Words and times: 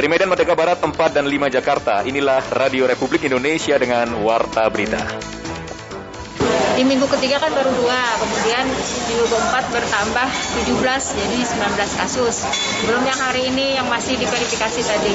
Dari 0.00 0.08
Medan 0.08 0.32
Merdeka 0.32 0.56
Barat 0.56 0.80
4 0.80 0.96
dan 1.12 1.28
5 1.28 1.52
Jakarta, 1.60 2.00
inilah 2.08 2.40
Radio 2.56 2.88
Republik 2.88 3.20
Indonesia 3.28 3.76
dengan 3.76 4.08
Warta 4.24 4.64
Berita. 4.72 4.96
Di 6.72 6.80
minggu 6.88 7.04
ketiga 7.04 7.36
kan 7.36 7.52
baru 7.52 7.68
dua, 7.68 8.00
kemudian 8.16 8.64
minggu 9.12 9.28
keempat 9.28 9.64
bertambah 9.68 10.28
17, 10.64 11.04
jadi 11.20 11.38
19 11.44 12.00
kasus. 12.00 12.48
Belum 12.88 13.04
yang 13.04 13.20
hari 13.20 13.52
ini 13.52 13.76
yang 13.76 13.92
masih 13.92 14.16
diverifikasi 14.16 14.80
tadi. 14.88 15.12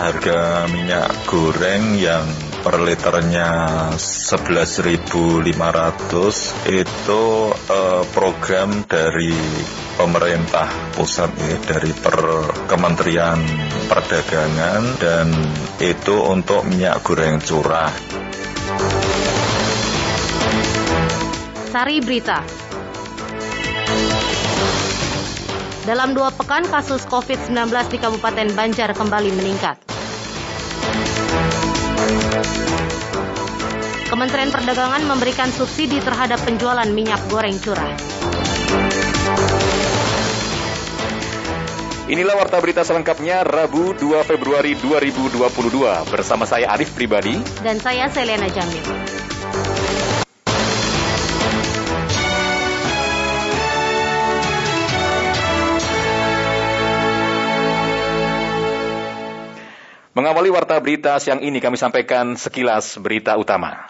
Harga 0.00 0.64
minyak 0.72 1.12
goreng 1.28 2.00
yang 2.00 2.24
per 2.58 2.82
liternya 2.82 3.50
11.500 3.94 6.74
itu 6.74 7.22
eh, 7.54 8.02
program 8.10 8.82
dari 8.84 9.32
pemerintah 9.98 10.70
pusat 10.94 11.30
ya, 11.38 11.58
dari 11.62 11.90
per 11.90 12.18
Kementerian 12.70 13.38
Perdagangan 13.90 14.82
dan 15.02 15.26
itu 15.82 16.22
untuk 16.22 16.62
minyak 16.66 17.02
goreng 17.02 17.42
curah. 17.42 17.90
Sari 21.68 22.00
Berita 22.00 22.40
Dalam 25.88 26.12
dua 26.12 26.28
pekan, 26.36 26.68
kasus 26.68 27.08
COVID-19 27.08 27.72
di 27.88 27.96
Kabupaten 27.96 28.52
Banjar 28.52 28.92
kembali 28.92 29.32
meningkat. 29.32 29.97
Kementerian 34.08 34.50
Perdagangan 34.50 35.04
memberikan 35.04 35.52
subsidi 35.52 36.00
terhadap 36.00 36.40
penjualan 36.42 36.88
minyak 36.88 37.20
goreng 37.28 37.60
curah. 37.60 37.92
Inilah 42.08 42.40
warta 42.40 42.56
berita 42.64 42.80
selengkapnya 42.88 43.44
Rabu 43.44 43.92
2 43.92 44.24
Februari 44.24 44.72
2022 44.80 45.44
bersama 46.08 46.48
saya 46.48 46.72
Arif 46.72 46.96
Pribadi 46.96 47.36
Dan 47.60 47.76
saya 47.84 48.08
Selena 48.08 48.48
Jamil. 48.48 49.27
Mengawali 60.18 60.50
warta 60.50 60.74
berita 60.82 61.14
siang 61.22 61.38
ini 61.46 61.62
kami 61.62 61.78
sampaikan 61.78 62.34
sekilas 62.34 62.98
berita 62.98 63.38
utama. 63.38 63.86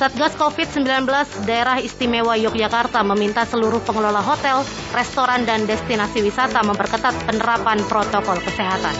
Satgas 0.00 0.32
COVID-19 0.40 1.04
Daerah 1.44 1.84
Istimewa 1.84 2.32
Yogyakarta 2.40 3.04
meminta 3.04 3.44
seluruh 3.44 3.84
pengelola 3.84 4.24
hotel, 4.24 4.64
restoran, 4.96 5.44
dan 5.44 5.68
destinasi 5.68 6.24
wisata 6.24 6.64
memperketat 6.64 7.12
penerapan 7.28 7.84
protokol 7.84 8.40
kesehatan. 8.40 8.96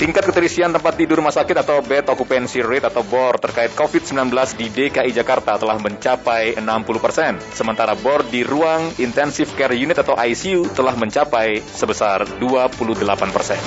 Tingkat 0.00 0.32
keterisian 0.32 0.72
tempat 0.72 0.96
tidur 0.96 1.20
rumah 1.20 1.28
sakit 1.28 1.60
atau 1.60 1.84
bed 1.84 2.08
occupancy 2.08 2.64
rate 2.64 2.88
atau 2.88 3.04
BOR 3.04 3.36
terkait 3.36 3.68
COVID-19 3.76 4.32
di 4.56 4.72
DKI 4.72 5.12
Jakarta 5.12 5.60
telah 5.60 5.76
mencapai 5.76 6.56
60 6.56 7.04
persen. 7.04 7.36
Sementara 7.52 7.92
BOR 7.92 8.24
di 8.24 8.40
ruang 8.40 8.96
intensive 8.96 9.52
care 9.52 9.76
unit 9.76 10.00
atau 10.00 10.16
ICU 10.16 10.72
telah 10.72 10.96
mencapai 10.96 11.60
sebesar 11.60 12.24
28 12.40 12.96
persen. 13.28 13.60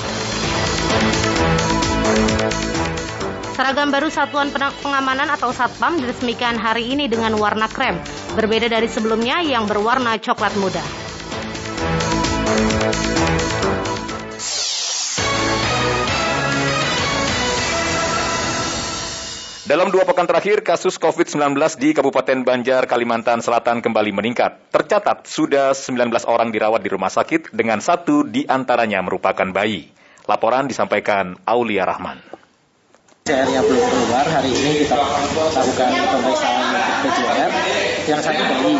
Seragam 3.54 3.94
baru 3.94 4.10
Satuan 4.10 4.50
Pengamanan 4.58 5.30
atau 5.30 5.54
Satpam 5.54 6.02
diresmikan 6.02 6.58
hari 6.58 6.98
ini 6.98 7.06
dengan 7.06 7.38
warna 7.38 7.70
krem, 7.70 8.02
berbeda 8.34 8.74
dari 8.74 8.90
sebelumnya 8.90 9.46
yang 9.46 9.70
berwarna 9.70 10.18
coklat 10.18 10.58
muda. 10.58 10.82
Dalam 19.64 19.96
dua 19.96 20.04
pekan 20.04 20.28
terakhir, 20.28 20.60
kasus 20.60 21.00
COVID-19 21.00 21.56
di 21.80 21.96
Kabupaten 21.96 22.44
Banjar, 22.44 22.84
Kalimantan 22.84 23.40
Selatan 23.40 23.80
kembali 23.80 24.12
meningkat. 24.12 24.60
Tercatat 24.68 25.24
sudah 25.24 25.72
19 25.72 26.12
orang 26.28 26.52
dirawat 26.52 26.84
di 26.84 26.92
rumah 26.92 27.08
sakit 27.08 27.56
dengan 27.56 27.80
satu 27.80 28.28
di 28.28 28.44
antaranya 28.44 29.00
merupakan 29.00 29.48
bayi. 29.56 29.88
Laporan 30.28 30.68
disampaikan 30.68 31.40
Aulia 31.48 31.88
Rahman. 31.88 32.20
PCR-nya 33.24 33.64
belum 33.64 33.88
keluar, 33.88 34.28
hari 34.28 34.52
ini 34.52 34.84
kita 34.84 35.00
lakukan 35.00 35.90
pemeriksaan 36.12 36.64
PCR. 37.08 37.63
Yang 38.04 38.22
satu 38.28 38.44
bayi, 38.44 38.76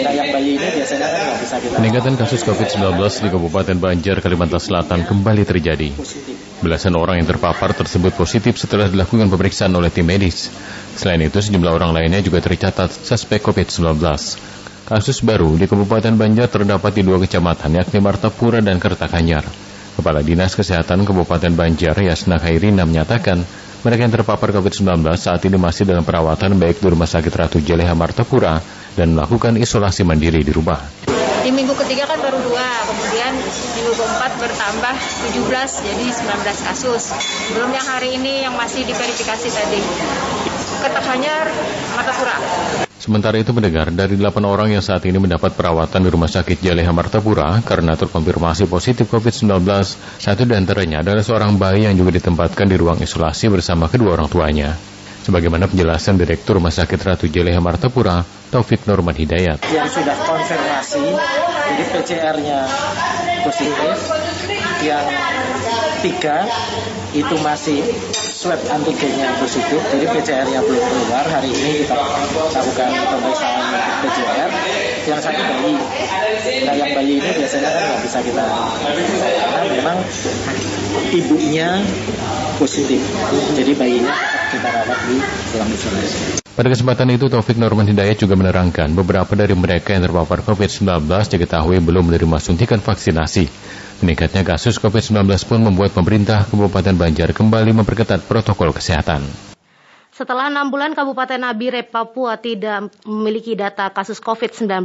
nah 0.00 0.12
yang 0.16 0.28
bayi 0.32 0.56
ini 0.56 0.68
biasanya 0.72 1.12
kan 1.12 1.20
nggak 1.20 1.38
bisa 1.44 1.56
kita... 1.60 1.76
Peningkatan 1.76 2.14
kasus 2.16 2.40
COVID-19 2.48 2.96
di 2.96 3.28
Kabupaten 3.28 3.76
Banjar, 3.76 4.16
Kalimantan 4.24 4.62
Selatan 4.64 5.04
kembali 5.04 5.44
terjadi. 5.44 5.92
Belasan 6.64 6.96
orang 6.96 7.20
yang 7.20 7.28
terpapar 7.28 7.76
tersebut 7.76 8.16
positif 8.16 8.56
setelah 8.56 8.88
dilakukan 8.88 9.28
pemeriksaan 9.28 9.76
oleh 9.76 9.92
tim 9.92 10.08
medis. 10.08 10.48
Selain 10.96 11.20
itu, 11.20 11.36
sejumlah 11.36 11.68
orang 11.68 11.92
lainnya 11.92 12.24
juga 12.24 12.40
tercatat 12.40 12.88
suspek 12.88 13.44
COVID-19. 13.44 14.00
Kasus 14.88 15.20
baru 15.20 15.60
di 15.60 15.68
Kabupaten 15.68 16.16
Banjar 16.16 16.48
terdapat 16.48 16.96
di 16.96 17.04
dua 17.04 17.20
kecamatan, 17.20 17.76
yakni 17.76 18.00
Martapura 18.00 18.64
dan 18.64 18.80
Kertakanyar. 18.80 19.44
Kepala 20.00 20.24
Dinas 20.24 20.56
Kesehatan 20.56 21.04
Kabupaten 21.04 21.52
Banjar, 21.52 21.92
Yasna 22.00 22.40
Khairina 22.40 22.88
menyatakan, 22.88 23.44
mereka 23.80 24.00
yang 24.04 24.12
terpapar 24.12 24.52
COVID-19 24.52 25.00
saat 25.16 25.40
ini 25.48 25.56
masih 25.56 25.88
dalam 25.88 26.04
perawatan 26.04 26.52
baik 26.60 26.84
di 26.84 26.88
Rumah 26.92 27.08
Sakit 27.08 27.32
Ratu 27.32 27.58
Jeleha 27.64 27.96
Martapura 27.96 28.60
dan 28.92 29.16
melakukan 29.16 29.56
isolasi 29.56 30.04
mandiri 30.04 30.44
di 30.44 30.52
rumah. 30.52 30.80
Di 31.40 31.48
minggu 31.48 31.72
ketiga 31.72 32.04
kan 32.04 32.20
baru 32.20 32.36
dua, 32.44 32.68
kemudian 32.84 33.32
minggu 33.80 33.92
keempat 33.96 34.32
bertambah 34.36 34.94
17, 35.32 35.88
jadi 35.88 36.06
19 36.12 36.68
kasus. 36.68 37.16
Belum 37.56 37.72
yang 37.72 37.86
hari 37.88 38.20
ini 38.20 38.44
yang 38.44 38.52
masih 38.60 38.84
diverifikasi 38.84 39.48
tadi. 39.48 39.80
Ketakanyar, 40.84 41.48
Martapura. 41.96 42.89
Sementara 43.00 43.40
itu 43.40 43.56
mendengar 43.56 43.88
dari 43.88 44.12
8 44.12 44.44
orang 44.44 44.76
yang 44.76 44.84
saat 44.84 45.00
ini 45.08 45.16
mendapat 45.16 45.56
perawatan 45.56 46.04
di 46.04 46.12
Rumah 46.12 46.28
Sakit 46.28 46.60
Jaleha 46.60 46.92
Martapura 46.92 47.56
karena 47.64 47.96
terkonfirmasi 47.96 48.68
positif 48.68 49.08
COVID-19, 49.08 49.64
satu 50.20 50.44
di 50.44 50.52
antaranya 50.52 51.00
adalah 51.00 51.24
seorang 51.24 51.56
bayi 51.56 51.88
yang 51.88 51.96
juga 51.96 52.20
ditempatkan 52.20 52.68
di 52.68 52.76
ruang 52.76 53.00
isolasi 53.00 53.48
bersama 53.48 53.88
kedua 53.88 54.20
orang 54.20 54.28
tuanya. 54.28 54.76
Sebagaimana 55.24 55.64
penjelasan 55.64 56.20
Direktur 56.20 56.60
Rumah 56.60 56.68
Sakit 56.68 57.00
Ratu 57.00 57.24
Jaleha 57.24 57.64
Martapura, 57.64 58.20
Taufik 58.52 58.84
Norman 58.84 59.16
Hidayat. 59.16 59.64
Yang 59.72 59.96
sudah 59.96 60.16
konfirmasi, 60.28 61.04
jadi 61.72 61.84
PCR-nya 61.96 62.60
positif, 63.48 63.96
yang 64.84 65.08
tiga 66.04 66.44
itu 67.16 67.36
masih 67.40 67.80
swab 68.40 68.56
antigennya 68.72 69.36
positif, 69.36 69.84
jadi 69.92 70.08
PCR-nya 70.16 70.64
belum 70.64 70.80
keluar. 70.80 71.28
Hari 71.28 71.52
ini 71.52 71.84
kita 71.84 71.92
lakukan 71.92 72.88
pemeriksaan 72.88 73.68
PCR. 74.00 74.48
Yang 75.04 75.20
satu 75.28 75.42
bayi, 75.44 75.76
nah 76.64 76.72
yang 76.72 76.92
bayi 76.96 77.20
ini 77.20 77.30
biasanya 77.36 77.68
kan 77.68 77.82
nggak 77.84 78.00
bisa 78.00 78.18
kita, 78.24 78.44
karena 78.80 79.62
memang 79.68 79.96
ibunya 81.12 81.84
positif, 82.56 83.00
jadi 83.52 83.72
bayinya 83.76 84.12
kita 84.50 84.68
rawat 84.68 84.98
di 85.06 85.16
ruang 85.54 85.70
isolasi. 85.70 86.42
Pada 86.50 86.68
kesempatan 86.68 87.08
itu, 87.14 87.30
Taufik 87.30 87.56
Norman 87.56 87.86
Hidayat 87.86 88.18
juga 88.18 88.34
menerangkan 88.34 88.90
beberapa 88.92 89.32
dari 89.38 89.54
mereka 89.54 89.94
yang 89.94 90.04
terpapar 90.04 90.42
COVID-19 90.42 91.06
diketahui 91.06 91.78
belum 91.78 92.10
menerima 92.10 92.36
suntikan 92.42 92.82
vaksinasi. 92.82 93.46
Meningkatnya 94.02 94.42
kasus 94.42 94.76
COVID-19 94.82 95.24
pun 95.46 95.60
membuat 95.62 95.94
pemerintah 95.94 96.44
Kabupaten 96.50 96.96
Banjar 96.98 97.30
kembali 97.30 97.70
memperketat 97.70 98.26
protokol 98.26 98.74
kesehatan. 98.74 99.22
Setelah 100.10 100.52
enam 100.52 100.68
bulan 100.68 100.92
Kabupaten 100.92 101.40
Nabire, 101.40 101.80
Papua 101.80 102.36
tidak 102.36 102.92
memiliki 103.08 103.56
data 103.56 103.88
kasus 103.88 104.20
COVID-19, 104.20 104.84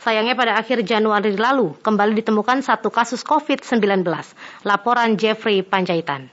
sayangnya 0.00 0.32
pada 0.32 0.56
akhir 0.56 0.80
Januari 0.86 1.36
lalu 1.36 1.76
kembali 1.84 2.24
ditemukan 2.24 2.64
satu 2.64 2.88
kasus 2.88 3.20
COVID-19. 3.20 4.00
Laporan 4.64 5.20
Jeffrey 5.20 5.60
Panjaitan. 5.60 6.32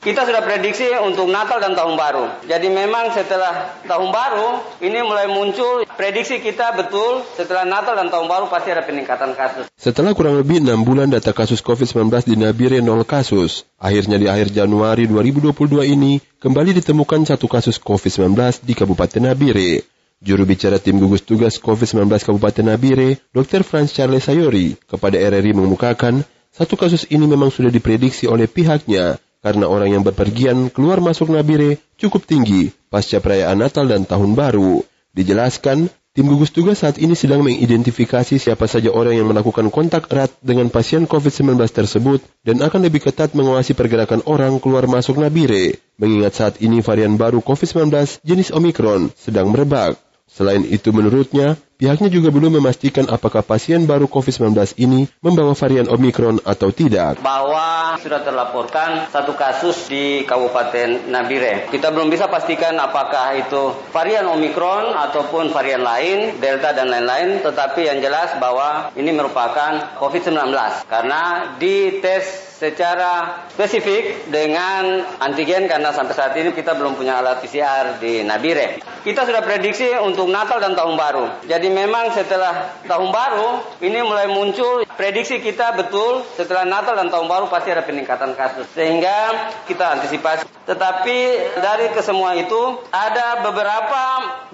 Kita 0.00 0.24
sudah 0.24 0.40
prediksi 0.40 0.88
untuk 1.04 1.28
Natal 1.28 1.60
dan 1.60 1.76
Tahun 1.76 1.92
Baru. 1.92 2.24
Jadi 2.48 2.72
memang 2.72 3.12
setelah 3.12 3.84
Tahun 3.84 4.08
Baru 4.08 4.64
ini 4.80 4.96
mulai 5.04 5.28
muncul 5.28 5.84
prediksi 5.92 6.40
kita 6.40 6.72
betul 6.72 7.20
setelah 7.36 7.68
Natal 7.68 8.00
dan 8.00 8.08
Tahun 8.08 8.24
Baru 8.24 8.48
pasti 8.48 8.72
ada 8.72 8.80
peningkatan 8.80 9.36
kasus. 9.36 9.68
Setelah 9.76 10.16
kurang 10.16 10.40
lebih 10.40 10.64
6 10.64 10.88
bulan 10.88 11.12
data 11.12 11.36
kasus 11.36 11.60
COVID-19 11.60 12.32
di 12.32 12.40
Nabire 12.40 12.80
0 12.80 13.04
kasus, 13.04 13.68
akhirnya 13.76 14.16
di 14.16 14.24
akhir 14.24 14.56
Januari 14.56 15.04
2022 15.04 15.52
ini 15.92 16.16
kembali 16.40 16.80
ditemukan 16.80 17.36
satu 17.36 17.44
kasus 17.44 17.76
COVID-19 17.76 18.64
di 18.64 18.72
Kabupaten 18.72 19.20
Nabire. 19.20 19.84
Juru 20.24 20.48
bicara 20.48 20.80
tim 20.80 20.96
gugus 20.96 21.28
tugas 21.28 21.60
COVID-19 21.60 22.08
Kabupaten 22.24 22.64
Nabire, 22.72 23.20
Dr. 23.36 23.68
Franz 23.68 23.92
Charles 23.92 24.24
Sayori, 24.24 24.80
kepada 24.80 25.20
RRI 25.20 25.52
mengemukakan 25.52 26.24
satu 26.56 26.80
kasus 26.80 27.04
ini 27.12 27.28
memang 27.28 27.52
sudah 27.52 27.68
diprediksi 27.68 28.24
oleh 28.24 28.48
pihaknya 28.48 29.20
karena 29.40 29.66
orang 29.66 29.92
yang 29.92 30.02
berpergian 30.04 30.68
keluar 30.72 31.00
masuk 31.00 31.32
Nabire 31.32 31.80
cukup 31.96 32.24
tinggi 32.28 32.72
pasca 32.92 33.20
perayaan 33.20 33.56
Natal 33.56 33.88
dan 33.88 34.04
Tahun 34.04 34.32
Baru. 34.36 34.84
Dijelaskan, 35.10 35.90
Tim 36.10 36.26
gugus 36.26 36.50
tugas 36.50 36.82
saat 36.82 36.98
ini 36.98 37.14
sedang 37.14 37.46
mengidentifikasi 37.46 38.34
siapa 38.34 38.66
saja 38.66 38.90
orang 38.90 39.14
yang 39.14 39.30
melakukan 39.30 39.70
kontak 39.70 40.10
erat 40.10 40.34
dengan 40.42 40.66
pasien 40.66 41.06
COVID-19 41.06 41.54
tersebut 41.70 42.18
dan 42.42 42.58
akan 42.66 42.82
lebih 42.82 43.06
ketat 43.06 43.30
mengawasi 43.30 43.78
pergerakan 43.78 44.18
orang 44.26 44.58
keluar 44.58 44.90
masuk 44.90 45.22
Nabire, 45.22 45.78
mengingat 46.02 46.34
saat 46.34 46.54
ini 46.58 46.82
varian 46.82 47.14
baru 47.14 47.38
COVID-19 47.46 48.26
jenis 48.26 48.50
Omicron 48.50 49.14
sedang 49.14 49.54
merebak. 49.54 50.02
Selain 50.26 50.66
itu 50.66 50.90
menurutnya, 50.90 51.54
Pihaknya 51.80 52.12
juga 52.12 52.28
belum 52.28 52.60
memastikan 52.60 53.08
apakah 53.08 53.40
pasien 53.40 53.88
baru 53.88 54.04
COVID-19 54.04 54.52
ini 54.84 55.08
membawa 55.24 55.56
varian 55.56 55.88
Omikron 55.88 56.36
atau 56.44 56.68
tidak. 56.68 57.24
Bahwa 57.24 57.96
sudah 57.96 58.20
terlaporkan 58.20 59.08
satu 59.08 59.32
kasus 59.32 59.88
di 59.88 60.28
Kabupaten 60.28 61.08
Nabire. 61.08 61.72
Kita 61.72 61.88
belum 61.88 62.12
bisa 62.12 62.28
pastikan 62.28 62.76
apakah 62.76 63.32
itu 63.32 63.72
varian 63.96 64.28
Omikron 64.28 64.92
ataupun 64.92 65.56
varian 65.56 65.80
lain, 65.80 66.36
Delta 66.36 66.76
dan 66.76 66.92
lain-lain, 66.92 67.40
tetapi 67.40 67.88
yang 67.88 68.04
jelas 68.04 68.36
bahwa 68.36 68.92
ini 68.92 69.16
merupakan 69.16 69.96
COVID-19 69.96 70.52
karena 70.84 71.56
di 71.56 72.04
tes 72.04 72.50
secara 72.60 73.48
spesifik 73.48 74.28
dengan 74.28 75.00
antigen 75.16 75.64
karena 75.64 75.96
sampai 75.96 76.12
saat 76.12 76.36
ini 76.36 76.52
kita 76.52 76.76
belum 76.76 76.92
punya 76.92 77.16
alat 77.24 77.40
PCR 77.40 77.96
di 77.96 78.20
Nabire. 78.20 78.84
Kita 79.00 79.24
sudah 79.24 79.40
prediksi 79.40 79.88
untuk 79.96 80.28
Natal 80.28 80.60
dan 80.60 80.76
Tahun 80.76 80.92
Baru. 80.92 81.24
Jadi 81.48 81.69
memang 81.72 82.12
setelah 82.12 82.82
tahun 82.84 83.08
baru 83.10 83.80
ini 83.80 83.98
mulai 84.04 84.28
muncul 84.28 84.84
prediksi 84.98 85.40
kita 85.40 85.72
betul 85.78 86.26
setelah 86.36 86.68
Natal 86.68 86.98
dan 86.98 87.08
tahun 87.08 87.26
baru 87.26 87.46
pasti 87.48 87.72
ada 87.72 87.86
peningkatan 87.86 88.36
kasus 88.36 88.68
sehingga 88.76 89.50
kita 89.64 89.98
antisipasi. 89.98 90.44
Tetapi 90.68 91.18
dari 91.58 91.90
kesemua 91.90 92.38
itu 92.38 92.78
ada 92.94 93.42
beberapa 93.42 94.02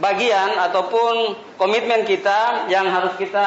bagian 0.00 0.56
ataupun 0.70 1.36
komitmen 1.60 2.04
kita 2.04 2.68
yang 2.72 2.88
harus 2.88 3.16
kita 3.16 3.44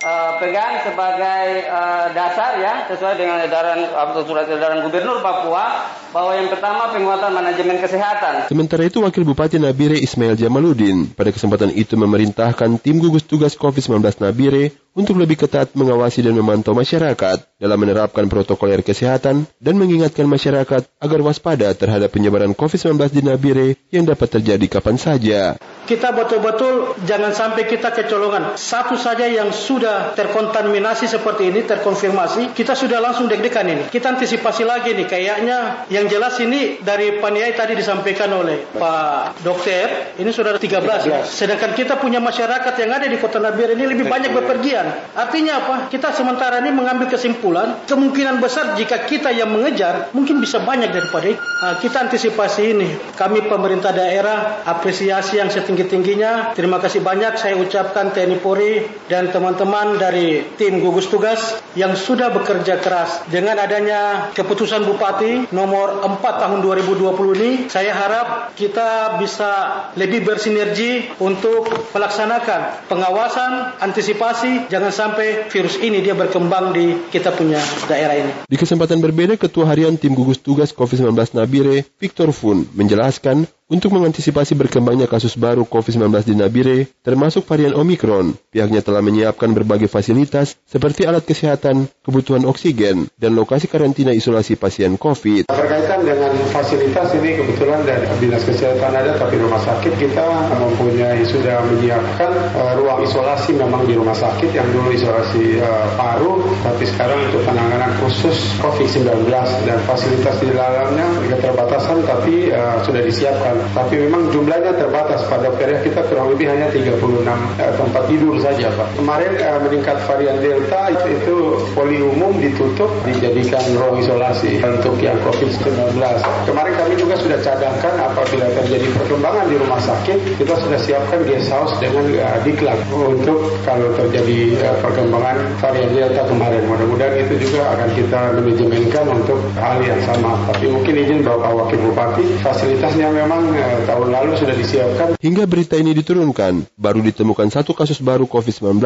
uh, 0.00 0.32
pegang 0.40 0.84
sebagai 0.84 1.66
uh, 1.68 2.06
dasar 2.12 2.60
ya 2.60 2.88
sesuai 2.88 3.16
dengan 3.16 3.42
edaran 3.44 3.84
atau 3.90 4.22
surat 4.24 4.48
edaran 4.48 4.84
Gubernur 4.84 5.24
Papua 5.24 5.88
bahwa 6.12 6.32
yang 6.36 6.48
pertama 6.48 6.92
penguatan 6.92 7.32
manajemen 7.32 7.76
kesehatan. 7.80 8.48
Sementara 8.48 8.88
itu 8.88 9.04
Wakil 9.04 9.24
Bupati 9.24 9.60
Nabire 9.60 10.00
Ismail 10.00 10.36
Jamaludin 10.36 11.12
pada 11.12 11.28
kesempatan 11.28 11.72
itu 11.76 11.96
memerintahkan 11.96 12.80
tim 12.80 12.96
gugus 13.06 13.22
tugas 13.24 13.54
COVID-19 13.54 14.20
Nabire 14.20 14.72
untuk 14.96 15.20
lebih 15.20 15.36
ketat 15.36 15.76
mengawasi 15.76 16.24
dan 16.24 16.32
memantau 16.32 16.72
masyarakat 16.72 17.44
dalam 17.60 17.76
menerapkan 17.76 18.24
protokol 18.32 18.72
kesehatan 18.80 19.44
dan 19.60 19.74
mengingatkan 19.76 20.24
masyarakat 20.24 20.88
agar 20.88 21.20
waspada 21.20 21.68
terhadap 21.76 22.08
penyebaran 22.08 22.56
COVID-19 22.56 22.96
di 23.12 23.20
Nabire 23.20 23.68
yang 23.92 24.08
dapat 24.08 24.40
terjadi 24.40 24.80
kapan 24.80 24.96
saja. 24.96 25.60
Kita 25.86 26.10
betul-betul 26.10 26.98
jangan 27.06 27.30
sampai 27.30 27.68
kita 27.70 27.94
kecolongan. 27.94 28.58
Satu 28.58 28.98
saja 28.98 29.22
yang 29.30 29.54
sudah 29.54 30.18
terkontaminasi 30.18 31.06
seperti 31.06 31.54
ini, 31.54 31.62
terkonfirmasi, 31.62 32.56
kita 32.56 32.74
sudah 32.74 32.98
langsung 32.98 33.30
deg-degan 33.30 33.70
ini. 33.70 33.84
Kita 33.86 34.18
antisipasi 34.18 34.66
lagi 34.66 34.98
nih, 34.98 35.06
kayaknya 35.06 35.86
yang 35.92 36.10
jelas 36.10 36.42
ini 36.42 36.82
dari 36.82 37.22
paniai 37.22 37.54
tadi 37.54 37.78
disampaikan 37.78 38.34
oleh 38.34 38.66
Pak 38.74 39.46
Dokter, 39.46 40.18
ini 40.18 40.34
sudah 40.34 40.58
13 40.58 41.06
ya. 41.06 41.22
Sedangkan 41.22 41.78
kita 41.78 42.02
punya 42.02 42.18
masyarakat 42.18 42.74
yang 42.82 42.90
ada 42.90 43.06
di 43.06 43.22
Kota 43.22 43.38
Nabire 43.38 43.78
ini 43.78 43.86
lebih 43.86 44.10
banyak 44.10 44.34
bepergian 44.34 44.85
Artinya 45.16 45.62
apa? 45.62 45.74
Kita 45.88 46.12
sementara 46.12 46.60
ini 46.60 46.70
mengambil 46.74 47.08
kesimpulan, 47.08 47.86
kemungkinan 47.88 48.38
besar 48.38 48.76
jika 48.76 49.06
kita 49.08 49.32
yang 49.32 49.50
mengejar, 49.52 50.12
mungkin 50.12 50.38
bisa 50.42 50.60
banyak 50.60 50.92
daripada 50.92 51.26
itu. 51.30 51.40
Nah, 51.40 51.80
kita 51.80 52.04
antisipasi 52.06 52.62
ini. 52.76 52.88
Kami 53.16 53.48
pemerintah 53.48 53.96
daerah 53.96 54.60
apresiasi 54.66 55.40
yang 55.40 55.48
setinggi-tingginya. 55.48 56.52
Terima 56.52 56.76
kasih 56.76 57.00
banyak 57.00 57.40
saya 57.40 57.56
ucapkan 57.56 58.12
TNI 58.12 58.36
Polri 58.44 58.84
dan 59.08 59.32
teman-teman 59.32 59.96
dari 59.96 60.44
tim 60.60 60.84
gugus 60.84 61.08
tugas 61.08 61.56
yang 61.72 61.96
sudah 61.96 62.28
bekerja 62.32 62.80
keras. 62.84 63.24
Dengan 63.32 63.56
adanya 63.56 64.32
keputusan 64.36 64.84
Bupati 64.84 65.48
nomor 65.52 66.04
4 66.04 66.20
tahun 66.20 66.58
2020 66.60 67.40
ini, 67.40 67.50
saya 67.72 67.96
harap 67.96 68.52
kita 68.52 69.16
bisa 69.16 69.52
lebih 69.96 70.28
bersinergi 70.28 71.08
untuk 71.20 71.68
melaksanakan 71.96 72.88
pengawasan, 72.88 73.80
antisipasi, 73.80 74.68
jangan 74.76 74.92
sampai 74.92 75.48
virus 75.48 75.80
ini 75.80 76.04
dia 76.04 76.12
berkembang 76.12 76.76
di 76.76 77.08
kita 77.08 77.32
punya 77.32 77.56
daerah 77.88 78.12
ini. 78.12 78.32
Di 78.44 78.60
kesempatan 78.60 79.00
berbeda, 79.00 79.40
Ketua 79.40 79.72
Harian 79.72 79.96
Tim 79.96 80.12
Gugus 80.12 80.36
Tugas 80.36 80.76
COVID-19 80.76 81.16
Nabire, 81.32 81.88
Victor 81.96 82.28
Fun, 82.28 82.68
menjelaskan 82.76 83.48
untuk 83.66 83.98
mengantisipasi 83.98 84.54
berkembangnya 84.54 85.10
kasus 85.10 85.34
baru 85.34 85.66
COVID-19 85.66 86.06
di 86.22 86.34
Nabire, 86.38 86.78
termasuk 87.02 87.42
varian 87.50 87.74
Omikron, 87.74 88.38
pihaknya 88.54 88.78
telah 88.78 89.02
menyiapkan 89.02 89.50
berbagai 89.50 89.90
fasilitas 89.90 90.54
seperti 90.62 91.02
alat 91.02 91.26
kesehatan, 91.26 91.90
kebutuhan 92.06 92.46
oksigen, 92.46 93.10
dan 93.18 93.34
lokasi 93.34 93.66
karantina 93.66 94.14
isolasi 94.14 94.54
pasien 94.54 94.94
COVID. 94.94 95.50
Berkaitan 95.50 96.06
dengan 96.06 96.30
fasilitas 96.54 97.10
ini 97.18 97.42
kebetulan 97.42 97.82
dari 97.82 98.06
Dinas 98.22 98.46
Kesehatan 98.46 98.92
ada, 98.94 99.18
tapi 99.18 99.34
rumah 99.42 99.58
sakit 99.58 99.98
kita 99.98 100.26
mempunyai 100.54 101.26
sudah 101.26 101.66
menyiapkan 101.66 102.30
uh, 102.54 102.72
ruang 102.78 103.02
isolasi 103.02 103.58
memang 103.58 103.82
di 103.82 103.98
rumah 103.98 104.14
sakit 104.14 104.54
yang 104.54 104.70
dulu 104.70 104.94
isolasi 104.94 105.58
uh, 105.58 105.90
paru, 105.98 106.38
tapi 106.62 106.86
sekarang 106.86 107.18
untuk 107.34 107.42
penanganan 107.42 107.98
khusus 107.98 108.54
COVID-19 108.62 109.26
dan 109.66 109.78
fasilitas 109.90 110.38
di 110.38 110.54
dalamnya 110.54 111.06
keterbatasan 111.34 112.06
tapi 112.06 112.54
uh, 112.54 112.78
sudah 112.86 113.02
disiapkan 113.02 113.55
tapi 113.72 114.06
memang 114.06 114.28
jumlahnya 114.30 114.76
terbatas 114.76 115.24
pada 115.26 115.48
periode 115.56 115.82
kita 115.88 116.04
kurang 116.06 116.34
lebih 116.34 116.46
hanya 116.52 116.68
36 116.68 117.24
eh, 117.58 117.72
tempat 117.74 118.02
tidur 118.06 118.34
saja 118.38 118.68
Pak. 118.76 118.88
Kemarin 119.00 119.32
eh, 119.40 119.58
meningkat 119.64 119.96
varian 120.04 120.36
Delta 120.38 120.92
itu, 120.92 121.36
poli 121.72 121.98
umum 122.02 122.36
ditutup 122.38 122.90
dijadikan 123.08 123.64
ruang 123.78 123.98
isolasi 124.02 124.60
untuk 124.60 125.00
yang 125.00 125.16
COVID-19. 125.24 125.96
Kemarin 126.44 126.72
kami 126.76 126.94
juga 127.00 127.14
sudah 127.16 127.38
cadangkan 127.40 127.94
apabila 127.98 128.46
terjadi 128.62 128.88
perkembangan 129.00 129.46
di 129.48 129.56
rumah 129.56 129.80
sakit 129.80 130.18
kita 130.36 130.54
sudah 130.60 130.78
siapkan 130.80 131.20
guest 131.24 131.48
house 131.48 131.72
dengan 131.80 132.04
uh, 132.20 132.38
diklat 132.44 132.78
untuk 132.92 133.40
kalau 133.64 133.88
terjadi 133.96 134.60
uh, 134.62 134.76
perkembangan 134.84 135.36
varian 135.62 135.90
Delta 135.96 136.22
kemarin. 136.28 136.62
Mudah-mudahan 136.68 137.16
itu 137.24 137.48
juga 137.48 137.72
akan 137.74 137.88
kita 137.96 138.20
manajemenkan 138.36 139.06
untuk 139.10 139.38
hal 139.56 139.78
yang 139.80 140.00
sama. 140.04 140.36
Tapi 140.52 140.66
mungkin 140.70 140.94
izin 140.94 141.20
Bapak 141.24 141.52
Wakil 141.54 141.80
Bupati 141.80 142.24
fasilitasnya 142.42 143.08
memang 143.10 143.45
Eh, 143.45 143.45
tahun 143.86 144.08
lalu 144.10 144.30
sudah 144.38 144.54
disiapkan. 144.56 145.08
Hingga 145.20 145.44
berita 145.46 145.74
ini 145.78 145.94
diturunkan, 145.94 146.66
baru 146.74 147.00
ditemukan 147.04 147.48
satu 147.52 147.72
kasus 147.72 148.02
baru 148.02 148.26
COVID-19, 148.26 148.82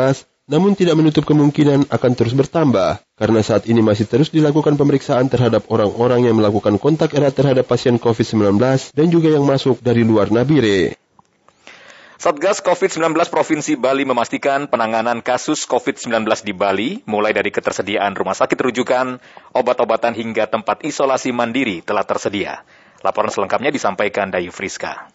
namun 0.51 0.75
tidak 0.75 0.99
menutup 0.99 1.25
kemungkinan 1.25 1.89
akan 1.89 2.13
terus 2.19 2.35
bertambah, 2.35 2.99
karena 3.15 3.41
saat 3.41 3.71
ini 3.71 3.81
masih 3.81 4.11
terus 4.11 4.35
dilakukan 4.35 4.75
pemeriksaan 4.75 5.31
terhadap 5.31 5.71
orang-orang 5.71 6.27
yang 6.27 6.37
melakukan 6.37 6.77
kontak 6.77 7.15
erat 7.15 7.33
terhadap 7.33 7.65
pasien 7.65 7.97
COVID-19 8.03 8.59
dan 8.93 9.07
juga 9.09 9.31
yang 9.31 9.47
masuk 9.47 9.79
dari 9.79 10.03
luar 10.03 10.35
Nabire. 10.35 10.99
Satgas 12.21 12.61
COVID-19 12.61 13.17
Provinsi 13.33 13.81
Bali 13.81 14.05
memastikan 14.05 14.69
penanganan 14.69 15.25
kasus 15.25 15.65
COVID-19 15.65 16.29
di 16.45 16.53
Bali, 16.53 16.91
mulai 17.09 17.33
dari 17.33 17.49
ketersediaan 17.49 18.13
rumah 18.13 18.37
sakit 18.37 18.61
rujukan, 18.61 19.17
obat-obatan 19.57 20.13
hingga 20.13 20.45
tempat 20.45 20.85
isolasi 20.85 21.33
mandiri 21.33 21.81
telah 21.81 22.05
tersedia. 22.05 22.61
Laporan 23.01 23.33
selengkapnya 23.33 23.73
disampaikan 23.73 24.29
Dayu 24.29 24.53
Friska. 24.53 25.09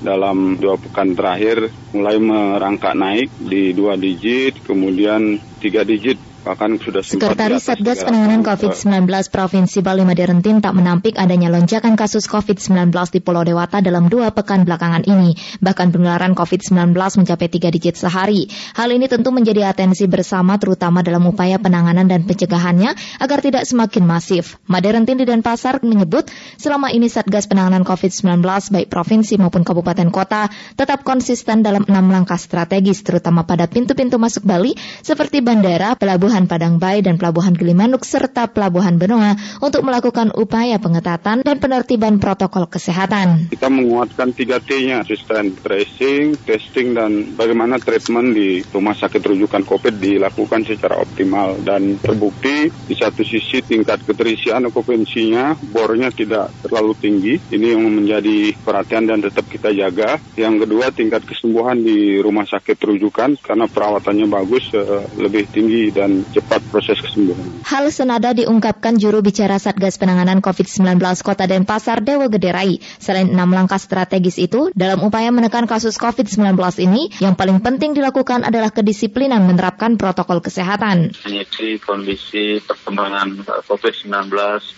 Dalam 0.00 0.56
dua 0.56 0.80
pekan 0.80 1.12
terakhir 1.12 1.68
mulai 1.92 2.16
merangkak 2.16 2.96
naik 2.96 3.28
di 3.38 3.76
dua 3.76 4.00
digit, 4.00 4.64
kemudian 4.64 5.36
tiga 5.60 5.84
digit 5.84 6.16
bahkan 6.42 6.74
sudah 6.76 7.06
Sekretaris 7.06 7.70
Satgas 7.70 8.02
Penanganan 8.02 8.42
COVID-19 8.42 9.06
Provinsi 9.30 9.78
Bali 9.80 10.02
Maderentin 10.02 10.58
tak 10.58 10.74
menampik 10.74 11.14
adanya 11.14 11.48
lonjakan 11.48 11.94
kasus 11.94 12.26
COVID-19 12.26 12.90
di 13.14 13.20
Pulau 13.22 13.46
Dewata 13.46 13.78
dalam 13.78 14.10
dua 14.10 14.34
pekan 14.34 14.66
belakangan 14.66 15.06
ini. 15.06 15.38
Bahkan 15.62 15.94
penularan 15.94 16.34
COVID-19 16.34 16.94
mencapai 16.94 17.48
tiga 17.48 17.70
digit 17.70 17.94
sehari. 17.94 18.50
Hal 18.74 18.90
ini 18.90 19.06
tentu 19.06 19.30
menjadi 19.30 19.70
atensi 19.70 20.10
bersama 20.10 20.58
terutama 20.58 21.06
dalam 21.06 21.22
upaya 21.30 21.62
penanganan 21.62 22.10
dan 22.10 22.26
pencegahannya 22.26 22.98
agar 23.22 23.38
tidak 23.38 23.62
semakin 23.62 24.02
masif. 24.02 24.58
Maderentin 24.66 25.22
di 25.22 25.24
Denpasar 25.24 25.78
menyebut 25.86 26.26
selama 26.58 26.90
ini 26.90 27.06
Satgas 27.06 27.46
Penanganan 27.46 27.86
COVID-19 27.86 28.42
baik 28.74 28.90
provinsi 28.90 29.38
maupun 29.38 29.62
kabupaten 29.62 30.10
kota 30.10 30.50
tetap 30.74 31.06
konsisten 31.06 31.62
dalam 31.62 31.86
enam 31.86 32.10
langkah 32.10 32.40
strategis 32.40 33.06
terutama 33.06 33.46
pada 33.46 33.70
pintu-pintu 33.70 34.18
masuk 34.18 34.42
Bali 34.42 34.74
seperti 35.04 35.44
bandara, 35.44 35.94
pelabuhan, 35.94 36.31
Pelabuhan 36.32 36.48
Padang 36.48 36.80
Bay 36.80 37.04
dan 37.04 37.20
Pelabuhan 37.20 37.52
Gilimanuk 37.52 38.08
serta 38.08 38.48
Pelabuhan 38.48 38.96
Benoa 38.96 39.36
untuk 39.60 39.84
melakukan 39.84 40.32
upaya 40.32 40.80
pengetatan 40.80 41.44
dan 41.44 41.60
penertiban 41.60 42.16
protokol 42.16 42.72
kesehatan. 42.72 43.52
Kita 43.52 43.68
menguatkan 43.68 44.32
3T-nya, 44.32 45.04
asisten 45.04 45.52
tracing, 45.60 46.40
testing, 46.40 46.96
dan 46.96 47.36
bagaimana 47.36 47.76
treatment 47.76 48.32
di 48.32 48.64
rumah 48.64 48.96
sakit 48.96 49.20
rujukan 49.20 49.60
COVID 49.60 50.00
dilakukan 50.00 50.64
secara 50.64 51.04
optimal 51.04 51.60
dan 51.60 52.00
terbukti 52.00 52.72
di 52.72 52.96
satu 52.96 53.20
sisi 53.28 53.60
tingkat 53.60 54.00
keterisian 54.08 54.64
okupansinya 54.72 55.60
bornya 55.68 56.08
tidak 56.08 56.48
terlalu 56.64 56.96
tinggi. 56.96 57.34
Ini 57.52 57.76
yang 57.76 57.84
menjadi 57.84 58.56
perhatian 58.56 59.04
dan 59.04 59.20
tetap 59.20 59.44
kita 59.52 59.68
jaga. 59.68 60.16
Yang 60.40 60.64
kedua 60.64 60.96
tingkat 60.96 61.28
kesembuhan 61.28 61.76
di 61.76 62.16
rumah 62.24 62.48
sakit 62.48 62.80
rujukan 62.80 63.36
karena 63.36 63.68
perawatannya 63.68 64.24
bagus 64.32 64.72
uh, 64.72 65.04
lebih 65.20 65.44
tinggi 65.52 65.92
dan 65.92 66.21
cepat 66.30 66.62
proses 66.70 66.98
kesembuhan. 67.02 67.62
Hal 67.66 67.90
senada 67.90 68.30
diungkapkan 68.36 68.96
juru 69.00 69.24
bicara 69.24 69.58
Satgas 69.58 69.98
Penanganan 69.98 70.38
COVID-19 70.38 70.98
Kota 71.26 71.50
Denpasar 71.50 72.04
Dewa 72.04 72.30
Gederai. 72.30 72.78
Selain 73.02 73.26
enam 73.26 73.50
langkah 73.50 73.78
strategis 73.80 74.38
itu, 74.38 74.70
dalam 74.76 75.02
upaya 75.02 75.34
menekan 75.34 75.66
kasus 75.66 75.98
COVID-19 75.98 76.54
ini, 76.82 77.10
yang 77.18 77.34
paling 77.34 77.58
penting 77.60 77.96
dilakukan 77.96 78.46
adalah 78.46 78.70
kedisiplinan 78.70 79.42
menerapkan 79.44 79.98
protokol 79.98 80.38
kesehatan. 80.38 81.14
Ini 81.26 81.42
kondisi 81.82 82.60
perkembangan 82.62 83.44
COVID-19 83.66 84.28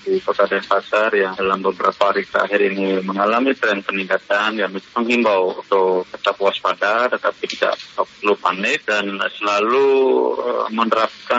di 0.07 0.21
Kota 0.21 0.49
Denpasar 0.49 1.11
yang 1.15 1.35
dalam 1.37 1.61
beberapa 1.61 2.13
hari 2.13 2.27
terakhir 2.27 2.61
ini 2.61 3.01
mengalami 3.03 3.57
tren 3.57 3.81
peningkatan 3.81 4.61
yang 4.61 4.71
menghimbau 4.71 5.61
untuk 5.61 6.07
tetap 6.11 6.37
waspada 6.39 7.09
tetapi 7.09 7.45
tidak 7.49 7.75
perlu 7.95 8.35
panik 8.39 8.85
dan 8.87 9.19
selalu 9.39 9.89
eh, 10.39 10.67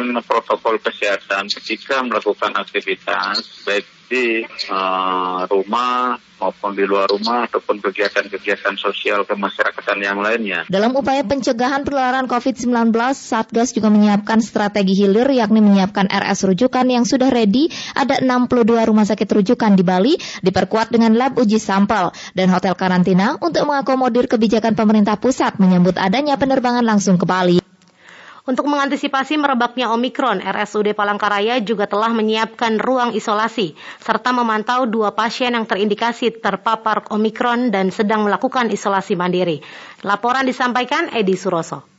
menerapkan 0.02 0.28
protokol 0.28 0.76
kesehatan 0.82 1.48
ketika 1.48 2.04
melakukan 2.04 2.52
aktivitas 2.56 3.64
baik 3.64 3.88
di 4.06 4.46
uh, 4.70 5.50
rumah 5.50 6.22
maupun 6.38 6.78
di 6.78 6.86
luar 6.86 7.10
rumah 7.10 7.50
ataupun 7.50 7.82
kegiatan-kegiatan 7.82 8.78
sosial 8.78 9.26
kemasyarakatan 9.26 9.98
yang 9.98 10.22
lainnya. 10.22 10.62
Dalam 10.70 10.94
upaya 10.94 11.26
pencegahan 11.26 11.82
penularan 11.82 12.30
COVID-19, 12.30 12.94
Satgas 13.18 13.74
juga 13.74 13.90
menyiapkan 13.90 14.46
strategi 14.46 14.94
hilir 14.94 15.26
yakni 15.34 15.58
menyiapkan 15.64 16.06
RS 16.06 16.54
rujukan 16.54 16.86
yang 16.86 17.02
sudah 17.02 17.34
ready, 17.34 17.74
ada 17.98 18.22
62 18.22 18.78
rumah 18.86 19.10
sakit 19.10 19.26
rujukan 19.26 19.74
di 19.74 19.82
Bali, 19.82 20.14
diperkuat 20.46 20.94
dengan 20.94 21.18
lab 21.18 21.42
uji 21.42 21.58
sampel 21.58 22.14
dan 22.38 22.54
hotel 22.54 22.78
karantina 22.78 23.42
untuk 23.42 23.66
mengakomodir 23.66 24.30
kebijakan 24.30 24.78
pemerintah 24.78 25.18
pusat 25.18 25.58
menyambut 25.58 25.98
adanya 25.98 26.38
penerbangan 26.38 26.86
langsung 26.86 27.18
ke 27.18 27.26
Bali. 27.26 27.66
Untuk 28.46 28.70
mengantisipasi 28.70 29.42
merebaknya 29.42 29.90
Omikron, 29.90 30.38
RSUD 30.38 30.94
Palangkaraya 30.94 31.58
juga 31.66 31.90
telah 31.90 32.14
menyiapkan 32.14 32.78
ruang 32.78 33.18
isolasi 33.18 33.74
serta 33.98 34.30
memantau 34.38 34.86
dua 34.86 35.18
pasien 35.18 35.58
yang 35.58 35.66
terindikasi 35.66 36.30
terpapar 36.30 37.10
Omikron 37.10 37.74
dan 37.74 37.90
sedang 37.90 38.22
melakukan 38.22 38.70
isolasi 38.70 39.18
mandiri. 39.18 39.66
Laporan 40.06 40.46
disampaikan 40.46 41.10
Edi 41.10 41.34
Suroso. 41.34 41.95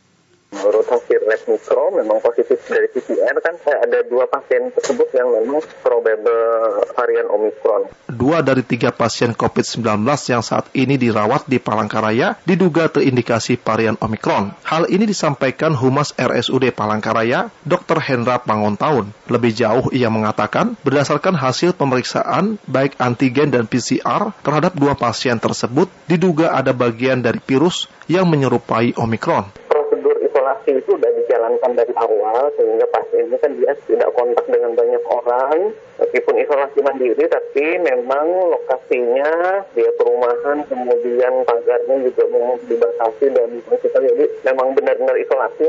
Menurut 0.55 0.87
hasil 0.87 1.27
lab 1.27 1.43
mikro 1.51 1.91
memang 1.91 2.23
positif 2.23 2.63
dari 2.71 2.87
PCR 2.87 3.35
kan 3.43 3.59
ada 3.67 3.99
dua 4.07 4.31
pasien 4.31 4.71
tersebut 4.71 5.11
yang 5.11 5.35
memang 5.35 5.59
probable 5.83 6.39
varian 6.95 7.27
Omikron. 7.27 7.91
Dua 8.07 8.47
dari 8.47 8.63
tiga 8.63 8.95
pasien 8.95 9.35
COVID-19 9.35 10.07
yang 10.07 10.43
saat 10.47 10.71
ini 10.71 10.95
dirawat 10.95 11.51
di 11.51 11.59
Palangkaraya 11.59 12.39
diduga 12.47 12.87
terindikasi 12.87 13.59
varian 13.59 13.99
Omikron. 13.99 14.55
Hal 14.63 14.87
ini 14.87 15.11
disampaikan 15.11 15.75
Humas 15.75 16.15
RSUD 16.15 16.71
Palangkaraya, 16.71 17.51
Dr. 17.67 17.99
Hendra 17.99 18.39
Pangontaun. 18.39 19.11
Lebih 19.27 19.51
jauh 19.51 19.91
ia 19.91 20.07
mengatakan 20.07 20.79
berdasarkan 20.87 21.35
hasil 21.35 21.75
pemeriksaan 21.75 22.63
baik 22.71 22.95
antigen 23.03 23.51
dan 23.51 23.67
PCR 23.67 24.31
terhadap 24.47 24.79
dua 24.79 24.95
pasien 24.95 25.43
tersebut 25.43 25.91
diduga 26.07 26.55
ada 26.55 26.71
bagian 26.71 27.19
dari 27.19 27.43
virus 27.43 27.91
yang 28.07 28.31
menyerupai 28.31 28.95
Omikron 28.95 29.66
isolasi 30.47 30.79
itu 30.79 30.95
sudah 30.95 31.11
dijalankan 31.11 31.73
dari 31.75 31.91
awal 31.99 32.55
sehingga 32.55 32.87
pasien 32.95 33.27
ini 33.27 33.37
kan 33.43 33.51
dia 33.59 33.75
tidak 33.91 34.15
kontak 34.15 34.47
dengan 34.47 34.79
banyak 34.79 35.03
orang 35.11 35.75
meskipun 35.99 36.39
isolasi 36.39 36.79
mandiri 36.87 37.25
tapi 37.27 37.83
memang 37.83 38.55
lokasinya 38.55 39.31
dia 39.75 39.91
perumahan 39.99 40.63
kemudian 40.71 41.43
pagarnya 41.43 41.97
juga 42.07 42.23
memang 42.31 42.63
dibatasi 42.71 43.27
dan 43.35 43.59
kita 43.75 43.99
jadi 43.99 44.25
memang 44.47 44.79
benar-benar 44.79 45.19
isolasi 45.19 45.67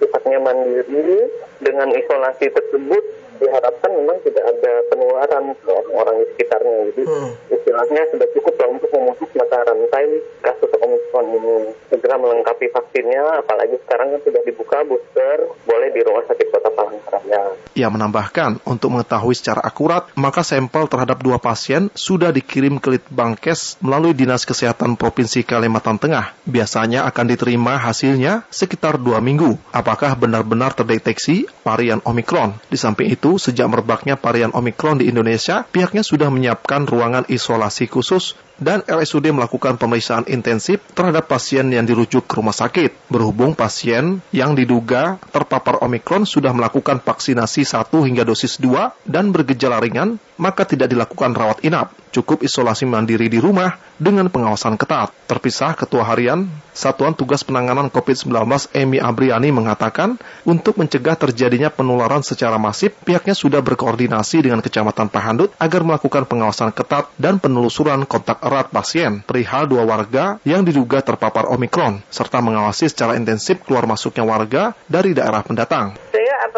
sifatnya 0.00 0.40
mandiri. 0.40 1.28
Dengan 1.60 1.92
isolasi 1.92 2.48
tersebut 2.56 3.04
diharapkan 3.40 3.90
memang 3.96 4.20
tidak 4.22 4.44
ada 4.44 4.72
penularan 4.92 5.44
ke 5.56 5.70
orang-orang 5.72 6.16
di 6.22 6.26
sekitarnya. 6.36 6.76
Jadi 6.92 7.02
hmm. 7.08 7.30
istilahnya 7.50 8.02
sudah 8.12 8.28
cukup 8.36 8.54
lah 8.60 8.68
untuk 8.76 8.90
memutus 8.92 9.30
mata 9.32 9.58
rantai 9.64 10.04
kasus 10.44 10.70
Omikron 10.80 11.26
ini. 11.36 11.56
Segera 11.92 12.16
melengkapi 12.16 12.66
vaksinnya, 12.72 13.44
apalagi 13.44 13.76
sekarang 13.84 14.16
kan 14.16 14.20
sudah 14.24 14.42
dibuka 14.42 14.78
booster, 14.84 15.36
boleh 15.68 15.88
di 15.92 16.00
rumah 16.02 16.24
sakit 16.26 16.46
kota 16.50 16.70
Palangkaraya. 16.72 17.42
Ia 17.76 17.88
menambahkan, 17.88 18.66
untuk 18.66 18.90
mengetahui 18.92 19.36
secara 19.36 19.62
akurat, 19.62 20.10
maka 20.18 20.42
sampel 20.42 20.90
terhadap 20.90 21.22
dua 21.22 21.38
pasien 21.38 21.88
sudah 21.94 22.34
dikirim 22.34 22.82
ke 22.82 22.98
Litbangkes 22.98 23.78
melalui 23.84 24.16
Dinas 24.16 24.42
Kesehatan 24.42 24.98
Provinsi 24.98 25.46
Kalimantan 25.46 26.00
Tengah. 26.02 26.34
Biasanya 26.48 27.06
akan 27.06 27.24
diterima 27.30 27.78
hasilnya 27.78 28.42
sekitar 28.50 28.98
dua 28.98 29.22
minggu. 29.22 29.54
Apakah 29.70 30.18
benar-benar 30.18 30.74
terdeteksi 30.74 31.46
varian 31.62 32.02
Omikron? 32.02 32.58
Di 32.66 32.76
samping 32.80 33.12
itu, 33.12 33.29
sejak 33.36 33.68
merebaknya 33.68 34.16
varian 34.16 34.50
Omikron 34.56 34.98
di 34.98 35.12
Indonesia, 35.12 35.62
pihaknya 35.68 36.00
sudah 36.00 36.32
menyiapkan 36.32 36.88
ruangan 36.88 37.28
isolasi 37.28 37.86
khusus 37.86 38.34
dan 38.60 38.84
RSUD 38.84 39.32
melakukan 39.32 39.80
pemeriksaan 39.80 40.28
intensif 40.28 40.84
terhadap 40.92 41.26
pasien 41.26 41.66
yang 41.72 41.88
dirujuk 41.88 42.28
ke 42.28 42.38
rumah 42.38 42.54
sakit. 42.54 43.10
Berhubung 43.10 43.56
pasien 43.56 44.20
yang 44.30 44.52
diduga 44.52 45.16
terpapar 45.32 45.80
Omikron 45.80 46.28
sudah 46.28 46.52
melakukan 46.52 47.00
vaksinasi 47.00 47.64
1 47.64 47.90
hingga 48.06 48.22
dosis 48.22 48.60
2 48.60 49.08
dan 49.08 49.32
bergejala 49.32 49.80
ringan, 49.80 50.20
maka 50.36 50.68
tidak 50.68 50.92
dilakukan 50.92 51.32
rawat 51.32 51.64
inap. 51.64 51.96
Cukup 52.10 52.42
isolasi 52.42 52.90
mandiri 52.90 53.30
di 53.30 53.38
rumah 53.38 53.78
dengan 53.96 54.26
pengawasan 54.26 54.74
ketat. 54.74 55.14
Terpisah 55.30 55.78
Ketua 55.78 56.02
Harian 56.02 56.50
Satuan 56.74 57.14
Tugas 57.14 57.46
Penanganan 57.46 57.86
COVID-19 57.86 58.34
Emi 58.74 58.98
Abriani 58.98 59.54
mengatakan, 59.54 60.18
untuk 60.42 60.74
mencegah 60.74 61.14
terjadinya 61.14 61.70
penularan 61.70 62.24
secara 62.26 62.58
masif, 62.58 62.96
pihaknya 63.06 63.36
sudah 63.36 63.62
berkoordinasi 63.62 64.42
dengan 64.42 64.58
Kecamatan 64.58 65.06
Pahandut 65.06 65.54
agar 65.60 65.86
melakukan 65.86 66.26
pengawasan 66.26 66.74
ketat 66.74 67.12
dan 67.14 67.38
penelusuran 67.38 68.02
kontak 68.08 68.42
pasien 68.50 69.22
perihal 69.22 69.70
dua 69.70 69.86
warga 69.86 70.42
yang 70.42 70.66
diduga 70.66 70.98
terpapar 70.98 71.46
Omikron, 71.46 72.02
serta 72.10 72.42
mengawasi 72.42 72.90
secara 72.90 73.14
intensif 73.14 73.62
keluar 73.62 73.86
masuknya 73.86 74.26
warga 74.26 74.74
dari 74.90 75.14
daerah 75.14 75.46
pendatang. 75.46 75.94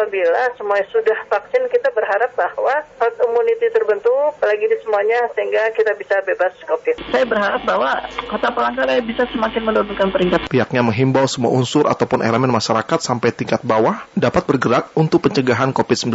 Apabila 0.03 0.51
semuanya 0.59 0.83
sudah 0.91 1.15
vaksin, 1.31 1.63
kita 1.71 1.95
berharap 1.95 2.35
bahwa 2.35 2.75
herd 2.99 3.17
immunity 3.23 3.71
terbentuk, 3.71 4.35
apalagi 4.35 4.67
di 4.67 4.75
semuanya, 4.83 5.31
sehingga 5.31 5.71
kita 5.77 5.95
bisa 5.95 6.19
bebas 6.27 6.59
COVID. 6.67 6.97
Saya 7.13 7.23
berharap 7.23 7.63
bahwa 7.63 8.03
Kota 8.27 8.51
Palangkaraya 8.51 8.99
bisa 8.99 9.31
semakin 9.31 9.63
menurunkan 9.63 10.11
peringkat. 10.11 10.51
Pihaknya 10.51 10.83
menghimbau 10.83 11.23
semua 11.31 11.55
unsur 11.55 11.87
ataupun 11.87 12.27
elemen 12.27 12.51
masyarakat 12.51 12.99
sampai 12.99 13.31
tingkat 13.31 13.63
bawah 13.63 14.03
dapat 14.19 14.43
bergerak 14.43 14.91
untuk 14.99 15.23
pencegahan 15.23 15.71
COVID-19, 15.71 16.11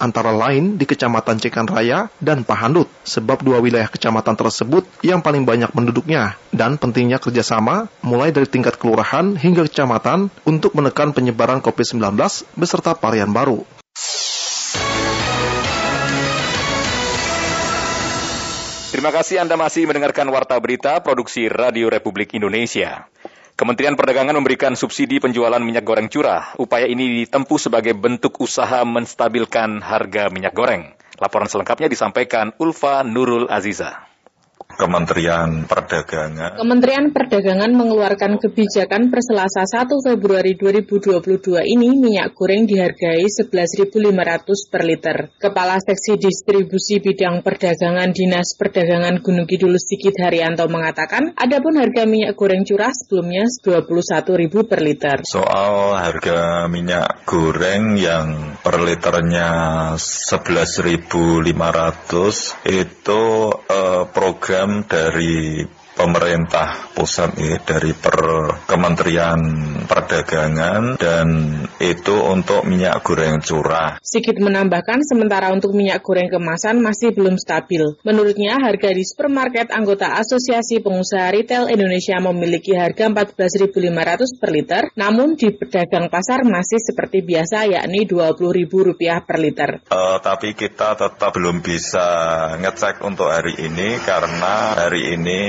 antara 0.00 0.32
lain 0.32 0.80
di 0.80 0.88
Kecamatan 0.88 1.36
Cekan 1.36 1.68
Raya 1.68 2.08
dan 2.24 2.40
Pahandut, 2.40 2.88
sebab 3.04 3.44
dua 3.44 3.60
wilayah 3.60 3.92
kecamatan 3.92 4.32
tersebut 4.32 4.88
yang 5.04 5.16
yang 5.16 5.24
paling 5.24 5.48
banyak 5.48 5.72
penduduknya, 5.72 6.36
dan 6.52 6.76
pentingnya 6.76 7.16
kerjasama 7.16 7.88
mulai 8.04 8.36
dari 8.36 8.44
tingkat 8.44 8.76
kelurahan 8.76 9.32
hingga 9.32 9.64
kecamatan 9.64 10.28
untuk 10.44 10.76
menekan 10.76 11.16
penyebaran 11.16 11.64
COVID-19 11.64 12.20
beserta 12.52 12.92
varian 12.92 13.25
Terima 18.96 19.12
kasih 19.12 19.44
Anda 19.44 19.60
masih 19.60 19.84
mendengarkan 19.84 20.24
Warta 20.32 20.56
Berita 20.56 20.98
Produksi 21.04 21.52
Radio 21.52 21.92
Republik 21.92 22.32
Indonesia. 22.32 23.04
Kementerian 23.56 23.96
Perdagangan 23.96 24.36
memberikan 24.36 24.72
subsidi 24.76 25.20
penjualan 25.20 25.60
minyak 25.60 25.84
goreng 25.84 26.08
curah. 26.08 26.56
Upaya 26.56 26.88
ini 26.88 27.24
ditempuh 27.24 27.60
sebagai 27.60 27.92
bentuk 27.92 28.40
usaha 28.40 28.84
menstabilkan 28.84 29.84
harga 29.84 30.32
minyak 30.32 30.56
goreng. 30.56 30.96
Laporan 31.16 31.48
selengkapnya 31.48 31.88
disampaikan 31.88 32.52
Ulfa 32.60 33.00
Nurul 33.04 33.48
Aziza. 33.48 34.15
Kementerian 34.76 35.64
Perdagangan. 35.64 36.60
Kementerian 36.60 37.08
Perdagangan 37.08 37.72
mengeluarkan 37.72 38.36
kebijakan 38.36 39.08
per 39.08 39.24
Selasa 39.24 39.64
1 39.64 39.88
Februari 40.04 40.52
2022 40.52 41.16
ini 41.64 41.96
minyak 41.96 42.36
goreng 42.36 42.68
dihargai 42.68 43.24
11.500 43.24 43.96
per 44.68 44.82
liter. 44.84 45.32
Kepala 45.40 45.80
Seksi 45.80 46.20
Distribusi 46.20 47.00
Bidang 47.00 47.40
Perdagangan 47.40 48.12
Dinas 48.12 48.52
Perdagangan 48.60 49.24
Gunung 49.24 49.48
Kidul 49.48 49.80
Sikit 49.80 50.20
Haryanto 50.20 50.68
mengatakan, 50.68 51.32
adapun 51.40 51.80
harga 51.80 52.04
minyak 52.04 52.36
goreng 52.36 52.68
curah 52.68 52.92
sebelumnya 52.92 53.48
21.000 53.48 54.68
per 54.68 54.80
liter. 54.84 55.24
Soal 55.24 55.96
harga 55.96 56.68
minyak 56.68 57.24
goreng 57.24 57.96
yang 57.96 58.60
per 58.60 58.84
liternya 58.84 59.48
11.500 59.96 62.68
itu 62.68 63.24
eh, 63.72 64.04
program 64.12 64.65
dari 64.84 65.62
pemerintah 65.96 66.92
pusat 66.92 67.32
ini 67.40 67.56
dari 67.64 67.96
per 67.96 68.16
Kementerian 68.68 69.40
Perdagangan 69.88 71.00
dan 71.00 71.26
itu 71.80 72.16
untuk 72.20 72.68
minyak 72.68 73.00
goreng 73.00 73.40
curah. 73.40 73.96
Sikit 74.04 74.36
menambahkan 74.36 75.02
sementara 75.02 75.48
untuk 75.50 75.72
minyak 75.72 76.04
goreng 76.04 76.28
kemasan 76.28 76.84
masih 76.84 77.16
belum 77.16 77.40
stabil. 77.40 77.96
Menurutnya 78.04 78.60
harga 78.60 78.92
di 78.92 79.02
supermarket 79.02 79.72
anggota 79.72 80.20
Asosiasi 80.20 80.84
Pengusaha 80.84 81.32
Retail 81.32 81.72
Indonesia 81.72 82.20
memiliki 82.20 82.76
harga 82.76 83.08
14.500 83.08 84.40
per 84.40 84.50
liter, 84.52 84.82
namun 84.94 85.34
di 85.34 85.48
pedagang 85.50 86.12
pasar 86.12 86.44
masih 86.44 86.78
seperti 86.78 87.24
biasa 87.24 87.72
yakni 87.72 88.04
Rp20.000 88.04 89.24
per 89.24 89.38
liter. 89.40 89.70
Uh, 89.88 90.20
tapi 90.20 90.52
kita 90.52 90.98
tetap 90.98 91.32
belum 91.32 91.64
bisa 91.64 92.08
ngecek 92.60 93.00
untuk 93.06 93.32
hari 93.32 93.56
ini 93.56 93.96
karena 94.02 94.76
hari 94.76 95.16
ini 95.16 95.40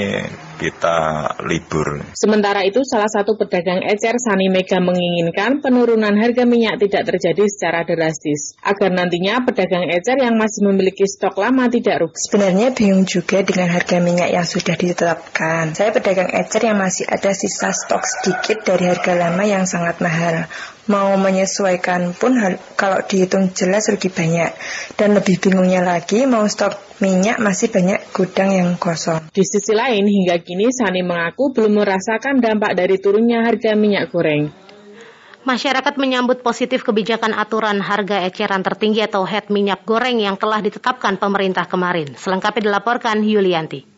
kita 0.57 0.97
libur. 1.45 2.01
Sementara 2.17 2.65
itu, 2.65 2.81
salah 2.83 3.07
satu 3.07 3.37
pedagang 3.37 3.85
ecer 3.85 4.17
Sani 4.17 4.49
Mega 4.49 4.81
menginginkan 4.81 5.61
penurunan 5.61 6.17
harga 6.17 6.43
minyak 6.43 6.81
tidak 6.81 7.13
terjadi 7.13 7.45
secara 7.45 7.85
drastis, 7.85 8.57
agar 8.65 8.89
nantinya 8.89 9.45
pedagang 9.45 9.85
ecer 9.93 10.17
yang 10.17 10.35
masih 10.35 10.65
memiliki 10.65 11.05
stok 11.05 11.37
lama 11.37 11.69
tidak 11.69 12.01
rugi. 12.01 12.19
Sebenarnya 12.27 12.73
bingung 12.73 13.05
juga 13.05 13.45
dengan 13.45 13.69
harga 13.69 13.97
minyak 14.01 14.33
yang 14.33 14.43
sudah 14.49 14.73
ditetapkan. 14.73 15.77
Saya 15.77 15.93
pedagang 15.93 16.33
ecer 16.33 16.65
yang 16.65 16.81
masih 16.81 17.05
ada 17.05 17.31
sisa 17.31 17.69
stok 17.71 18.03
sedikit 18.03 18.65
dari 18.65 18.89
harga 18.89 19.13
lama 19.13 19.43
yang 19.45 19.69
sangat 19.69 20.01
mahal 20.01 20.49
mau 20.87 21.15
menyesuaikan 21.19 22.15
pun 22.15 22.35
kalau 22.79 22.99
dihitung 23.03 23.51
jelas 23.51 23.87
rugi 23.91 24.11
banyak. 24.11 24.51
Dan 24.95 25.13
lebih 25.15 25.39
bingungnya 25.39 25.83
lagi 25.83 26.23
mau 26.25 26.47
stok 26.47 26.99
minyak 27.03 27.37
masih 27.37 27.69
banyak 27.69 28.11
gudang 28.11 28.49
yang 28.51 28.69
kosong. 28.79 29.29
Di 29.29 29.43
sisi 29.45 29.75
lain 29.75 30.07
hingga 30.07 30.41
kini 30.41 30.71
Sani 30.73 31.05
mengaku 31.05 31.53
belum 31.53 31.83
merasakan 31.83 32.41
dampak 32.41 32.73
dari 32.73 32.97
turunnya 32.97 33.45
harga 33.45 33.77
minyak 33.77 34.09
goreng. 34.09 34.49
Masyarakat 35.47 35.95
menyambut 35.95 36.43
positif 36.43 36.83
kebijakan 36.83 37.31
aturan 37.31 37.79
harga 37.79 38.19
eceran 38.27 38.67
tertinggi 38.67 38.99
atau 39.07 39.23
head 39.23 39.47
minyak 39.47 39.87
goreng 39.87 40.19
yang 40.19 40.35
telah 40.35 40.59
ditetapkan 40.59 41.15
pemerintah 41.15 41.63
kemarin. 41.63 42.19
Selengkapnya 42.19 42.67
dilaporkan 42.67 43.23
Yulianti 43.23 43.96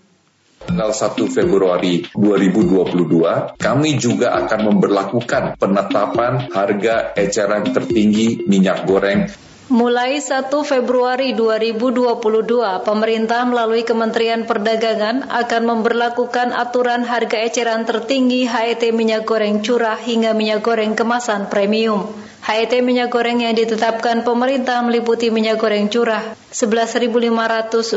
tanggal 0.63 0.91
1 0.91 1.15
Februari 1.31 2.03
2022, 2.15 3.59
kami 3.59 3.91
juga 3.95 4.35
akan 4.43 4.59
memperlakukan 4.73 5.55
penetapan 5.55 6.51
harga 6.51 7.15
eceran 7.15 7.71
tertinggi 7.71 8.43
minyak 8.47 8.83
goreng 8.83 9.29
Mulai 9.69 10.17
1 10.17 10.49
Februari 10.65 11.37
2022, 11.37 12.81
pemerintah 12.81 13.45
melalui 13.45 13.85
Kementerian 13.85 14.49
Perdagangan 14.49 15.29
akan 15.29 15.61
memperlakukan 15.61 16.57
aturan 16.57 17.05
harga 17.05 17.37
eceran 17.37 17.85
tertinggi 17.85 18.49
HET 18.49 18.81
minyak 18.97 19.29
goreng 19.29 19.61
curah 19.61 20.01
hingga 20.01 20.33
minyak 20.33 20.65
goreng 20.65 20.97
kemasan 20.97 21.53
premium. 21.53 22.09
HET 22.49 22.81
minyak 22.81 23.13
goreng 23.13 23.45
yang 23.45 23.53
ditetapkan 23.53 24.25
pemerintah 24.25 24.81
meliputi 24.81 25.29
minyak 25.29 25.61
goreng 25.61 25.85
curah 25.85 26.33
Rp11.500, 26.49 27.93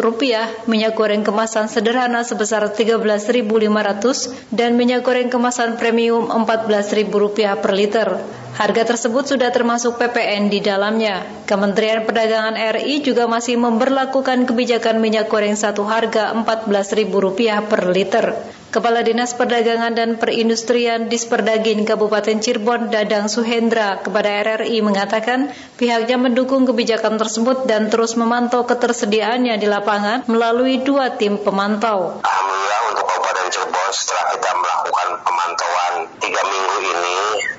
minyak 0.69 0.93
goreng 0.93 1.25
kemasan 1.25 1.73
sederhana 1.73 2.21
sebesar 2.21 2.61
Rp13.500, 2.69 4.53
dan 4.53 4.77
minyak 4.77 5.09
goreng 5.09 5.33
kemasan 5.33 5.81
premium 5.81 6.29
Rp14.000 6.29 7.65
per 7.65 7.73
liter. 7.73 8.21
Harga 8.53 8.93
tersebut 8.93 9.25
sudah 9.25 9.49
termasuk 9.49 9.97
PPN 9.97 10.53
di 10.53 10.61
dalamnya. 10.61 11.25
Kementerian 11.49 12.05
Perdagangan 12.05 12.53
RI 12.77 13.01
juga 13.01 13.25
masih 13.25 13.57
memperlakukan 13.57 14.45
kebijakan 14.45 15.01
minyak 15.01 15.33
goreng 15.33 15.57
satu 15.57 15.89
harga 15.89 16.37
Rp14.000 16.37 17.73
per 17.73 17.89
liter. 17.89 18.37
Kepala 18.73 19.05
Dinas 19.05 19.37
Perdagangan 19.37 19.93
dan 19.93 20.17
Perindustrian 20.17 21.13
Disperdagin 21.13 21.85
Kabupaten 21.85 22.41
Cirebon 22.41 22.89
Dadang 22.89 23.29
Suhendra 23.29 24.01
kepada 24.01 24.33
RRI 24.33 24.81
mengatakan 24.81 25.53
pihaknya 25.77 26.17
mendukung 26.17 26.65
kebijakan 26.65 27.21
tersebut 27.21 27.69
dan 27.69 27.93
terus 27.93 28.17
memantau 28.17 28.65
ketersediaannya 28.65 29.61
di 29.61 29.69
lapangan 29.69 30.25
melalui 30.25 30.81
dua 30.81 31.21
tim 31.21 31.37
pemantau. 31.37 32.25
Alhamdulillah 32.25 32.81
untuk 32.97 33.05
Kabupaten 33.13 33.47
Cirebon 33.53 33.91
setelah 33.93 34.25
kita 34.41 34.51
melakukan 34.57 35.09
pemantauan 35.21 35.93
tiga 36.17 36.41
minggu 36.41 36.77
ini 36.81 37.19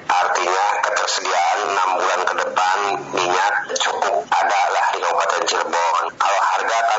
artinya 0.09 0.65
ketersediaan 0.81 1.57
enam 1.77 1.89
bulan 2.01 2.21
ke 2.25 2.33
depan 2.41 2.77
minyak 3.13 3.53
cukup 3.77 4.25
ada 4.33 4.61
lah 4.65 4.85
di 4.89 4.99
Kabupaten 5.05 5.41
Cirebon. 5.45 5.92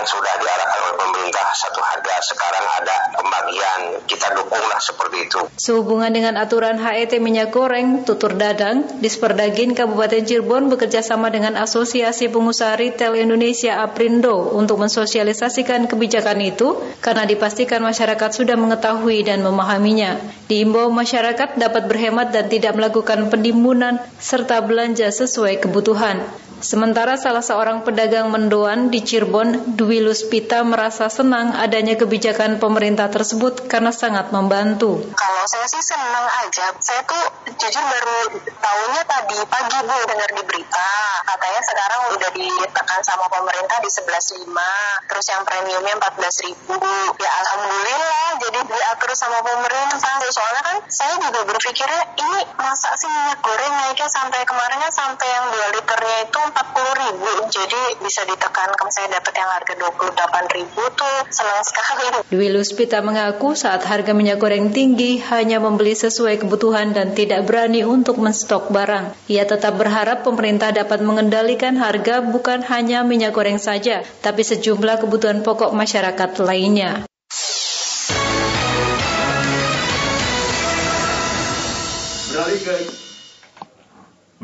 Kan 0.04 0.20
sudah 0.20 0.36
diarahkan 0.36 0.80
oleh 0.84 0.96
pemerintah 1.00 1.48
satu 1.56 1.80
harga 1.80 2.12
sekarang 2.28 2.66
ada 2.76 2.96
pembagian 3.16 3.80
kita 4.04 4.36
dukunglah 4.36 4.76
seperti 4.76 5.16
itu. 5.24 5.40
Sehubungan 5.56 6.12
dengan 6.12 6.36
aturan 6.36 6.76
HET 6.76 7.16
minyak 7.24 7.56
goreng, 7.56 8.04
Tutur 8.04 8.36
Dadang, 8.36 9.00
Disperdagin 9.00 9.72
Kabupaten 9.72 10.20
Cirebon 10.20 10.68
bekerja 10.68 11.00
sama 11.00 11.32
dengan 11.32 11.56
Asosiasi 11.56 12.28
Pengusaha 12.28 12.76
Retail 12.76 13.16
Indonesia 13.16 13.80
APRINDO 13.80 14.52
untuk 14.52 14.76
mensosialisasikan 14.84 15.88
kebijakan 15.88 16.36
itu 16.52 16.76
karena 17.00 17.24
dipastikan 17.24 17.80
masyarakat 17.80 18.28
sudah 18.28 18.60
mengetahui 18.60 19.24
dan 19.24 19.40
memahaminya. 19.40 20.20
Diimbau 20.52 20.92
masyarakat 20.92 21.56
dapat 21.56 21.88
berhemat 21.88 22.28
dan 22.28 22.52
tidak 22.52 22.76
melakukan 22.76 23.32
penimbunan 23.32 24.04
serta 24.20 24.60
belanja 24.60 25.08
sesuai 25.08 25.64
kebutuhan. 25.64 26.43
Sementara 26.60 27.18
salah 27.18 27.42
seorang 27.42 27.82
pedagang 27.82 28.30
mendoan 28.30 28.92
di 28.92 29.02
Cirebon, 29.02 29.74
Dwi 29.74 29.98
Luspita 30.04 30.62
merasa 30.62 31.10
senang 31.10 31.54
adanya 31.58 31.98
kebijakan 31.98 32.62
pemerintah 32.62 33.10
tersebut 33.10 33.66
karena 33.66 33.90
sangat 33.90 34.30
membantu. 34.30 35.02
Kalau 35.14 35.44
saya 35.50 35.66
sih 35.66 35.82
senang 35.82 36.26
aja. 36.44 36.70
Saya 36.78 37.02
tuh 37.08 37.24
jujur 37.58 37.84
baru 37.84 38.38
tahunya 38.38 39.02
tadi 39.08 39.38
pagi 39.48 39.78
Bu 39.82 39.98
dengar 40.06 40.30
di 40.34 40.42
berita. 40.46 40.90
Katanya 41.24 41.60
sekarang 41.64 42.00
udah 42.14 42.30
ditekan 42.34 43.00
sama 43.02 43.26
pemerintah 43.28 43.78
di 43.82 43.90
11.5. 43.90 45.10
Terus 45.10 45.26
yang 45.32 45.42
premiumnya 45.42 45.94
14.000. 45.98 47.18
Ya 47.18 47.30
alhamdulillah 47.42 48.28
jadi 48.40 48.60
diatur 48.68 49.10
sama 49.18 49.38
pemerintah. 49.42 50.12
Soalnya 50.30 50.62
kan 50.64 50.76
saya 50.88 51.14
juga 51.20 51.40
berpikirnya 51.46 52.02
ini 52.18 52.40
masa 52.58 52.90
sih 52.98 53.08
minyak 53.10 53.38
goreng 53.44 53.72
naiknya 53.72 54.08
sampai 54.10 54.40
kemarin 54.48 54.78
kan 54.80 54.92
sampai 54.92 55.26
yang 55.28 55.46
2 55.52 55.76
liternya 55.78 56.18
itu 56.26 56.40
40 56.50 57.02
ribu. 57.04 57.32
Jadi 57.48 57.80
bisa 58.04 58.22
ditekan. 58.28 58.68
Kalau 58.74 58.92
saya 58.92 59.08
dapat 59.16 59.32
yang 59.32 59.50
harga 59.50 59.72
28 59.80 60.56
ribu 60.60 60.82
tuh. 60.92 61.18
Senang 61.32 61.64
sekali. 61.64 62.06
Dwi 62.28 62.48
Luspita 62.52 63.00
mengaku 63.00 63.56
saat 63.56 63.84
harga 63.86 64.12
minyak 64.12 64.40
goreng 64.40 64.74
tinggi 64.74 65.20
hanya 65.32 65.62
membeli 65.62 65.96
sesuai 65.96 66.42
kebutuhan 66.44 66.92
dan 66.92 67.16
tidak 67.16 67.48
berani 67.48 67.86
untuk 67.86 68.20
menstok 68.20 68.68
barang. 68.68 69.16
Ia 69.30 69.48
tetap 69.48 69.76
berharap 69.80 70.26
pemerintah 70.26 70.74
dapat 70.74 71.00
mengendalikan 71.00 71.78
harga 71.80 72.20
bukan 72.20 72.64
hanya 72.66 73.06
minyak 73.06 73.32
goreng 73.32 73.60
saja 73.60 74.04
tapi 74.20 74.42
sejumlah 74.42 75.04
kebutuhan 75.04 75.44
pokok 75.44 75.72
masyarakat 75.72 76.30
lainnya. 76.40 77.04
Beralih 82.34 82.60
ke 82.66 83.03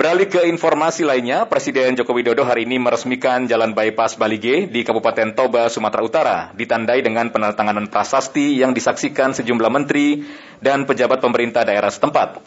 Beralih 0.00 0.32
ke 0.32 0.48
informasi 0.48 1.04
lainnya, 1.04 1.44
Presiden 1.44 1.92
Joko 1.92 2.16
Widodo 2.16 2.40
hari 2.40 2.64
ini 2.64 2.80
meresmikan 2.80 3.44
Jalan 3.44 3.76
Bypass 3.76 4.16
Balige 4.16 4.64
di 4.64 4.80
Kabupaten 4.80 5.36
Toba, 5.36 5.68
Sumatera 5.68 6.00
Utara, 6.00 6.38
ditandai 6.56 7.04
dengan 7.04 7.28
penandatanganan 7.28 7.92
prasasti 7.92 8.56
yang 8.56 8.72
disaksikan 8.72 9.36
sejumlah 9.36 9.68
menteri 9.68 10.24
dan 10.56 10.88
pejabat 10.88 11.20
pemerintah 11.20 11.68
daerah 11.68 11.92
setempat. 11.92 12.40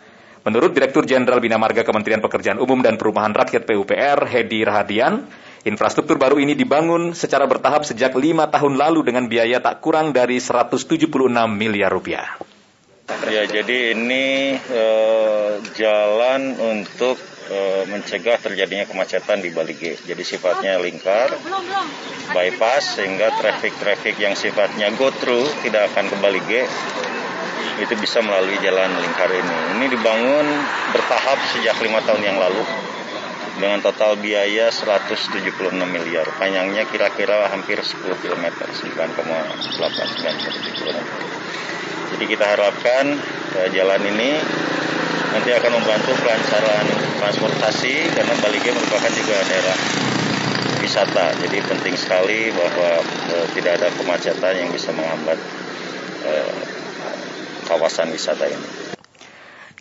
Menurut 0.49 0.73
Direktur 0.73 1.05
Jenderal 1.05 1.37
Bina 1.37 1.61
Marga 1.61 1.85
Kementerian 1.85 2.25
Pekerjaan 2.25 2.57
Umum 2.57 2.81
dan 2.81 2.97
Perumahan 2.97 3.37
Rakyat 3.37 3.69
PUPR, 3.69 4.25
Hedi 4.25 4.65
Rahadian, 4.65 5.29
infrastruktur 5.61 6.17
baru 6.17 6.41
ini 6.41 6.57
dibangun 6.57 7.13
secara 7.13 7.45
bertahap 7.45 7.85
sejak 7.85 8.17
lima 8.17 8.49
tahun 8.49 8.81
lalu 8.81 9.13
dengan 9.13 9.29
biaya 9.29 9.61
tak 9.61 9.77
kurang 9.77 10.09
dari 10.09 10.41
176 10.41 11.05
miliar 11.53 11.93
rupiah. 11.93 12.52
Ya, 13.03 13.43
jadi 13.43 13.91
ini 13.91 14.55
uh, 14.55 15.59
jalan 15.75 16.55
untuk 16.55 17.19
uh, 17.51 17.83
mencegah 17.91 18.39
terjadinya 18.39 18.87
kemacetan 18.87 19.43
di 19.43 19.51
Bali 19.51 19.75
G. 19.75 19.99
Jadi 20.07 20.23
sifatnya 20.23 20.79
lingkar, 20.79 21.35
bypass 22.31 22.95
sehingga 22.95 23.27
traffic-traffic 23.35 24.15
yang 24.23 24.39
sifatnya 24.39 24.87
go 24.95 25.11
through 25.19 25.43
tidak 25.67 25.91
akan 25.91 26.07
ke 26.07 26.15
Bali 26.23 26.41
G 26.47 26.63
itu 27.83 27.93
bisa 27.99 28.23
melalui 28.23 28.55
jalan 28.63 28.87
lingkar 28.95 29.27
ini. 29.35 29.57
Ini 29.75 29.85
dibangun 29.91 30.47
bertahap 30.95 31.39
sejak 31.51 31.75
lima 31.83 31.99
tahun 32.07 32.23
yang 32.23 32.39
lalu 32.39 32.63
dengan 33.63 33.79
total 33.79 34.19
biaya 34.19 34.67
176 34.67 35.39
miliar. 35.87 36.27
Panjangnya 36.35 36.83
kira-kira 36.83 37.47
hampir 37.47 37.79
10 37.79 37.95
km, 38.19 38.51
9,89 38.59 40.75
km. 40.75 40.99
Jadi 42.11 42.25
kita 42.27 42.43
harapkan 42.43 43.15
eh, 43.63 43.71
jalan 43.71 44.03
ini 44.03 44.35
nanti 45.31 45.49
akan 45.55 45.79
membantu 45.79 46.11
kelancaran 46.19 46.85
transportasi 47.23 48.11
karena 48.11 48.35
Balige 48.43 48.75
merupakan 48.75 49.11
juga 49.15 49.39
daerah 49.47 49.77
wisata. 50.83 51.31
Jadi 51.47 51.63
penting 51.63 51.95
sekali 51.95 52.51
bahwa 52.51 52.99
eh, 53.31 53.47
tidak 53.55 53.79
ada 53.79 53.87
kemacetan 53.95 54.59
yang 54.59 54.75
bisa 54.75 54.91
menghambat 54.91 55.39
eh, 56.27 56.51
kawasan 57.71 58.11
wisata 58.11 58.43
ini. 58.43 58.92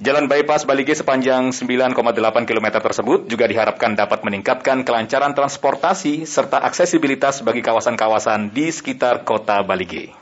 Jalan 0.01 0.25
bypass 0.25 0.65
Balige 0.65 0.97
sepanjang 0.97 1.53
9,8 1.53 2.49
km 2.49 2.81
tersebut 2.81 3.29
juga 3.29 3.45
diharapkan 3.45 3.93
dapat 3.93 4.25
meningkatkan 4.25 4.89
kelancaran 4.89 5.37
transportasi 5.37 6.25
serta 6.25 6.65
aksesibilitas 6.65 7.45
bagi 7.45 7.61
kawasan-kawasan 7.61 8.57
di 8.57 8.73
sekitar 8.73 9.29
kota 9.29 9.61
Balige. 9.61 10.17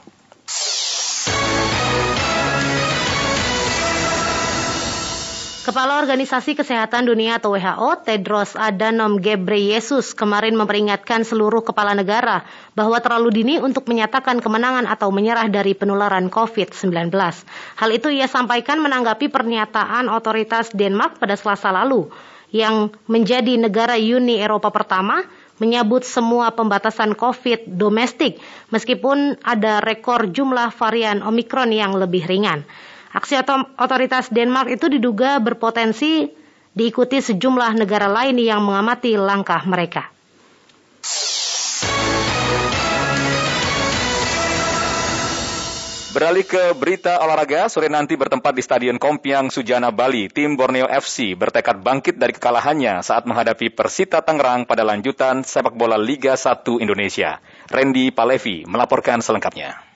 Kepala 5.70 6.02
Organisasi 6.02 6.58
Kesehatan 6.58 7.06
Dunia 7.06 7.38
atau 7.38 7.54
WHO, 7.54 8.02
Tedros 8.02 8.58
Adhanom 8.58 9.22
Ghebreyesus 9.22 10.18
kemarin 10.18 10.58
memperingatkan 10.58 11.22
seluruh 11.22 11.62
kepala 11.62 11.94
negara 11.94 12.42
bahwa 12.74 12.98
terlalu 12.98 13.30
dini 13.30 13.54
untuk 13.62 13.86
menyatakan 13.86 14.42
kemenangan 14.42 14.90
atau 14.90 15.14
menyerah 15.14 15.46
dari 15.46 15.78
penularan 15.78 16.26
COVID-19. 16.26 17.14
Hal 17.78 17.90
itu 17.94 18.10
ia 18.10 18.26
sampaikan 18.26 18.82
menanggapi 18.82 19.30
pernyataan 19.30 20.10
otoritas 20.10 20.74
Denmark 20.74 21.22
pada 21.22 21.38
Selasa 21.38 21.70
lalu 21.70 22.10
yang 22.50 22.90
menjadi 23.06 23.54
negara 23.54 23.94
Uni 23.94 24.42
Eropa 24.42 24.74
pertama 24.74 25.22
menyabut 25.62 26.02
semua 26.02 26.50
pembatasan 26.50 27.14
COVID 27.14 27.78
domestik 27.78 28.42
meskipun 28.74 29.38
ada 29.46 29.78
rekor 29.78 30.34
jumlah 30.34 30.74
varian 30.74 31.22
Omikron 31.22 31.70
yang 31.70 31.94
lebih 31.94 32.26
ringan. 32.26 32.66
Aksi 33.10 33.34
otoritas 33.74 34.30
Denmark 34.30 34.70
itu 34.70 34.86
diduga 34.86 35.42
berpotensi 35.42 36.30
diikuti 36.70 37.18
sejumlah 37.18 37.74
negara 37.74 38.06
lain 38.06 38.38
yang 38.38 38.62
mengamati 38.62 39.18
langkah 39.18 39.66
mereka. 39.66 40.14
Beralih 46.10 46.42
ke 46.42 46.74
berita 46.74 47.22
olahraga, 47.22 47.70
sore 47.70 47.86
nanti 47.86 48.18
bertempat 48.18 48.50
di 48.50 48.62
Stadion 48.66 48.98
Kompiang 48.98 49.46
Sujana 49.46 49.94
Bali, 49.94 50.26
tim 50.26 50.58
Borneo 50.58 50.90
FC 50.90 51.38
bertekad 51.38 51.82
bangkit 51.86 52.18
dari 52.18 52.34
kekalahannya 52.34 52.98
saat 53.02 53.30
menghadapi 53.30 53.70
Persita 53.70 54.18
Tangerang 54.18 54.66
pada 54.66 54.82
lanjutan 54.82 55.46
sepak 55.46 55.78
bola 55.78 55.94
Liga 55.94 56.34
1 56.34 56.66
Indonesia. 56.82 57.38
Randy 57.70 58.10
Palevi 58.10 58.66
melaporkan 58.66 59.22
selengkapnya. 59.22 59.89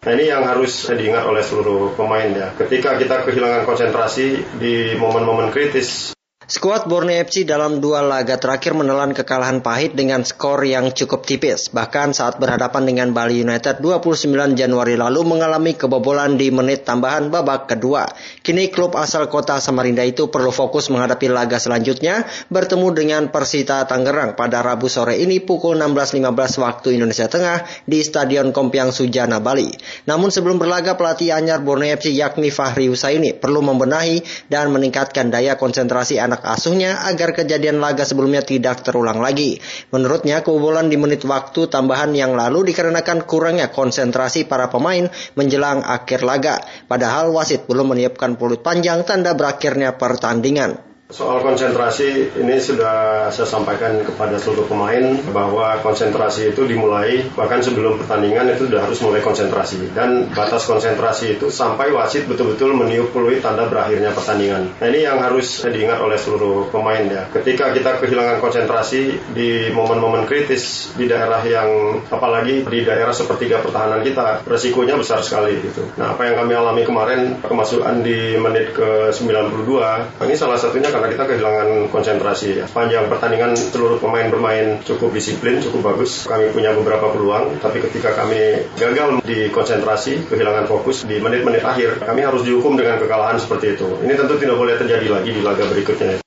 Nah 0.00 0.16
ini 0.16 0.32
yang 0.32 0.48
harus 0.48 0.88
diingat 0.88 1.28
oleh 1.28 1.44
seluruh 1.44 1.92
pemain 1.92 2.32
ya. 2.32 2.56
Ketika 2.56 2.96
kita 2.96 3.20
kehilangan 3.28 3.68
konsentrasi 3.68 4.40
di 4.56 4.96
momen-momen 4.96 5.52
kritis, 5.52 6.16
Skuad 6.50 6.90
Borneo 6.90 7.14
FC 7.14 7.46
dalam 7.46 7.78
dua 7.78 8.02
laga 8.02 8.34
terakhir 8.34 8.74
menelan 8.74 9.14
kekalahan 9.14 9.62
pahit 9.62 9.94
dengan 9.94 10.26
skor 10.26 10.66
yang 10.66 10.90
cukup 10.90 11.22
tipis. 11.22 11.70
Bahkan 11.70 12.10
saat 12.10 12.42
berhadapan 12.42 12.90
dengan 12.90 13.14
Bali 13.14 13.38
United 13.38 13.78
29 13.78 14.58
Januari 14.58 14.98
lalu 14.98 15.22
mengalami 15.22 15.78
kebobolan 15.78 16.34
di 16.34 16.50
menit 16.50 16.82
tambahan 16.82 17.30
babak 17.30 17.70
kedua. 17.70 18.10
Kini 18.42 18.66
klub 18.66 18.98
asal 18.98 19.30
kota 19.30 19.62
Samarinda 19.62 20.02
itu 20.02 20.26
perlu 20.26 20.50
fokus 20.50 20.90
menghadapi 20.90 21.30
laga 21.30 21.62
selanjutnya 21.62 22.26
bertemu 22.50 22.98
dengan 22.98 23.22
Persita 23.30 23.86
Tangerang 23.86 24.34
pada 24.34 24.58
Rabu 24.66 24.90
sore 24.90 25.22
ini 25.22 25.38
pukul 25.38 25.78
16.15 25.78 26.34
waktu 26.66 26.98
Indonesia 26.98 27.30
Tengah 27.30 27.86
di 27.86 28.02
Stadion 28.02 28.50
Kompiang 28.50 28.90
Sujana 28.90 29.38
Bali. 29.38 29.70
Namun 30.10 30.34
sebelum 30.34 30.58
berlaga 30.58 30.98
pelatih 30.98 31.30
anyar 31.30 31.62
Borneo 31.62 31.94
FC 31.94 32.10
yakni 32.10 32.50
Fahri 32.50 32.90
Husaini 32.90 33.38
perlu 33.38 33.62
membenahi 33.62 34.50
dan 34.50 34.74
meningkatkan 34.74 35.30
daya 35.30 35.54
konsentrasi 35.54 36.18
anak 36.18 36.39
anak 36.40 36.56
asuhnya 36.56 37.04
agar 37.04 37.36
kejadian 37.36 37.84
laga 37.84 38.08
sebelumnya 38.08 38.40
tidak 38.40 38.80
terulang 38.80 39.20
lagi. 39.20 39.60
Menurutnya, 39.92 40.40
kebobolan 40.40 40.88
di 40.88 40.96
menit 40.96 41.20
waktu 41.28 41.68
tambahan 41.68 42.16
yang 42.16 42.32
lalu 42.32 42.72
dikarenakan 42.72 43.28
kurangnya 43.28 43.68
konsentrasi 43.68 44.48
para 44.48 44.72
pemain 44.72 45.12
menjelang 45.36 45.84
akhir 45.84 46.24
laga. 46.24 46.64
Padahal 46.88 47.28
wasit 47.36 47.68
belum 47.68 47.92
menyiapkan 47.92 48.40
peluit 48.40 48.64
panjang 48.64 49.04
tanda 49.04 49.36
berakhirnya 49.36 50.00
pertandingan. 50.00 50.89
Soal 51.10 51.42
konsentrasi 51.42 52.38
ini 52.38 52.62
sudah 52.62 53.26
saya 53.34 53.42
sampaikan 53.42 53.98
kepada 54.06 54.38
seluruh 54.38 54.70
pemain 54.70 55.18
bahwa 55.34 55.82
konsentrasi 55.82 56.54
itu 56.54 56.62
dimulai 56.70 57.26
bahkan 57.34 57.58
sebelum 57.58 57.98
pertandingan 57.98 58.54
itu 58.54 58.70
sudah 58.70 58.86
harus 58.86 59.02
mulai 59.02 59.18
konsentrasi 59.18 59.90
dan 59.90 60.30
batas 60.30 60.70
konsentrasi 60.70 61.34
itu 61.34 61.50
sampai 61.50 61.90
wasit 61.90 62.30
betul-betul 62.30 62.78
meniup 62.78 63.10
peluit 63.10 63.42
tanda 63.42 63.66
berakhirnya 63.66 64.14
pertandingan. 64.14 64.70
Nah 64.78 64.86
ini 64.86 65.02
yang 65.02 65.18
harus 65.18 65.66
diingat 65.66 65.98
oleh 65.98 66.14
seluruh 66.14 66.70
pemain 66.70 67.02
ya. 67.02 67.26
Ketika 67.34 67.74
kita 67.74 67.98
kehilangan 67.98 68.38
konsentrasi 68.38 69.34
di 69.34 69.66
momen-momen 69.74 70.30
kritis 70.30 70.94
di 70.94 71.10
daerah 71.10 71.42
yang 71.42 72.00
apalagi 72.06 72.62
di 72.70 72.86
daerah 72.86 73.10
sepertiga 73.10 73.58
pertahanan 73.58 74.06
kita 74.06 74.46
resikonya 74.46 74.94
besar 74.94 75.26
sekali 75.26 75.58
gitu. 75.58 75.90
Nah 75.98 76.14
apa 76.14 76.30
yang 76.30 76.38
kami 76.38 76.54
alami 76.54 76.86
kemarin 76.86 77.42
kemasukan 77.42 77.98
di 78.06 78.38
menit 78.38 78.78
ke 78.78 79.10
92 79.10 80.22
ini 80.22 80.34
salah 80.38 80.54
satunya 80.54 80.99
karena 81.00 81.16
kita 81.16 81.24
kehilangan 81.32 81.68
konsentrasi. 81.88 82.60
Panjang 82.76 83.08
pertandingan 83.08 83.56
seluruh 83.56 83.96
pemain 83.96 84.28
bermain 84.28 84.84
cukup 84.84 85.16
disiplin, 85.16 85.56
cukup 85.64 85.96
bagus. 85.96 86.28
Kami 86.28 86.52
punya 86.52 86.76
beberapa 86.76 87.08
peluang, 87.08 87.56
tapi 87.56 87.80
ketika 87.80 88.12
kami 88.12 88.68
gagal 88.76 89.24
di 89.24 89.48
konsentrasi, 89.48 90.28
kehilangan 90.28 90.68
fokus 90.68 91.08
di 91.08 91.16
menit-menit 91.16 91.64
akhir, 91.64 92.04
kami 92.04 92.20
harus 92.20 92.44
dihukum 92.44 92.76
dengan 92.76 93.00
kekalahan 93.00 93.40
seperti 93.40 93.80
itu. 93.80 93.88
Ini 94.04 94.12
tentu 94.12 94.36
tidak 94.36 94.60
boleh 94.60 94.76
terjadi 94.76 95.08
lagi 95.08 95.32
di 95.32 95.40
laga 95.40 95.64
berikutnya. 95.64 96.20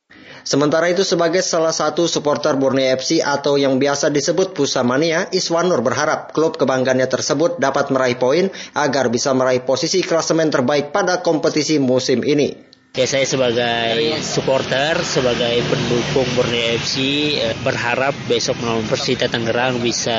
Sementara 0.43 0.91
itu 0.91 1.07
sebagai 1.07 1.39
salah 1.39 1.71
satu 1.71 2.03
supporter 2.03 2.59
Borneo 2.59 2.99
FC 2.99 3.23
atau 3.23 3.55
yang 3.55 3.79
biasa 3.79 4.11
disebut 4.11 4.51
Pusamania, 4.51 5.31
Iswanur 5.31 5.79
berharap 5.79 6.35
klub 6.35 6.59
kebanggaannya 6.59 7.07
tersebut 7.07 7.63
dapat 7.63 7.95
meraih 7.95 8.19
poin 8.19 8.51
agar 8.75 9.07
bisa 9.07 9.31
meraih 9.31 9.63
posisi 9.63 10.03
klasemen 10.03 10.51
terbaik 10.51 10.91
pada 10.91 11.23
kompetisi 11.23 11.79
musim 11.79 12.27
ini. 12.27 12.73
Ya 12.93 13.09
saya 13.09 13.25
sebagai 13.25 14.21
supporter, 14.21 15.01
sebagai 15.01 15.65
pendukung 15.65 16.29
Borneo 16.37 16.77
FC 16.77 16.93
eh, 17.41 17.57
berharap 17.65 18.13
besok 18.29 18.61
melawan 18.61 18.85
Persita 18.85 19.25
Tangerang 19.25 19.81
bisa 19.81 20.13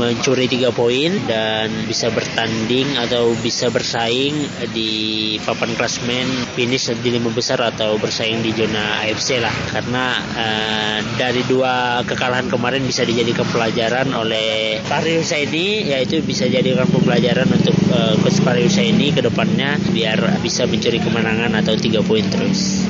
mencuri 0.00 0.48
tiga 0.48 0.72
poin 0.72 1.12
dan 1.28 1.68
bisa 1.84 2.08
bertanding 2.08 2.96
atau 2.96 3.36
bisa 3.44 3.68
bersaing 3.68 4.40
di 4.72 5.36
papan 5.44 5.76
klasmen 5.76 6.24
finish 6.56 6.96
di 6.96 7.12
lima 7.12 7.28
besar 7.28 7.60
atau 7.60 8.00
bersaing 8.00 8.40
di 8.40 8.56
zona 8.56 9.04
AFC 9.04 9.44
lah. 9.44 9.52
Karena 9.68 10.16
eh, 10.16 10.98
dari 11.20 11.44
dua 11.44 12.08
kekalahan 12.08 12.48
kemarin 12.48 12.88
bisa 12.88 13.04
dijadikan 13.04 13.44
pelajaran 13.52 14.08
oleh 14.16 14.80
Fahri 14.80 15.20
Husaini 15.20 15.92
yaitu 15.92 16.24
bisa 16.24 16.48
dijadikan 16.48 16.88
pembelajaran 16.88 17.52
untuk 17.52 17.76
eh, 17.92 18.16
Coach 18.16 18.40
Fahri 18.40 18.64
Husaini 18.64 19.12
ke 19.12 19.20
depannya 19.20 19.76
biar 19.92 20.40
bisa 20.40 20.64
mencuri 20.64 21.04
kemenangan 21.04 21.52
atau 21.60 21.76
tiga 21.76 22.00
poin 22.00 22.13
poin 22.14 22.30
terus. 22.30 22.86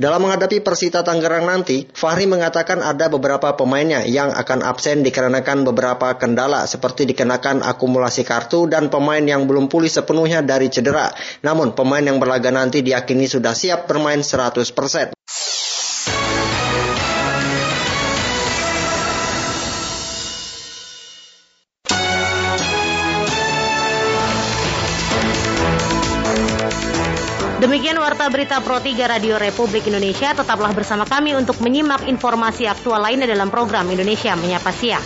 Dalam 0.00 0.22
menghadapi 0.22 0.62
Persita 0.62 1.02
Tangerang 1.02 1.44
nanti, 1.44 1.84
Fahri 1.90 2.24
mengatakan 2.24 2.80
ada 2.80 3.10
beberapa 3.12 3.52
pemainnya 3.52 4.06
yang 4.06 4.32
akan 4.32 4.64
absen 4.64 5.02
dikarenakan 5.04 5.66
beberapa 5.66 6.14
kendala 6.16 6.64
seperti 6.64 7.04
dikenakan 7.04 7.60
akumulasi 7.66 8.24
kartu 8.24 8.64
dan 8.70 8.88
pemain 8.88 9.20
yang 9.20 9.44
belum 9.44 9.68
pulih 9.68 9.92
sepenuhnya 9.92 10.40
dari 10.40 10.72
cedera. 10.72 11.12
Namun 11.44 11.76
pemain 11.76 12.00
yang 12.00 12.16
berlaga 12.16 12.48
nanti 12.48 12.80
diyakini 12.80 13.28
sudah 13.28 13.52
siap 13.52 13.90
bermain 13.90 14.24
100%. 14.24 15.19
Demikian 27.60 28.00
Warta 28.00 28.24
Berita 28.32 28.56
Pro 28.64 28.80
3 28.80 28.96
Radio 29.04 29.36
Republik 29.36 29.84
Indonesia. 29.84 30.32
Tetaplah 30.32 30.72
bersama 30.72 31.04
kami 31.04 31.36
untuk 31.36 31.60
menyimak 31.60 32.08
informasi 32.08 32.64
aktual 32.64 33.04
lainnya 33.04 33.28
dalam 33.28 33.52
program 33.52 33.84
Indonesia 33.92 34.32
Menyapa 34.32 34.72
Siang. 34.72 35.04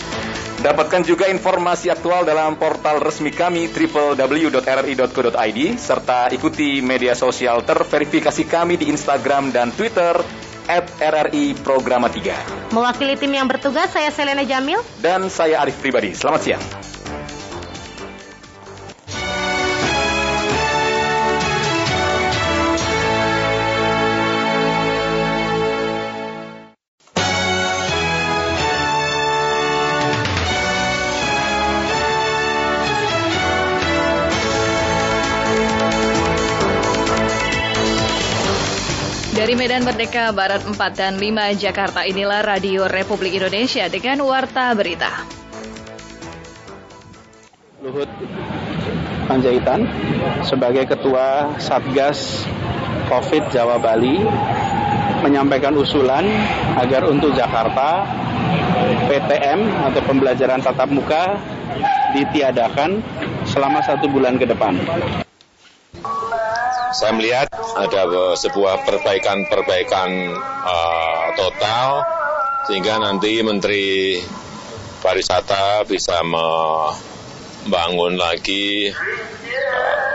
Dapatkan 0.62 1.02
juga 1.02 1.26
informasi 1.26 1.90
aktual 1.90 2.22
dalam 2.22 2.54
portal 2.54 3.02
resmi 3.02 3.34
kami 3.34 3.66
www.rri.co.id 3.74 5.60
serta 5.74 6.30
ikuti 6.30 6.78
media 6.78 7.18
sosial 7.18 7.66
terverifikasi 7.66 8.46
kami 8.46 8.78
di 8.78 8.86
Instagram 8.86 9.50
dan 9.50 9.74
Twitter 9.74 10.14
at 10.70 10.86
RRI 11.02 11.58
Programa 11.58 12.06
3. 12.06 12.70
Mewakili 12.70 13.18
tim 13.18 13.34
yang 13.34 13.50
bertugas, 13.50 13.90
saya 13.90 14.14
Selena 14.14 14.46
Jamil. 14.46 14.78
Dan 15.02 15.26
saya 15.26 15.58
Arif 15.58 15.82
Pribadi. 15.82 16.14
Selamat 16.14 16.40
siang. 16.46 16.93
Medan 39.64 39.80
Merdeka 39.80 40.28
Barat 40.36 40.60
4 40.60 40.76
dan 40.92 41.16
5 41.16 41.56
Jakarta 41.56 42.04
inilah 42.04 42.44
Radio 42.44 42.84
Republik 42.84 43.32
Indonesia 43.32 43.88
dengan 43.88 44.20
Warta 44.20 44.68
Berita. 44.76 45.24
Luhut 47.80 48.04
Panjaitan 49.24 49.88
sebagai 50.44 50.84
Ketua 50.84 51.56
Satgas 51.56 52.44
COVID 53.08 53.48
Jawa 53.56 53.80
Bali 53.80 54.20
menyampaikan 55.24 55.72
usulan 55.80 56.28
agar 56.76 57.08
untuk 57.08 57.32
Jakarta 57.32 58.04
PTM 59.08 59.64
atau 59.80 60.00
pembelajaran 60.04 60.60
tatap 60.60 60.92
muka 60.92 61.40
ditiadakan 62.12 63.00
selama 63.48 63.80
satu 63.80 64.12
bulan 64.12 64.36
ke 64.36 64.44
depan 64.44 64.76
saya 66.94 67.10
melihat 67.10 67.50
ada 67.74 68.38
sebuah 68.38 68.86
perbaikan-perbaikan 68.86 70.10
uh, 70.62 71.26
total 71.34 72.06
sehingga 72.70 73.02
nanti 73.02 73.42
Menteri 73.42 74.22
Pariwisata 75.04 75.84
bisa 75.84 76.24
membangun 76.24 78.16
lagi 78.16 78.88
uh, 78.88 80.14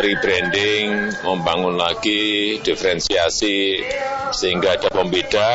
rebranding, 0.00 1.14
membangun 1.22 1.78
lagi 1.78 2.58
diferensiasi 2.58 3.84
sehingga 4.34 4.74
ada 4.74 4.90
pembeda 4.90 5.52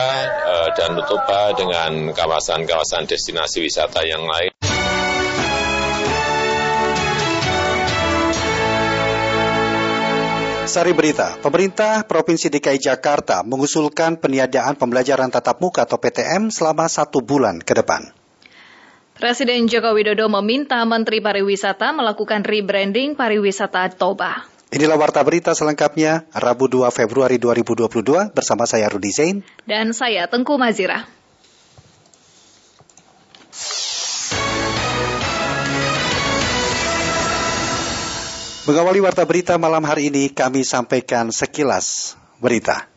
uh, 0.48 0.70
dan 0.80 0.96
nutupa 0.96 1.52
dengan 1.60 2.16
kawasan-kawasan 2.16 3.04
destinasi 3.04 3.68
wisata 3.68 4.00
yang 4.08 4.24
lain. 4.24 4.55
Sari 10.76 10.92
Berita, 10.92 11.40
pemerintah 11.40 12.04
Provinsi 12.04 12.52
DKI 12.52 12.84
Jakarta 12.84 13.48
mengusulkan 13.48 14.20
peniadaan 14.20 14.76
pembelajaran 14.76 15.32
tatap 15.32 15.64
muka 15.64 15.88
atau 15.88 15.96
PTM 15.96 16.52
selama 16.52 16.92
satu 16.92 17.24
bulan 17.24 17.64
ke 17.64 17.80
depan. 17.80 18.12
Presiden 19.16 19.72
Joko 19.72 19.96
Widodo 19.96 20.28
meminta 20.28 20.84
Menteri 20.84 21.24
Pariwisata 21.24 21.96
melakukan 21.96 22.44
rebranding 22.44 23.16
pariwisata 23.16 23.88
Toba. 23.96 24.52
Inilah 24.76 25.00
warta 25.00 25.24
berita 25.24 25.56
selengkapnya 25.56 26.28
Rabu 26.36 26.68
2 26.68 26.92
Februari 26.92 27.40
2022 27.40 28.36
bersama 28.36 28.68
saya 28.68 28.92
Rudi 28.92 29.16
Zain 29.16 29.48
dan 29.64 29.96
saya 29.96 30.28
Tengku 30.28 30.60
Mazira. 30.60 31.08
Mengawali 38.66 38.98
warta 38.98 39.22
berita 39.30 39.62
malam 39.62 39.86
hari 39.86 40.10
ini, 40.10 40.34
kami 40.34 40.66
sampaikan 40.66 41.30
sekilas 41.30 42.18
berita. 42.42 42.90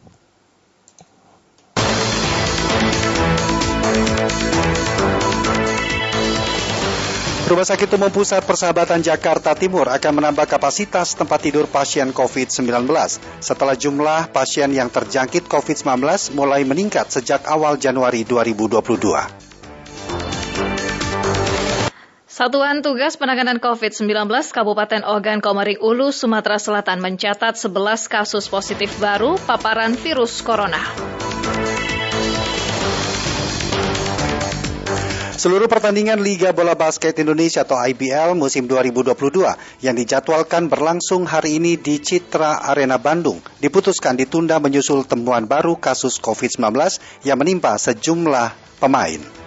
Rumah 7.49 7.69
Sakit 7.69 8.01
Umum 8.01 8.09
Pusat 8.09 8.49
Persahabatan 8.49 9.05
Jakarta 9.05 9.53
Timur 9.53 9.93
akan 9.93 10.13
menambah 10.21 10.49
kapasitas 10.49 11.13
tempat 11.13 11.45
tidur 11.45 11.69
pasien 11.69 12.17
COVID-19 12.17 12.89
setelah 13.41 13.77
jumlah 13.77 14.33
pasien 14.33 14.73
yang 14.73 14.89
terjangkit 14.89 15.53
COVID-19 15.53 16.33
mulai 16.33 16.65
meningkat 16.65 17.13
sejak 17.13 17.45
awal 17.45 17.77
Januari 17.77 18.25
2022. 18.25 19.48
Satuan 22.39 22.87
Tugas 22.87 23.19
Penanganan 23.19 23.59
COVID-19 23.59 24.31
Kabupaten 24.31 25.03
Ogan 25.03 25.43
Komering 25.43 25.83
Ulu, 25.83 26.15
Sumatera 26.15 26.55
Selatan 26.63 27.03
mencatat 27.03 27.59
11 27.59 27.75
kasus 28.07 28.47
positif 28.47 28.95
baru 29.03 29.35
paparan 29.43 29.99
virus 29.99 30.39
corona. 30.47 30.79
Seluruh 35.35 35.67
pertandingan 35.67 36.23
Liga 36.23 36.55
Bola 36.55 36.79
Basket 36.79 37.19
Indonesia 37.19 37.67
atau 37.67 37.75
IBL 37.75 38.39
musim 38.39 38.71
2022 38.71 39.83
yang 39.83 39.99
dijadwalkan 39.99 40.71
berlangsung 40.71 41.27
hari 41.27 41.59
ini 41.59 41.75
di 41.75 41.99
Citra 41.99 42.63
Arena 42.71 43.03
Bandung 43.03 43.43
diputuskan 43.59 44.15
ditunda 44.15 44.63
menyusul 44.63 45.03
temuan 45.11 45.51
baru 45.51 45.75
kasus 45.75 46.23
COVID-19 46.23 46.71
yang 47.27 47.43
menimpa 47.43 47.75
sejumlah 47.75 48.79
pemain. 48.79 49.38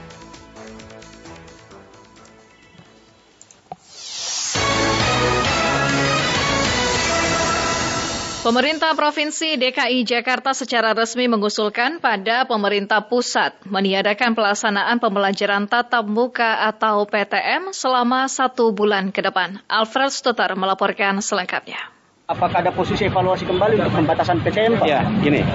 Pemerintah 8.42 8.98
Provinsi 8.98 9.54
DKI 9.54 10.02
Jakarta 10.02 10.58
secara 10.58 10.98
resmi 10.98 11.30
mengusulkan 11.30 12.02
pada 12.02 12.42
pemerintah 12.50 13.06
pusat 13.06 13.54
meniadakan 13.70 14.34
pelaksanaan 14.34 14.98
pembelajaran 14.98 15.70
tatap 15.70 16.10
muka 16.10 16.66
atau 16.66 17.06
PTM 17.06 17.70
selama 17.70 18.26
satu 18.26 18.74
bulan 18.74 19.14
ke 19.14 19.22
depan. 19.22 19.62
Alfred 19.70 20.10
Stutter 20.10 20.58
melaporkan 20.58 21.22
selengkapnya. 21.22 21.78
Apakah 22.26 22.66
ada 22.66 22.74
posisi 22.74 23.06
evaluasi 23.06 23.46
kembali 23.46 23.78
untuk 23.78 23.94
pembatasan 24.02 24.42
PTM, 24.42 24.82
Pak? 24.82 24.90
Ya, 24.90 25.06
gini. 25.22 25.46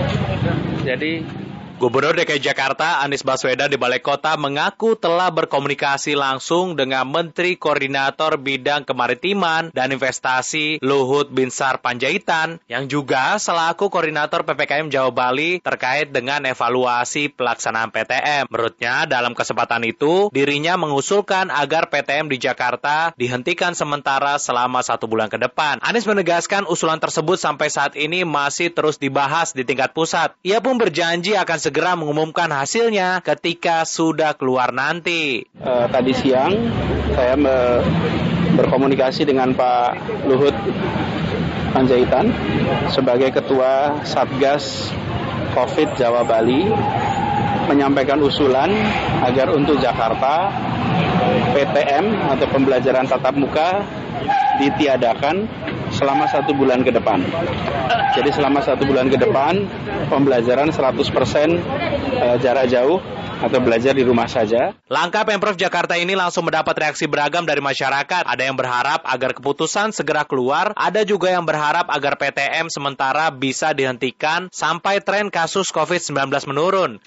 Jadi 0.87 1.27
Gubernur 1.77 2.17
DKI 2.17 2.41
Jakarta 2.41 3.05
Anies 3.05 3.21
Baswedan 3.21 3.69
di 3.69 3.77
Balai 3.77 4.01
Kota 4.01 4.33
mengaku 4.41 4.97
telah 4.97 5.29
berkomunikasi 5.29 6.17
langsung 6.17 6.73
dengan 6.73 7.05
Menteri 7.05 7.61
Koordinator 7.61 8.41
Bidang 8.41 8.89
Kemaritiman 8.89 9.69
dan 9.77 9.93
Investasi 9.93 10.81
Luhut 10.81 11.29
Binsar 11.29 11.85
Panjaitan 11.85 12.65
yang 12.65 12.89
juga 12.89 13.37
selaku 13.37 13.93
Koordinator 13.93 14.49
PPKM 14.49 14.89
Jawa 14.89 15.13
Bali 15.13 15.61
terkait 15.61 16.09
dengan 16.09 16.49
evaluasi 16.49 17.29
pelaksanaan 17.29 17.93
PTM. 17.93 18.49
Menurutnya 18.49 19.05
dalam 19.05 19.37
kesempatan 19.37 19.85
itu 19.85 20.33
dirinya 20.33 20.81
mengusulkan 20.81 21.53
agar 21.53 21.93
PTM 21.93 22.33
di 22.33 22.41
Jakarta 22.41 23.13
dihentikan 23.21 23.77
sementara 23.77 24.41
selama 24.41 24.81
satu 24.81 25.05
bulan 25.05 25.29
ke 25.29 25.37
depan. 25.37 25.77
Anies 25.85 26.09
menegaskan 26.09 26.65
usulan 26.73 27.05
tersebut 27.05 27.37
sampai 27.37 27.69
saat 27.69 28.01
ini 28.01 28.25
masih 28.25 28.73
terus 28.73 28.97
dibahas 28.97 29.53
di 29.53 29.61
tingkat 29.69 29.93
pusat. 29.93 30.33
Ia 30.41 30.65
pun 30.65 30.81
berjanji 30.81 31.37
akan 31.37 31.66
segera 31.67 31.99
mengumumkan 31.99 32.47
hasilnya 32.55 33.19
ketika 33.27 33.83
sudah 33.83 34.39
keluar 34.39 34.71
nanti. 34.71 35.43
Uh, 35.59 35.91
tadi 35.91 36.15
siang 36.15 36.55
saya 37.11 37.35
me 37.35 37.83
berkomunikasi 38.55 39.27
dengan 39.27 39.51
Pak 39.51 39.99
Luhut 40.31 40.55
Panjaitan 41.75 42.31
sebagai 42.95 43.35
Ketua 43.35 43.99
Satgas 44.07 44.95
COVID 45.59 45.99
Jawa 45.99 46.23
Bali 46.23 46.71
menyampaikan 47.67 48.23
usulan 48.23 48.71
agar 49.27 49.51
untuk 49.51 49.83
Jakarta 49.83 50.55
PTM 51.51 52.31
atau 52.31 52.47
pembelajaran 52.47 53.11
tatap 53.11 53.35
muka 53.35 53.83
ditiadakan 54.63 55.51
selama 55.97 56.29
satu 56.29 56.53
bulan 56.53 56.85
ke 56.85 56.93
depan. 56.93 57.25
Jadi 58.13 58.31
selama 58.33 58.61
satu 58.61 58.85
bulan 58.85 59.09
ke 59.09 59.17
depan 59.17 59.65
pembelajaran 60.13 60.69
100% 60.69 60.77
eh, 60.77 62.37
jarak 62.41 62.69
jauh 62.69 63.01
atau 63.37 63.59
belajar 63.61 63.93
di 63.93 64.05
rumah 64.05 64.29
saja. 64.29 64.73
Langkah 64.89 65.29
Pemprov 65.29 65.61
Jakarta 65.61 65.97
ini 66.01 66.17
langsung 66.17 66.49
mendapat 66.49 66.73
reaksi 66.77 67.05
beragam 67.05 67.45
dari 67.45 67.61
masyarakat. 67.61 68.25
Ada 68.25 68.43
yang 68.49 68.57
berharap 68.57 69.05
agar 69.05 69.37
keputusan 69.37 69.93
segera 69.93 70.25
keluar, 70.25 70.73
ada 70.77 71.05
juga 71.05 71.33
yang 71.33 71.45
berharap 71.45 71.89
agar 71.93 72.17
PTM 72.17 72.73
sementara 72.73 73.29
bisa 73.29 73.77
dihentikan 73.77 74.49
sampai 74.53 75.05
tren 75.05 75.29
kasus 75.29 75.69
COVID-19 75.69 76.33
menurun. 76.49 77.01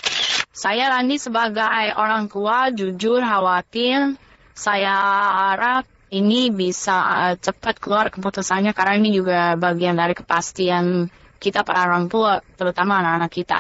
Saya 0.54 0.92
Rani 0.92 1.18
sebagai 1.18 1.94
orang 1.98 2.28
tua 2.30 2.70
jujur 2.74 3.22
khawatir. 3.22 4.18
Saya 4.54 4.92
harap 4.92 5.88
ini 6.10 6.50
bisa 6.50 6.98
uh, 6.98 7.36
cepat 7.38 7.78
keluar 7.78 8.10
keputusannya 8.10 8.74
karena 8.74 8.94
ini 8.98 9.10
juga 9.14 9.54
bagian 9.56 9.98
dari 9.98 10.18
kepastian 10.18 11.10
kita 11.40 11.64
para 11.64 11.88
orang 11.88 12.12
tua, 12.12 12.44
terutama 12.60 13.00
anak-anak 13.00 13.32
kita. 13.32 13.60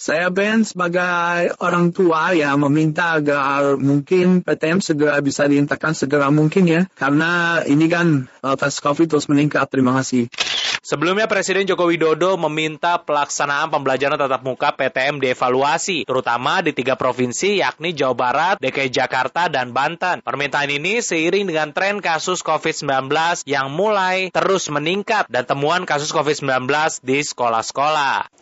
Saya 0.00 0.32
Ben 0.32 0.64
sebagai 0.64 1.52
orang 1.60 1.92
tua 1.92 2.32
ya 2.32 2.56
meminta 2.56 3.20
agar 3.20 3.76
mungkin 3.76 4.40
PTM 4.40 4.80
segera 4.80 5.20
bisa 5.20 5.44
dihentakan 5.44 5.92
segera 5.92 6.32
mungkin 6.32 6.64
ya. 6.64 6.88
Karena 6.96 7.60
ini 7.68 7.84
kan 7.84 8.24
uh, 8.40 8.56
tes 8.56 8.80
COVID 8.80 9.12
terus 9.12 9.28
meningkat. 9.28 9.68
Terima 9.68 9.92
kasih. 10.00 10.32
Sebelumnya 10.80 11.28
Presiden 11.28 11.68
Joko 11.68 11.92
Widodo 11.92 12.40
meminta 12.40 12.96
pelaksanaan 12.96 13.68
pembelajaran 13.68 14.16
tatap 14.16 14.40
muka 14.40 14.72
PTM 14.72 15.20
dievaluasi, 15.20 16.08
terutama 16.08 16.64
di 16.64 16.72
tiga 16.72 16.96
provinsi 16.96 17.60
yakni 17.60 17.92
Jawa 17.92 18.16
Barat, 18.16 18.56
DKI 18.64 18.88
Jakarta, 18.88 19.52
dan 19.52 19.76
Banten. 19.76 20.24
Permintaan 20.24 20.72
ini 20.72 21.04
seiring 21.04 21.52
dengan 21.52 21.76
tren 21.76 22.00
kasus 22.00 22.40
COVID-19 22.40 23.12
yang 23.44 23.68
mulai 23.68 24.32
terus 24.32 24.72
meningkat 24.72 25.28
dan 25.28 25.44
temuan 25.44 25.84
kasus 25.84 26.16
COVID-19 26.16 26.64
di 27.04 27.28
sekolah-sekolah. 27.28 28.32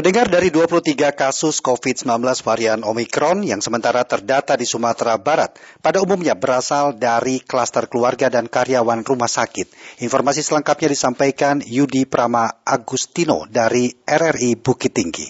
Pendengar 0.00 0.32
dari 0.32 0.48
23 0.48 0.96
kasus 1.12 1.60
COVID-19 1.60 2.24
varian 2.40 2.80
Omikron 2.88 3.44
yang 3.44 3.60
sementara 3.60 4.00
terdata 4.08 4.56
di 4.56 4.64
Sumatera 4.64 5.20
Barat 5.20 5.60
pada 5.84 6.00
umumnya 6.00 6.32
berasal 6.32 6.96
dari 6.96 7.36
klaster 7.44 7.84
keluarga 7.84 8.32
dan 8.32 8.48
karyawan 8.48 9.04
rumah 9.04 9.28
sakit. 9.28 10.00
Informasi 10.00 10.40
selengkapnya 10.40 10.88
disampaikan 10.96 11.60
Yudi 11.60 12.08
Prama 12.08 12.48
Agustino 12.64 13.44
dari 13.44 13.92
RRI 13.92 14.56
Bukit 14.56 14.96
Tinggi 14.96 15.28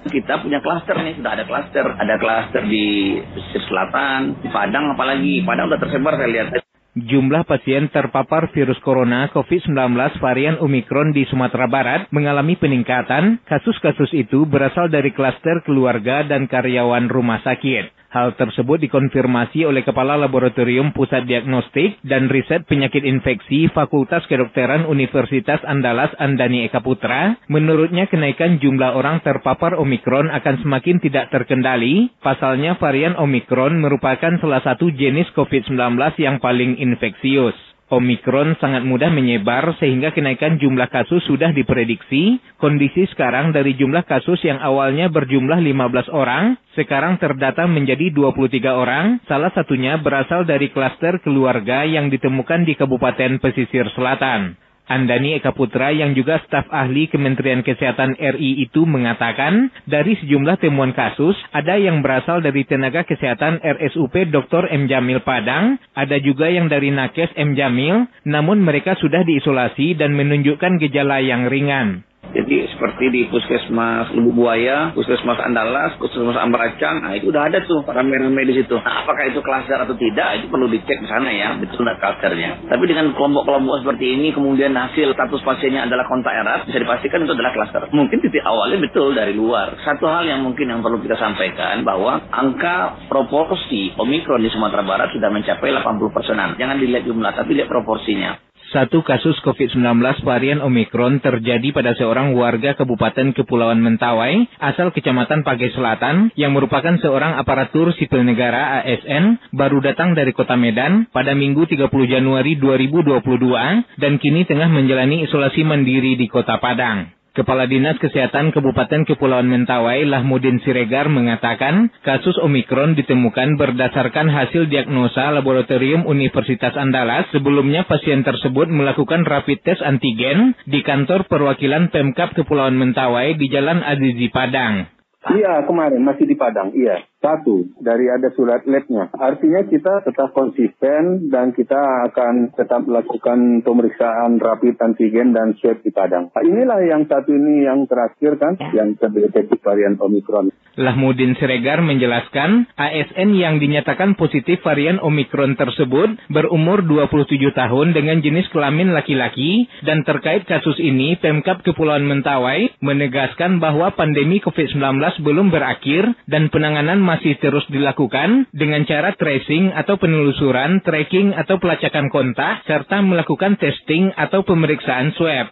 kita 0.00 0.42
punya 0.42 0.58
klaster 0.58 0.96
nih, 0.98 1.14
sudah 1.22 1.38
ada 1.38 1.44
klaster. 1.46 1.86
Ada 1.86 2.18
klaster 2.18 2.66
di 2.66 3.14
pesisir 3.20 3.62
selatan, 3.70 4.42
di 4.42 4.48
Padang 4.50 4.98
apalagi. 4.98 5.44
Padang 5.46 5.70
udah 5.70 5.78
tersebar 5.78 6.18
saya 6.18 6.30
lihat. 6.32 6.69
Jumlah 7.00 7.48
pasien 7.48 7.88
terpapar 7.88 8.52
virus 8.52 8.76
corona 8.84 9.32
COVID-19 9.32 9.72
varian 10.20 10.60
Omikron 10.60 11.16
di 11.16 11.24
Sumatera 11.24 11.64
Barat 11.64 12.12
mengalami 12.12 12.60
peningkatan. 12.60 13.40
Kasus-kasus 13.48 14.12
itu 14.12 14.44
berasal 14.44 14.92
dari 14.92 15.08
klaster 15.16 15.64
keluarga 15.64 16.20
dan 16.28 16.44
karyawan 16.44 17.08
rumah 17.08 17.40
sakit. 17.40 17.99
Hal 18.10 18.34
tersebut 18.34 18.82
dikonfirmasi 18.82 19.62
oleh 19.70 19.86
Kepala 19.86 20.18
Laboratorium 20.18 20.90
Pusat 20.90 21.30
Diagnostik 21.30 22.02
dan 22.02 22.26
Riset 22.26 22.66
Penyakit 22.66 23.06
Infeksi 23.06 23.70
Fakultas 23.70 24.26
Kedokteran 24.26 24.82
Universitas 24.82 25.62
Andalas 25.62 26.10
Andani 26.18 26.66
Eka 26.66 26.82
Putra. 26.82 27.38
Menurutnya 27.46 28.10
kenaikan 28.10 28.58
jumlah 28.58 28.98
orang 28.98 29.22
terpapar 29.22 29.78
Omikron 29.78 30.26
akan 30.26 30.58
semakin 30.58 30.98
tidak 30.98 31.30
terkendali. 31.30 32.10
Pasalnya 32.18 32.74
varian 32.82 33.14
Omikron 33.14 33.78
merupakan 33.78 34.34
salah 34.42 34.58
satu 34.66 34.90
jenis 34.90 35.30
COVID-19 35.38 35.78
yang 36.18 36.42
paling 36.42 36.82
infeksius. 36.82 37.69
Omikron 37.90 38.54
sangat 38.62 38.86
mudah 38.86 39.10
menyebar 39.10 39.74
sehingga 39.82 40.14
kenaikan 40.14 40.62
jumlah 40.62 40.86
kasus 40.94 41.26
sudah 41.26 41.50
diprediksi. 41.50 42.38
Kondisi 42.54 43.02
sekarang 43.10 43.50
dari 43.50 43.74
jumlah 43.74 44.06
kasus 44.06 44.38
yang 44.46 44.62
awalnya 44.62 45.10
berjumlah 45.10 45.58
15 45.58 46.06
orang, 46.14 46.54
sekarang 46.78 47.18
terdata 47.18 47.66
menjadi 47.66 48.14
23 48.14 48.78
orang, 48.78 49.18
salah 49.26 49.50
satunya 49.50 49.98
berasal 49.98 50.46
dari 50.46 50.70
klaster 50.70 51.18
keluarga 51.18 51.82
yang 51.82 52.14
ditemukan 52.14 52.62
di 52.62 52.78
Kabupaten 52.78 53.42
Pesisir 53.42 53.90
Selatan. 53.98 54.69
Andani 54.90 55.38
Eka 55.38 55.54
Putra 55.54 55.94
yang 55.94 56.18
juga 56.18 56.42
staf 56.42 56.66
ahli 56.74 57.06
Kementerian 57.06 57.62
Kesehatan 57.62 58.18
RI 58.18 58.66
itu 58.66 58.82
mengatakan 58.82 59.70
dari 59.86 60.18
sejumlah 60.18 60.58
temuan 60.58 60.90
kasus 60.90 61.38
ada 61.54 61.78
yang 61.78 62.02
berasal 62.02 62.42
dari 62.42 62.66
tenaga 62.66 63.06
kesehatan 63.06 63.62
RSUP 63.62 64.34
Dr. 64.34 64.66
M. 64.74 64.90
Jamil 64.90 65.22
Padang, 65.22 65.78
ada 65.94 66.18
juga 66.18 66.50
yang 66.50 66.66
dari 66.66 66.90
Nakes 66.90 67.30
M. 67.38 67.54
Jamil, 67.54 68.10
namun 68.26 68.58
mereka 68.58 68.98
sudah 68.98 69.22
diisolasi 69.22 69.94
dan 69.94 70.18
menunjukkan 70.18 70.82
gejala 70.82 71.22
yang 71.22 71.46
ringan. 71.46 72.09
Jadi 72.30 72.62
seperti 72.70 73.04
di 73.10 73.22
puskesmas 73.26 74.14
Lubu 74.14 74.42
Buaya, 74.42 74.94
puskesmas 74.94 75.42
Andalas, 75.42 75.98
puskesmas 75.98 76.38
Ambaracang, 76.38 77.02
nah 77.02 77.18
itu 77.18 77.34
udah 77.34 77.50
ada 77.50 77.58
tuh 77.66 77.82
rame-rame 77.82 78.46
di 78.46 78.54
situ. 78.62 78.78
Nah, 78.78 79.02
apakah 79.02 79.26
itu 79.26 79.42
klaster 79.42 79.82
atau 79.82 79.98
tidak, 79.98 80.38
itu 80.38 80.46
perlu 80.46 80.70
dicek 80.70 81.02
di 81.02 81.08
sana 81.10 81.26
ya, 81.34 81.58
betul 81.58 81.82
nggak 81.82 81.98
klasternya. 81.98 82.70
Tapi 82.70 82.84
dengan 82.86 83.10
kelompok-kelompok 83.18 83.82
seperti 83.82 84.14
ini, 84.14 84.30
kemudian 84.30 84.70
hasil 84.78 85.10
status 85.10 85.42
pasiennya 85.42 85.90
adalah 85.90 86.06
kontak 86.06 86.30
erat, 86.30 86.70
bisa 86.70 86.78
dipastikan 86.78 87.26
itu 87.26 87.34
adalah 87.34 87.50
klaster. 87.50 87.82
Mungkin 87.90 88.22
titik 88.22 88.46
awalnya 88.46 88.78
betul 88.78 89.10
dari 89.10 89.34
luar. 89.34 89.74
Satu 89.82 90.06
hal 90.06 90.22
yang 90.30 90.46
mungkin 90.46 90.70
yang 90.70 90.86
perlu 90.86 91.02
kita 91.02 91.18
sampaikan, 91.18 91.82
bahwa 91.82 92.30
angka 92.30 93.10
proporsi 93.10 93.90
Omikron 93.98 94.38
di 94.38 94.50
Sumatera 94.54 94.86
Barat 94.86 95.10
sudah 95.10 95.34
mencapai 95.34 95.74
80 95.74 96.14
persenan. 96.14 96.54
Jangan 96.54 96.78
dilihat 96.78 97.02
jumlah, 97.10 97.32
tapi 97.34 97.58
lihat 97.58 97.66
proporsinya. 97.66 98.49
Satu 98.70 99.02
kasus 99.02 99.34
COVID-19 99.42 99.82
varian 100.22 100.62
Omikron 100.62 101.18
terjadi 101.18 101.74
pada 101.74 101.90
seorang 101.98 102.38
warga 102.38 102.78
Kabupaten 102.78 103.34
Kepulauan 103.34 103.82
Mentawai, 103.82 104.46
asal 104.62 104.94
Kecamatan 104.94 105.42
Pagai 105.42 105.74
Selatan, 105.74 106.30
yang 106.38 106.54
merupakan 106.54 106.94
seorang 107.02 107.34
aparatur 107.34 107.90
sipil 107.98 108.22
negara 108.22 108.78
ASN, 108.86 109.50
baru 109.50 109.82
datang 109.82 110.14
dari 110.14 110.30
kota 110.30 110.54
Medan 110.54 111.10
pada 111.10 111.34
Minggu 111.34 111.66
30 111.66 111.90
Januari 112.06 112.62
2022, 112.62 113.98
dan 113.98 114.22
kini 114.22 114.46
tengah 114.46 114.70
menjalani 114.70 115.26
isolasi 115.26 115.66
mandiri 115.66 116.14
di 116.14 116.30
kota 116.30 116.62
Padang. 116.62 117.19
Kepala 117.40 117.64
Dinas 117.64 117.96
Kesehatan 117.96 118.52
Kabupaten 118.52 119.08
Kepulauan 119.08 119.48
Mentawai 119.48 120.04
Lahmudin 120.04 120.60
Siregar 120.60 121.08
mengatakan 121.08 121.88
kasus 122.04 122.36
Omikron 122.36 122.92
ditemukan 123.00 123.56
berdasarkan 123.56 124.28
hasil 124.28 124.68
diagnosa 124.68 125.32
laboratorium 125.32 126.04
Universitas 126.04 126.76
Andalas. 126.76 127.24
Sebelumnya 127.32 127.88
pasien 127.88 128.20
tersebut 128.20 128.68
melakukan 128.68 129.24
rapid 129.24 129.64
test 129.64 129.80
antigen 129.80 130.52
di 130.68 130.84
kantor 130.84 131.24
perwakilan 131.32 131.88
Pemkap 131.88 132.36
Kepulauan 132.36 132.76
Mentawai 132.76 133.32
di 133.40 133.48
Jalan 133.48 133.80
Azizi 133.88 134.28
Padang. 134.28 134.92
Iya, 135.32 135.64
kemarin 135.64 136.04
masih 136.04 136.28
di 136.28 136.36
Padang, 136.36 136.76
iya. 136.76 137.08
Satu, 137.20 137.68
dari 137.76 138.08
ada 138.08 138.32
surat 138.32 138.64
labnya. 138.64 139.12
Artinya 139.12 139.60
kita 139.68 140.00
tetap 140.08 140.32
konsisten 140.32 141.28
dan 141.28 141.52
kita 141.52 142.08
akan 142.08 142.56
tetap 142.56 142.88
melakukan 142.88 143.60
pemeriksaan 143.60 144.40
rapid 144.40 144.80
antigen 144.80 145.36
dan 145.36 145.52
swab 145.60 145.84
di 145.84 145.92
Padang. 145.92 146.32
Nah, 146.32 146.40
inilah 146.40 146.80
yang 146.80 147.04
satu 147.04 147.28
ini 147.28 147.68
yang 147.68 147.84
terakhir 147.84 148.40
kan, 148.40 148.56
ya. 148.56 148.80
yang 148.80 148.96
terdeteksi 148.96 149.60
varian 149.60 150.00
Omikron. 150.00 150.48
Lahmudin 150.80 151.36
Siregar 151.36 151.84
menjelaskan, 151.84 152.72
ASN 152.80 153.36
yang 153.36 153.60
dinyatakan 153.60 154.16
positif 154.16 154.64
varian 154.64 154.96
Omikron 154.96 155.60
tersebut 155.60 156.16
berumur 156.32 156.80
27 156.80 157.36
tahun 157.52 157.92
dengan 157.92 158.24
jenis 158.24 158.48
kelamin 158.48 158.96
laki-laki 158.96 159.68
dan 159.84 160.08
terkait 160.08 160.48
kasus 160.48 160.80
ini 160.80 161.20
Pemkap 161.20 161.60
Kepulauan 161.68 162.08
Mentawai 162.08 162.80
menegaskan 162.80 163.60
bahwa 163.60 163.92
pandemi 163.92 164.40
COVID-19 164.40 164.80
belum 165.20 165.52
berakhir 165.52 166.16
dan 166.24 166.48
penanganan 166.48 167.09
masih 167.10 167.34
terus 167.42 167.66
dilakukan 167.66 168.46
dengan 168.54 168.86
cara 168.86 169.18
tracing 169.18 169.74
atau 169.74 169.98
penelusuran, 169.98 170.78
tracking 170.86 171.34
atau 171.34 171.58
pelacakan 171.58 172.06
kontak, 172.06 172.62
serta 172.70 173.02
melakukan 173.02 173.58
testing 173.58 174.14
atau 174.14 174.46
pemeriksaan 174.46 175.10
swab. 175.18 175.50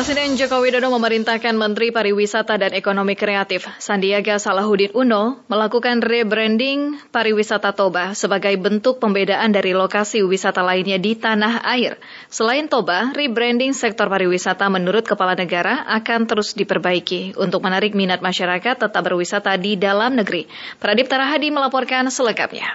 Presiden 0.00 0.32
Joko 0.32 0.64
Widodo 0.64 0.88
memerintahkan 0.96 1.60
Menteri 1.60 1.92
Pariwisata 1.92 2.56
dan 2.56 2.72
Ekonomi 2.72 3.12
Kreatif 3.12 3.68
Sandiaga 3.76 4.40
Salahuddin 4.40 4.96
Uno 4.96 5.44
melakukan 5.44 6.00
rebranding 6.00 6.96
pariwisata 7.12 7.76
Toba 7.76 8.16
sebagai 8.16 8.56
bentuk 8.56 8.96
pembedaan 8.96 9.52
dari 9.52 9.76
lokasi 9.76 10.24
wisata 10.24 10.64
lainnya 10.64 10.96
di 10.96 11.20
tanah 11.20 11.60
air. 11.68 12.00
Selain 12.32 12.64
Toba, 12.64 13.12
rebranding 13.12 13.76
sektor 13.76 14.08
pariwisata 14.08 14.72
menurut 14.72 15.04
Kepala 15.04 15.36
Negara 15.36 15.84
akan 15.84 16.24
terus 16.24 16.56
diperbaiki 16.56 17.36
untuk 17.36 17.60
menarik 17.60 17.92
minat 17.92 18.24
masyarakat 18.24 18.80
tetap 18.80 19.04
berwisata 19.04 19.52
di 19.60 19.76
dalam 19.76 20.16
negeri. 20.16 20.48
Pradip 20.80 21.12
Tarahadi 21.12 21.52
melaporkan 21.52 22.08
selengkapnya. 22.08 22.72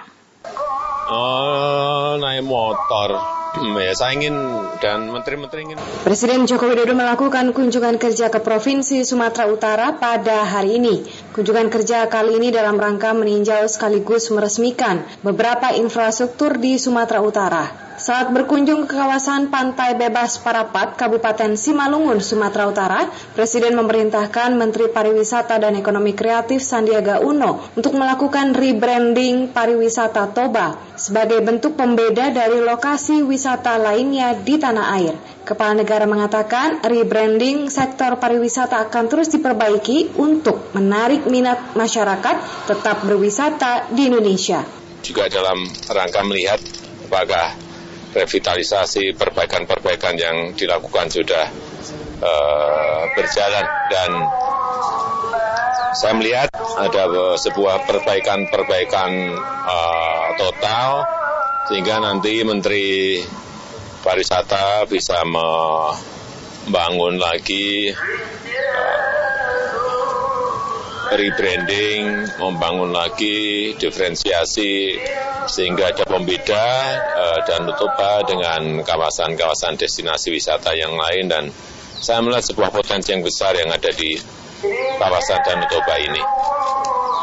Oh, 1.10 2.22
naik 2.22 2.46
motor 2.46 3.18
ya 3.64 3.94
saya 3.96 4.12
ingin 4.12 4.36
dan 4.84 5.08
menteri-menteri 5.08 5.72
ingin. 5.72 5.78
Presiden 6.04 6.44
Joko 6.44 6.68
Widodo 6.68 6.92
melakukan 6.92 7.56
kunjungan 7.56 7.96
kerja 7.96 8.28
ke 8.28 8.44
Provinsi 8.44 9.00
Sumatera 9.08 9.48
Utara 9.48 9.96
pada 9.96 10.44
hari 10.44 10.76
ini. 10.76 11.08
Kunjungan 11.32 11.72
kerja 11.72 12.04
kali 12.12 12.36
ini 12.36 12.52
dalam 12.52 12.76
rangka 12.76 13.16
meninjau 13.16 13.64
sekaligus 13.64 14.28
meresmikan 14.28 15.04
beberapa 15.24 15.72
infrastruktur 15.72 16.60
di 16.60 16.76
Sumatera 16.76 17.24
Utara. 17.24 17.64
Saat 17.96 18.28
berkunjung 18.28 18.84
ke 18.84 18.92
kawasan 18.92 19.48
Pantai 19.48 19.96
Bebas 19.96 20.36
Parapat, 20.36 21.00
Kabupaten 21.00 21.56
Simalungun, 21.56 22.20
Sumatera 22.20 22.68
Utara, 22.68 23.08
Presiden 23.32 23.72
memerintahkan 23.72 24.52
Menteri 24.52 24.92
Pariwisata 24.92 25.56
dan 25.56 25.80
Ekonomi 25.80 26.12
Kreatif 26.12 26.60
Sandiaga 26.60 27.24
Uno 27.24 27.72
untuk 27.72 27.96
melakukan 27.96 28.52
rebranding 28.52 29.48
pariwisata 29.48 30.28
Toba 30.36 30.76
sebagai 31.00 31.40
bentuk 31.40 31.72
pembeda 31.80 32.28
dari 32.36 32.60
lokasi 32.60 33.24
wisata 33.24 33.45
lainnya 33.78 34.34
di 34.34 34.58
tanah 34.58 34.86
air. 34.98 35.14
Kepala 35.46 35.78
negara 35.78 36.10
mengatakan 36.10 36.82
rebranding 36.82 37.70
sektor 37.70 38.18
pariwisata 38.18 38.90
akan 38.90 39.04
terus 39.06 39.30
diperbaiki 39.30 40.18
untuk 40.18 40.74
menarik 40.74 41.30
minat 41.30 41.78
masyarakat 41.78 42.66
tetap 42.66 43.06
berwisata 43.06 43.94
di 43.94 44.10
Indonesia. 44.10 44.66
Juga 45.06 45.30
dalam 45.30 45.62
rangka 45.86 46.26
melihat 46.26 46.58
apakah 47.06 47.54
revitalisasi 48.10 49.14
perbaikan-perbaikan 49.14 50.18
yang 50.18 50.36
dilakukan 50.58 51.06
sudah 51.12 51.46
uh, 52.18 53.02
berjalan 53.14 53.66
dan 53.92 54.10
saya 55.96 56.12
melihat 56.12 56.48
ada 56.76 57.38
sebuah 57.40 57.88
perbaikan-perbaikan 57.88 59.10
uh, 59.64 60.28
total 60.36 61.06
sehingga 61.66 61.98
nanti 61.98 62.46
Menteri 62.46 63.18
Pariwisata 64.06 64.86
bisa 64.86 65.26
membangun 65.26 67.18
lagi 67.18 67.90
uh, 67.90 69.06
rebranding, 71.10 72.38
membangun 72.38 72.94
lagi 72.94 73.74
diferensiasi 73.74 74.94
sehingga 75.50 75.90
ada 75.90 76.06
pembeda 76.06 76.66
uh, 77.18 77.42
dan 77.50 77.66
nutupa 77.66 78.22
dengan 78.22 78.82
kawasan-kawasan 78.86 79.74
destinasi 79.74 80.30
wisata 80.30 80.70
yang 80.74 80.94
lain 80.94 81.26
dan 81.26 81.50
saya 81.98 82.22
melihat 82.22 82.46
sebuah 82.46 82.70
potensi 82.70 83.10
yang 83.10 83.26
besar 83.26 83.58
yang 83.58 83.74
ada 83.74 83.90
di 83.90 84.14
kawasan 85.02 85.40
Danau 85.42 85.66
Toba 85.66 85.98
ini. 85.98 86.22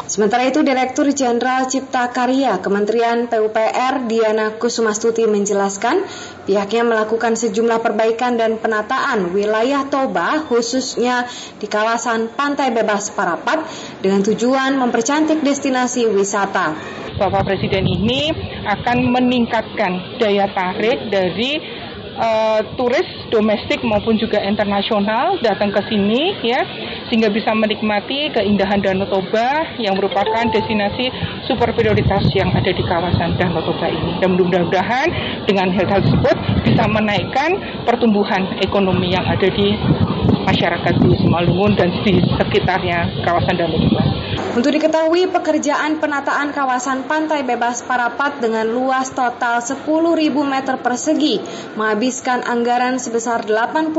Sementara 0.03 0.43
itu, 0.43 0.59
Direktur 0.67 1.07
Jenderal 1.15 1.63
Cipta 1.71 2.11
Karya 2.11 2.59
Kementerian 2.59 3.31
PUPR 3.31 4.03
Diana 4.11 4.51
Kusumastuti 4.59 5.23
menjelaskan 5.23 6.03
pihaknya 6.43 6.83
melakukan 6.83 7.39
sejumlah 7.39 7.79
perbaikan 7.79 8.35
dan 8.35 8.59
penataan 8.59 9.31
wilayah 9.31 9.87
Toba 9.87 10.43
khususnya 10.43 11.23
di 11.55 11.71
kawasan 11.71 12.35
Pantai 12.35 12.75
Bebas 12.75 13.15
Parapat 13.15 13.63
dengan 14.03 14.19
tujuan 14.27 14.75
mempercantik 14.75 15.39
destinasi 15.39 16.11
wisata. 16.11 16.75
Bapak 17.15 17.47
Presiden 17.47 17.87
ini 17.87 18.27
akan 18.67 19.07
meningkatkan 19.07 20.19
daya 20.19 20.51
tarik 20.51 21.07
dari 21.07 21.82
uh, 22.17 22.59
turis 22.77 23.05
domestik 23.29 23.81
maupun 23.81 24.17
juga 24.17 24.41
internasional 24.41 25.37
datang 25.41 25.73
ke 25.73 25.81
sini 25.89 26.37
ya 26.45 26.61
sehingga 27.09 27.29
bisa 27.29 27.53
menikmati 27.53 28.33
keindahan 28.33 28.81
Danau 28.81 29.05
Toba 29.09 29.77
yang 29.77 29.97
merupakan 29.97 30.45
destinasi 30.49 31.09
super 31.45 31.73
prioritas 31.77 32.25
yang 32.33 32.49
ada 32.53 32.71
di 32.73 32.83
kawasan 32.85 33.37
Danau 33.37 33.61
Toba 33.61 33.89
ini. 33.89 34.17
Dan 34.21 34.33
mudah-mudahan 34.37 35.07
dengan 35.45 35.69
hal 35.73 35.85
tersebut 35.89 36.37
bisa 36.65 36.83
menaikkan 36.89 37.83
pertumbuhan 37.85 38.57
ekonomi 38.61 39.13
yang 39.13 39.25
ada 39.29 39.45
di 39.49 39.77
masyarakat 40.43 40.93
di 40.99 41.15
Simalungun 41.17 41.73
dan 41.79 41.89
di 42.03 42.19
sekitarnya 42.19 43.23
kawasan 43.23 43.55
Danau 43.55 43.79
Toba. 43.79 44.03
Untuk 44.53 44.69
diketahui, 44.69 45.33
pekerjaan 45.33 45.97
penataan 45.97 46.53
kawasan 46.53 47.09
pantai 47.09 47.41
bebas 47.41 47.81
Parapat 47.81 48.37
dengan 48.37 48.69
luas 48.69 49.09
total 49.09 49.65
10.000 49.65 49.81
meter 50.45 50.77
persegi 50.77 51.41
menghabiskan 51.73 52.45
anggaran 52.45 53.01
sebesar 53.01 53.49
84,1 53.49 53.97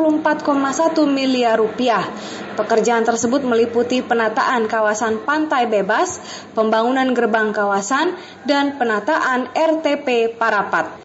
miliar 1.10 1.58
rupiah. 1.58 2.06
Pekerjaan 2.54 3.02
tersebut 3.02 3.42
meliputi 3.42 3.98
penataan 3.98 4.70
kawasan 4.70 5.26
pantai 5.26 5.66
bebas, 5.66 6.22
pembangunan 6.54 7.10
gerbang 7.10 7.50
kawasan, 7.50 8.14
dan 8.46 8.78
penataan 8.78 9.50
RTP 9.50 10.38
Parapat. 10.38 11.02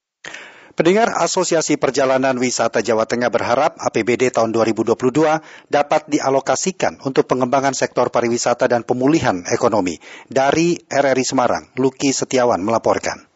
Pendengar 0.80 1.12
Asosiasi 1.12 1.76
Perjalanan 1.76 2.40
Wisata 2.40 2.80
Jawa 2.80 3.04
Tengah 3.04 3.28
berharap 3.28 3.76
APBD 3.84 4.32
tahun 4.32 4.56
2022 4.56 4.96
dapat 5.68 6.02
dialokasikan 6.08 7.04
untuk 7.04 7.28
pengembangan 7.28 7.76
sektor 7.76 8.08
pariwisata 8.08 8.64
dan 8.72 8.88
pemulihan 8.88 9.44
ekonomi. 9.52 10.00
Dari 10.32 10.80
RRI 10.80 11.26
Semarang, 11.28 11.76
Luki 11.76 12.16
Setiawan 12.16 12.64
melaporkan. 12.64 13.28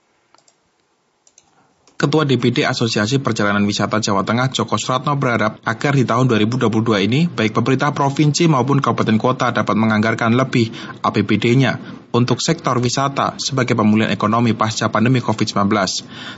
Ketua 2.00 2.24
DPD 2.24 2.64
Asosiasi 2.64 3.20
Perjalanan 3.20 3.68
Wisata 3.68 4.00
Jawa 4.00 4.24
Tengah 4.24 4.48
Joko 4.56 4.80
Suratno 4.80 5.20
berharap 5.20 5.60
agar 5.68 6.00
di 6.00 6.08
tahun 6.08 6.32
2022 6.32 6.72
ini 7.12 7.28
baik 7.28 7.60
pemerintah 7.60 7.92
provinsi 7.92 8.48
maupun 8.48 8.80
kabupaten 8.80 9.20
kota 9.20 9.52
dapat 9.52 9.76
menganggarkan 9.76 10.32
lebih 10.32 10.72
APBD-nya 11.04 12.03
untuk 12.14 12.46
sektor 12.46 12.78
wisata 12.78 13.42
sebagai 13.42 13.74
pemulihan 13.74 14.14
ekonomi 14.14 14.54
pasca 14.54 14.86
pandemi 14.94 15.18
COVID-19. 15.18 15.66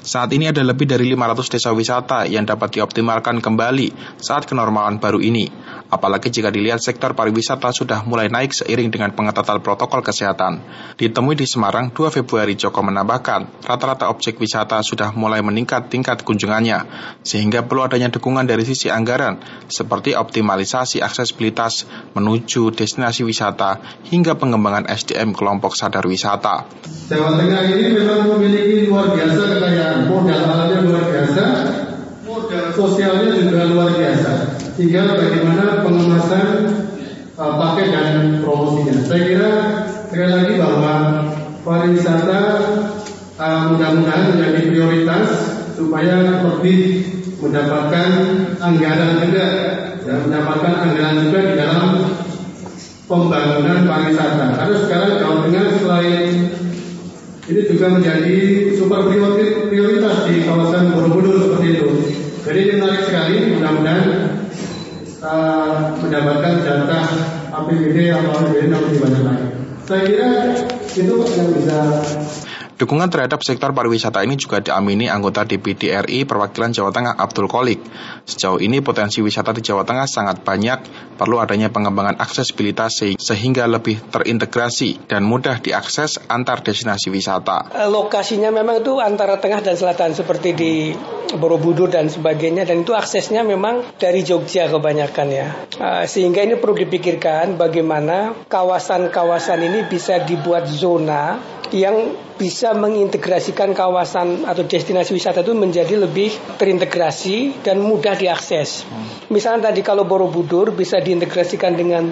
Saat 0.08 0.32
ini 0.32 0.48
ada 0.48 0.64
lebih 0.64 0.88
dari 0.88 1.12
500 1.12 1.52
desa 1.52 1.70
wisata 1.76 2.24
yang 2.24 2.48
dapat 2.48 2.80
dioptimalkan 2.80 3.44
kembali 3.44 4.16
saat 4.16 4.48
kenormalan 4.48 5.04
baru 5.04 5.20
ini. 5.20 5.52
Apalagi 5.86 6.32
jika 6.32 6.50
dilihat 6.50 6.80
sektor 6.80 7.14
pariwisata 7.14 7.70
sudah 7.76 8.08
mulai 8.08 8.32
naik 8.32 8.56
seiring 8.56 8.90
dengan 8.90 9.14
pengetatan 9.14 9.62
protokol 9.62 10.02
kesehatan. 10.02 10.64
Ditemui 10.98 11.38
di 11.38 11.46
Semarang 11.46 11.94
2 11.94 12.10
Februari, 12.10 12.58
Joko 12.58 12.82
menambahkan, 12.82 13.68
rata-rata 13.68 14.10
objek 14.10 14.40
wisata 14.42 14.82
sudah 14.82 15.14
mulai 15.14 15.46
meningkat 15.46 15.92
tingkat 15.92 16.26
kunjungannya, 16.26 16.88
sehingga 17.22 17.68
perlu 17.68 17.86
adanya 17.86 18.10
dukungan 18.10 18.48
dari 18.48 18.66
sisi 18.66 18.90
anggaran, 18.90 19.38
seperti 19.70 20.18
optimalisasi 20.18 21.06
aksesibilitas 21.06 21.86
menuju 22.18 22.74
destinasi 22.74 23.22
wisata 23.22 23.78
hingga 24.10 24.34
pengembangan 24.40 24.90
SDM 24.90 25.38
kelompok 25.38 25.65
kelompok 25.66 25.82
sadar 25.82 26.06
wisata. 26.06 26.70
Jawa 27.10 27.42
Tengah 27.42 27.74
ini 27.74 27.98
memang 27.98 28.38
memiliki 28.38 28.86
luar 28.86 29.18
biasa 29.18 29.42
kekayaan, 29.50 30.06
modal 30.06 30.46
alamnya 30.46 30.78
luar 30.86 31.04
biasa, 31.10 31.44
modal 32.22 32.66
sosialnya 32.78 33.34
juga 33.34 33.66
luar 33.74 33.90
biasa. 33.98 34.62
Sehingga 34.78 35.18
bagaimana 35.18 35.82
pengemasan 35.82 36.48
uh, 37.34 37.54
paket 37.58 37.88
dan 37.98 38.46
promosinya. 38.46 38.94
Saya 39.10 39.22
kira 39.26 39.52
sekali 40.06 40.32
lagi 40.38 40.54
bahwa 40.62 40.94
pariwisata 41.66 42.42
uh, 43.42 43.62
mudah-mudahan 43.74 44.38
menjadi 44.38 44.62
prioritas 44.70 45.28
supaya 45.74 46.46
lebih 46.46 47.10
mendapatkan 47.42 48.10
anggaran 48.62 49.18
juga, 49.26 49.48
ya, 50.06 50.14
mendapatkan 50.30 50.74
anggaran 50.78 51.16
juga 51.26 51.40
di 51.42 51.54
dalam 51.58 51.86
pembangunan 53.06 53.86
pariwisata. 53.86 54.46
Karena 54.58 54.78
sekarang 54.86 55.12
Jawa 55.22 55.38
Tengah 55.46 55.66
selain 55.82 56.26
ini 57.46 57.62
juga 57.70 57.86
menjadi 57.94 58.38
super 58.74 59.06
prioritas 59.70 60.16
di 60.26 60.42
kawasan 60.50 60.98
Borobudur 60.98 61.38
seperti 61.46 61.68
itu. 61.78 61.88
Jadi 62.42 62.60
ini 62.62 62.74
menarik 62.82 63.02
sekali, 63.06 63.36
mudah-mudahan 63.58 64.10
uh, 65.22 65.94
mendapatkan 66.02 66.54
jatah 66.66 67.06
APBD 67.54 68.14
atau 68.14 68.32
APBD 68.42 68.70
yang 68.70 68.82
lebih 68.82 69.00
banyak 69.02 69.24
lagi. 69.26 69.48
Saya 69.86 70.02
kira 70.10 70.30
itu 70.98 71.16
yang 71.38 71.50
bisa 71.54 71.78
Dukungan 72.76 73.08
terhadap 73.08 73.40
sektor 73.40 73.72
pariwisata 73.72 74.20
ini 74.28 74.36
juga 74.36 74.60
diamini 74.60 75.08
anggota 75.08 75.48
DPD 75.48 75.96
RI 75.96 76.28
perwakilan 76.28 76.76
Jawa 76.76 76.92
Tengah 76.92 77.16
Abdul 77.16 77.48
Kolik. 77.48 77.80
Sejauh 78.28 78.60
ini 78.60 78.84
potensi 78.84 79.24
wisata 79.24 79.56
di 79.56 79.64
Jawa 79.64 79.88
Tengah 79.88 80.04
sangat 80.04 80.44
banyak, 80.44 80.84
perlu 81.16 81.40
adanya 81.40 81.72
pengembangan 81.72 82.20
aksesibilitas 82.20 83.16
sehingga 83.16 83.64
lebih 83.72 84.04
terintegrasi 84.12 85.08
dan 85.08 85.24
mudah 85.24 85.64
diakses 85.64 86.20
antar 86.28 86.68
destinasi 86.68 87.08
wisata. 87.16 87.72
Eh, 87.72 87.88
lokasinya 87.88 88.52
memang 88.52 88.84
itu 88.84 89.00
antara 89.00 89.40
tengah 89.40 89.64
dan 89.64 89.80
selatan 89.80 90.12
seperti 90.12 90.52
di 90.52 90.74
Borobudur 91.32 91.88
dan 91.88 92.12
sebagainya 92.12 92.68
dan 92.68 92.84
itu 92.84 92.92
aksesnya 92.92 93.48
memang 93.48 93.88
dari 93.96 94.20
Jogja 94.28 94.68
kebanyakan 94.68 95.28
ya. 95.32 95.48
Eh, 95.80 96.04
sehingga 96.12 96.44
ini 96.44 96.60
perlu 96.60 96.76
dipikirkan 96.76 97.56
bagaimana 97.56 98.36
kawasan-kawasan 98.52 99.64
ini 99.64 99.88
bisa 99.88 100.20
dibuat 100.28 100.68
zona 100.68 101.40
yang 101.74 102.14
bisa 102.36 102.65
mengintegrasikan 102.74 103.76
kawasan 103.76 104.48
atau 104.48 104.66
destinasi 104.66 105.14
wisata 105.14 105.44
itu 105.44 105.54
menjadi 105.54 106.00
lebih 106.00 106.34
terintegrasi 106.58 107.62
dan 107.62 107.84
mudah 107.84 108.16
diakses. 108.18 108.88
Misalnya 109.30 109.70
tadi 109.70 109.84
kalau 109.84 110.08
Borobudur 110.08 110.72
bisa 110.72 110.98
diintegrasikan 111.04 111.76
dengan 111.76 112.10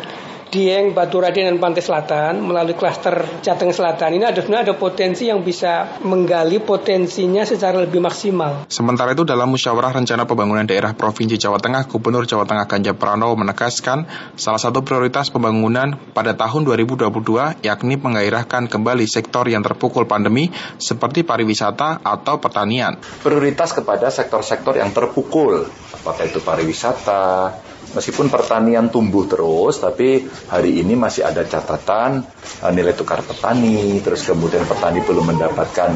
Dieng, 0.53 0.93
Batu 0.93 1.17
Raden, 1.17 1.49
dan 1.49 1.57
Pantai 1.57 1.81
Selatan 1.81 2.45
melalui 2.45 2.77
klaster 2.77 3.25
Jateng 3.41 3.73
Selatan 3.73 4.21
ini 4.21 4.21
ada 4.21 4.37
sebenarnya 4.37 4.69
ada 4.69 4.75
potensi 4.77 5.25
yang 5.25 5.41
bisa 5.41 5.97
menggali 6.05 6.61
potensinya 6.61 7.41
secara 7.41 7.81
lebih 7.81 7.97
maksimal. 7.97 8.69
Sementara 8.69 9.17
itu 9.17 9.25
dalam 9.25 9.49
musyawarah 9.49 9.97
rencana 9.97 10.29
pembangunan 10.29 10.61
daerah 10.61 10.93
Provinsi 10.93 11.41
Jawa 11.41 11.57
Tengah, 11.57 11.89
Gubernur 11.89 12.29
Jawa 12.29 12.45
Tengah 12.45 12.69
Ganjar 12.69 12.93
Pranowo 12.93 13.33
menegaskan 13.33 14.05
salah 14.37 14.61
satu 14.61 14.85
prioritas 14.85 15.33
pembangunan 15.33 15.97
pada 16.13 16.37
tahun 16.37 16.69
2022 16.69 17.65
yakni 17.65 17.97
menggairahkan 17.97 18.69
kembali 18.69 19.09
sektor 19.09 19.49
yang 19.49 19.65
terpukul 19.65 20.05
pandemi 20.05 20.53
seperti 20.77 21.25
pariwisata 21.25 22.05
atau 22.05 22.37
pertanian. 22.37 23.01
Prioritas 23.25 23.73
kepada 23.73 24.13
sektor-sektor 24.13 24.77
yang 24.77 24.93
terpukul, 24.93 25.65
apakah 25.97 26.29
itu 26.29 26.37
pariwisata, 26.37 27.57
Meskipun 27.93 28.33
pertanian 28.33 28.89
tumbuh 28.89 29.29
terus, 29.29 29.77
tapi 29.77 30.25
hari 30.49 30.81
ini 30.81 30.97
masih 30.97 31.21
ada 31.21 31.45
catatan 31.45 32.25
uh, 32.65 32.71
nilai 32.73 32.97
tukar 32.97 33.21
petani, 33.21 34.01
terus 34.01 34.25
kemudian 34.25 34.65
petani 34.65 35.05
belum 35.05 35.29
mendapatkan 35.29 35.93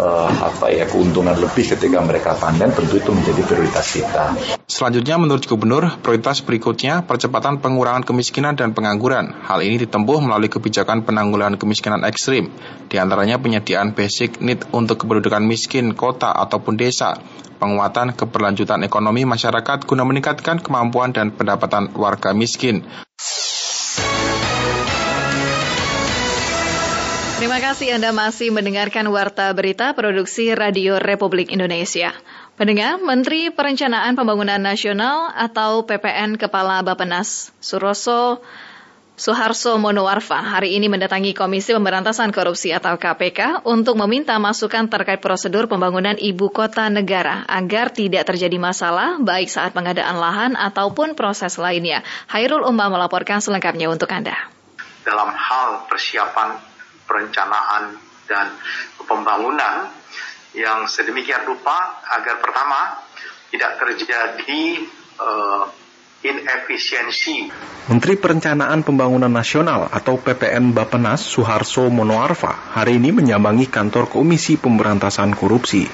uh, 0.00 0.30
apa 0.32 0.72
ya 0.72 0.88
keuntungan 0.88 1.36
lebih 1.36 1.68
ketika 1.76 2.00
mereka 2.00 2.32
panen, 2.32 2.72
tentu 2.72 2.96
itu 2.96 3.12
menjadi 3.12 3.44
prioritas 3.44 3.86
kita. 3.92 4.24
Selanjutnya 4.64 5.20
menurut 5.20 5.44
Gubernur, 5.44 6.00
prioritas 6.00 6.40
berikutnya 6.40 7.04
percepatan 7.04 7.60
pengurangan 7.60 8.08
kemiskinan 8.08 8.56
dan 8.56 8.72
pengangguran. 8.72 9.36
Hal 9.44 9.60
ini 9.60 9.84
ditempuh 9.84 10.24
melalui 10.24 10.48
kebijakan 10.48 11.04
penanggulangan 11.04 11.60
kemiskinan 11.60 12.08
ekstrim, 12.08 12.48
di 12.88 12.96
antaranya 12.96 13.36
penyediaan 13.36 13.92
basic 13.92 14.40
need 14.40 14.64
untuk 14.72 15.04
kependudukan 15.04 15.44
miskin 15.44 15.92
kota 15.92 16.32
ataupun 16.32 16.80
desa, 16.80 17.20
penguatan 17.64 18.12
keberlanjutan 18.12 18.84
ekonomi 18.84 19.24
masyarakat 19.24 19.88
guna 19.88 20.04
meningkatkan 20.04 20.60
kemampuan 20.60 21.16
dan 21.16 21.32
pendapatan 21.32 21.96
warga 21.96 22.36
miskin. 22.36 22.84
Terima 27.40 27.60
kasih 27.60 27.96
Anda 27.96 28.12
masih 28.12 28.52
mendengarkan 28.52 29.08
Warta 29.08 29.48
Berita 29.56 29.96
Produksi 29.96 30.52
Radio 30.52 31.00
Republik 31.00 31.52
Indonesia. 31.52 32.12
Pendengar, 32.54 33.02
Menteri 33.02 33.50
Perencanaan 33.50 34.14
Pembangunan 34.14 34.62
Nasional 34.62 35.32
atau 35.34 35.84
PPN 35.84 36.38
Kepala 36.38 36.80
Bapenas 36.86 37.50
Suroso 37.58 38.40
Suharso 39.14 39.78
Monowarfa 39.78 40.42
hari 40.42 40.74
ini 40.74 40.90
mendatangi 40.90 41.38
Komisi 41.38 41.70
Pemberantasan 41.70 42.34
Korupsi 42.34 42.74
atau 42.74 42.98
KPK 42.98 43.62
untuk 43.62 43.94
meminta 43.94 44.34
masukan 44.42 44.90
terkait 44.90 45.22
prosedur 45.22 45.70
pembangunan 45.70 46.18
ibu 46.18 46.50
kota 46.50 46.90
negara 46.90 47.46
agar 47.46 47.94
tidak 47.94 48.26
terjadi 48.26 48.58
masalah 48.58 49.22
baik 49.22 49.46
saat 49.46 49.70
pengadaan 49.70 50.18
lahan 50.18 50.52
ataupun 50.58 51.14
proses 51.14 51.54
lainnya. 51.62 52.02
Hairul 52.26 52.66
Umar 52.66 52.90
melaporkan 52.90 53.38
selengkapnya 53.38 53.86
untuk 53.86 54.10
Anda. 54.10 54.34
Dalam 55.06 55.30
hal 55.30 55.86
persiapan 55.86 56.58
perencanaan 57.06 57.94
dan 58.26 58.50
pembangunan 58.98 59.94
yang 60.58 60.90
sedemikian 60.90 61.46
rupa 61.46 62.02
agar 62.18 62.42
pertama 62.42 62.98
tidak 63.54 63.78
terjadi 63.78 64.82
uh, 65.22 65.83
inefisiensi. 66.24 67.52
Menteri 67.84 68.16
Perencanaan 68.16 68.80
Pembangunan 68.80 69.28
Nasional 69.28 69.92
atau 69.92 70.16
PPN 70.16 70.72
Bapenas 70.72 71.20
Suharso 71.20 71.84
Monoarfa 71.92 72.72
hari 72.72 72.96
ini 72.96 73.12
menyambangi 73.12 73.68
kantor 73.68 74.08
Komisi 74.08 74.56
Pemberantasan 74.56 75.36
Korupsi. 75.36 75.84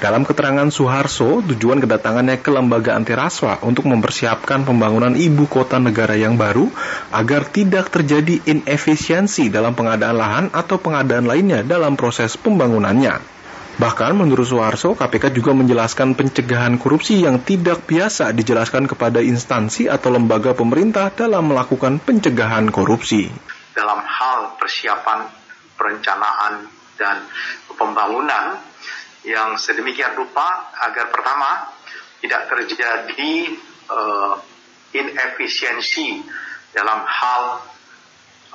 Dalam 0.00 0.24
keterangan 0.24 0.72
Suharso, 0.72 1.44
tujuan 1.44 1.84
kedatangannya 1.84 2.40
ke 2.40 2.48
lembaga 2.48 2.96
anti 2.96 3.12
rasuah 3.12 3.60
untuk 3.66 3.90
mempersiapkan 3.90 4.64
pembangunan 4.64 5.12
ibu 5.12 5.44
kota 5.50 5.76
negara 5.76 6.16
yang 6.16 6.40
baru 6.40 6.72
agar 7.12 7.44
tidak 7.44 7.92
terjadi 7.92 8.40
inefisiensi 8.48 9.52
dalam 9.52 9.76
pengadaan 9.76 10.16
lahan 10.16 10.46
atau 10.54 10.80
pengadaan 10.80 11.28
lainnya 11.28 11.60
dalam 11.60 11.98
proses 11.98 12.40
pembangunannya. 12.40 13.37
Bahkan 13.78 14.10
menurut 14.18 14.42
Soeharto, 14.42 14.98
KPK 14.98 15.30
juga 15.30 15.54
menjelaskan 15.54 16.18
pencegahan 16.18 16.82
korupsi 16.82 17.22
yang 17.22 17.46
tidak 17.46 17.86
biasa 17.86 18.34
dijelaskan 18.34 18.90
kepada 18.90 19.22
instansi 19.22 19.86
atau 19.86 20.10
lembaga 20.10 20.50
pemerintah 20.50 21.14
dalam 21.14 21.54
melakukan 21.54 22.02
pencegahan 22.02 22.74
korupsi. 22.74 23.30
Dalam 23.78 24.02
hal 24.02 24.58
persiapan 24.58 25.30
perencanaan 25.78 26.66
dan 26.98 27.22
pembangunan 27.78 28.58
yang 29.22 29.54
sedemikian 29.54 30.18
rupa 30.18 30.74
agar 30.82 31.14
pertama 31.14 31.70
tidak 32.18 32.50
terjadi 32.50 33.54
uh, 33.94 34.42
inefisiensi 34.90 36.26
dalam 36.74 37.06
hal 37.06 37.62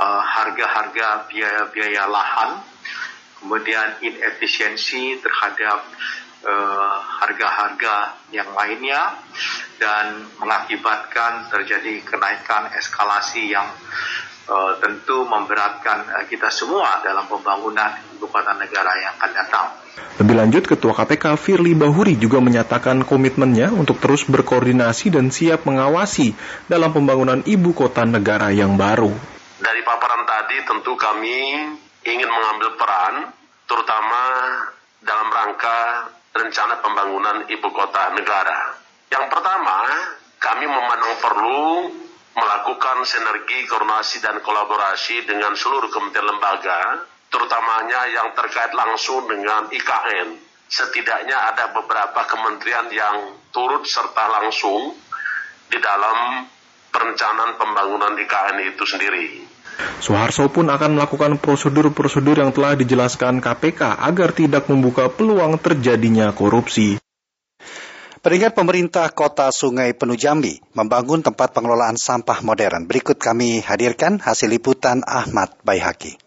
uh, 0.03 0.19
harga-harga 0.19 1.31
biaya-biaya 1.31 2.11
lahan 2.11 2.72
kemudian 3.43 3.99
inefisiensi 3.99 5.19
terhadap 5.19 5.83
eh, 6.47 6.95
harga-harga 7.19 7.95
uh, 8.15 8.31
yang 8.31 8.47
lainnya 8.55 9.19
dan 9.75 10.23
mengakibatkan 10.39 11.51
terjadi 11.51 11.99
kenaikan 12.07 12.71
eskalasi 12.79 13.51
yang 13.51 13.67
uh, 14.47 14.79
tentu 14.79 15.27
memberatkan 15.27 16.07
uh, 16.07 16.23
kita 16.31 16.47
semua 16.47 17.03
dalam 17.03 17.27
pembangunan 17.27 17.99
ibu 18.15 18.31
kota 18.31 18.55
negara 18.55 18.95
yang 19.03 19.11
akan 19.19 19.31
datang. 19.35 19.67
Lebih 20.17 20.35
lanjut, 20.39 20.63
Ketua 20.65 20.93
KPK 20.93 21.37
Firly 21.37 21.73
Bahuri 21.77 22.17
juga 22.17 22.41
menyatakan 22.41 23.05
komitmennya 23.05 23.69
untuk 23.73 24.01
terus 24.01 24.25
berkoordinasi 24.25 25.13
dan 25.13 25.29
siap 25.29 25.65
mengawasi 25.69 26.33
dalam 26.65 26.93
pembangunan 26.93 27.41
ibu 27.45 27.75
kota 27.75 28.05
negara 28.05 28.49
yang 28.49 28.73
baru. 28.73 29.13
Dari 29.61 29.81
paparan 29.85 30.25
tadi 30.25 30.57
tentu 30.65 30.93
kami 30.97 31.39
ingin 32.03 32.29
mengambil 32.29 32.75
peran 32.75 33.31
terutama 33.67 34.23
dalam 35.03 35.27
rangka 35.31 35.79
rencana 36.33 36.79
pembangunan 36.83 37.37
ibu 37.47 37.67
kota 37.71 38.11
negara. 38.15 38.75
Yang 39.11 39.25
pertama, 39.29 39.77
kami 40.41 40.65
memandang 40.65 41.15
perlu 41.21 41.63
melakukan 42.33 43.05
sinergi, 43.05 43.69
koordinasi, 43.69 44.25
dan 44.25 44.41
kolaborasi 44.41 45.23
dengan 45.29 45.53
seluruh 45.53 45.87
kementerian 45.93 46.33
lembaga, 46.33 47.05
terutamanya 47.29 48.09
yang 48.09 48.33
terkait 48.33 48.73
langsung 48.73 49.29
dengan 49.29 49.69
IKN. 49.69 50.33
Setidaknya 50.65 51.53
ada 51.53 51.69
beberapa 51.69 52.25
kementerian 52.25 52.89
yang 52.89 53.37
turut 53.53 53.85
serta 53.85 54.41
langsung 54.41 54.97
di 55.69 55.77
dalam 55.77 56.49
perencanaan 56.89 57.53
pembangunan 57.61 58.17
IKN 58.17 58.57
itu 58.73 58.83
sendiri. 58.89 59.52
Soeharto 59.99 60.47
pun 60.51 60.67
akan 60.67 60.99
melakukan 60.99 61.39
prosedur-prosedur 61.39 62.39
yang 62.39 62.51
telah 62.51 62.75
dijelaskan 62.75 63.39
KPK 63.39 63.99
agar 63.99 64.35
tidak 64.35 64.67
membuka 64.67 65.07
peluang 65.11 65.59
terjadinya 65.59 66.31
korupsi. 66.35 66.99
Peringkat 68.23 68.55
pemerintah 68.55 69.11
kota 69.11 69.51
Sungai 69.51 69.91
Penuh 69.91 70.15
Jambi 70.15 70.55
membangun 70.71 71.19
tempat 71.19 71.51
pengelolaan 71.51 71.99
sampah 71.99 72.39
modern. 72.39 72.87
Berikut 72.87 73.19
kami 73.19 73.59
hadirkan 73.59 74.15
hasil 74.15 74.47
liputan 74.47 75.03
Ahmad 75.03 75.51
Baihaki. 75.67 76.22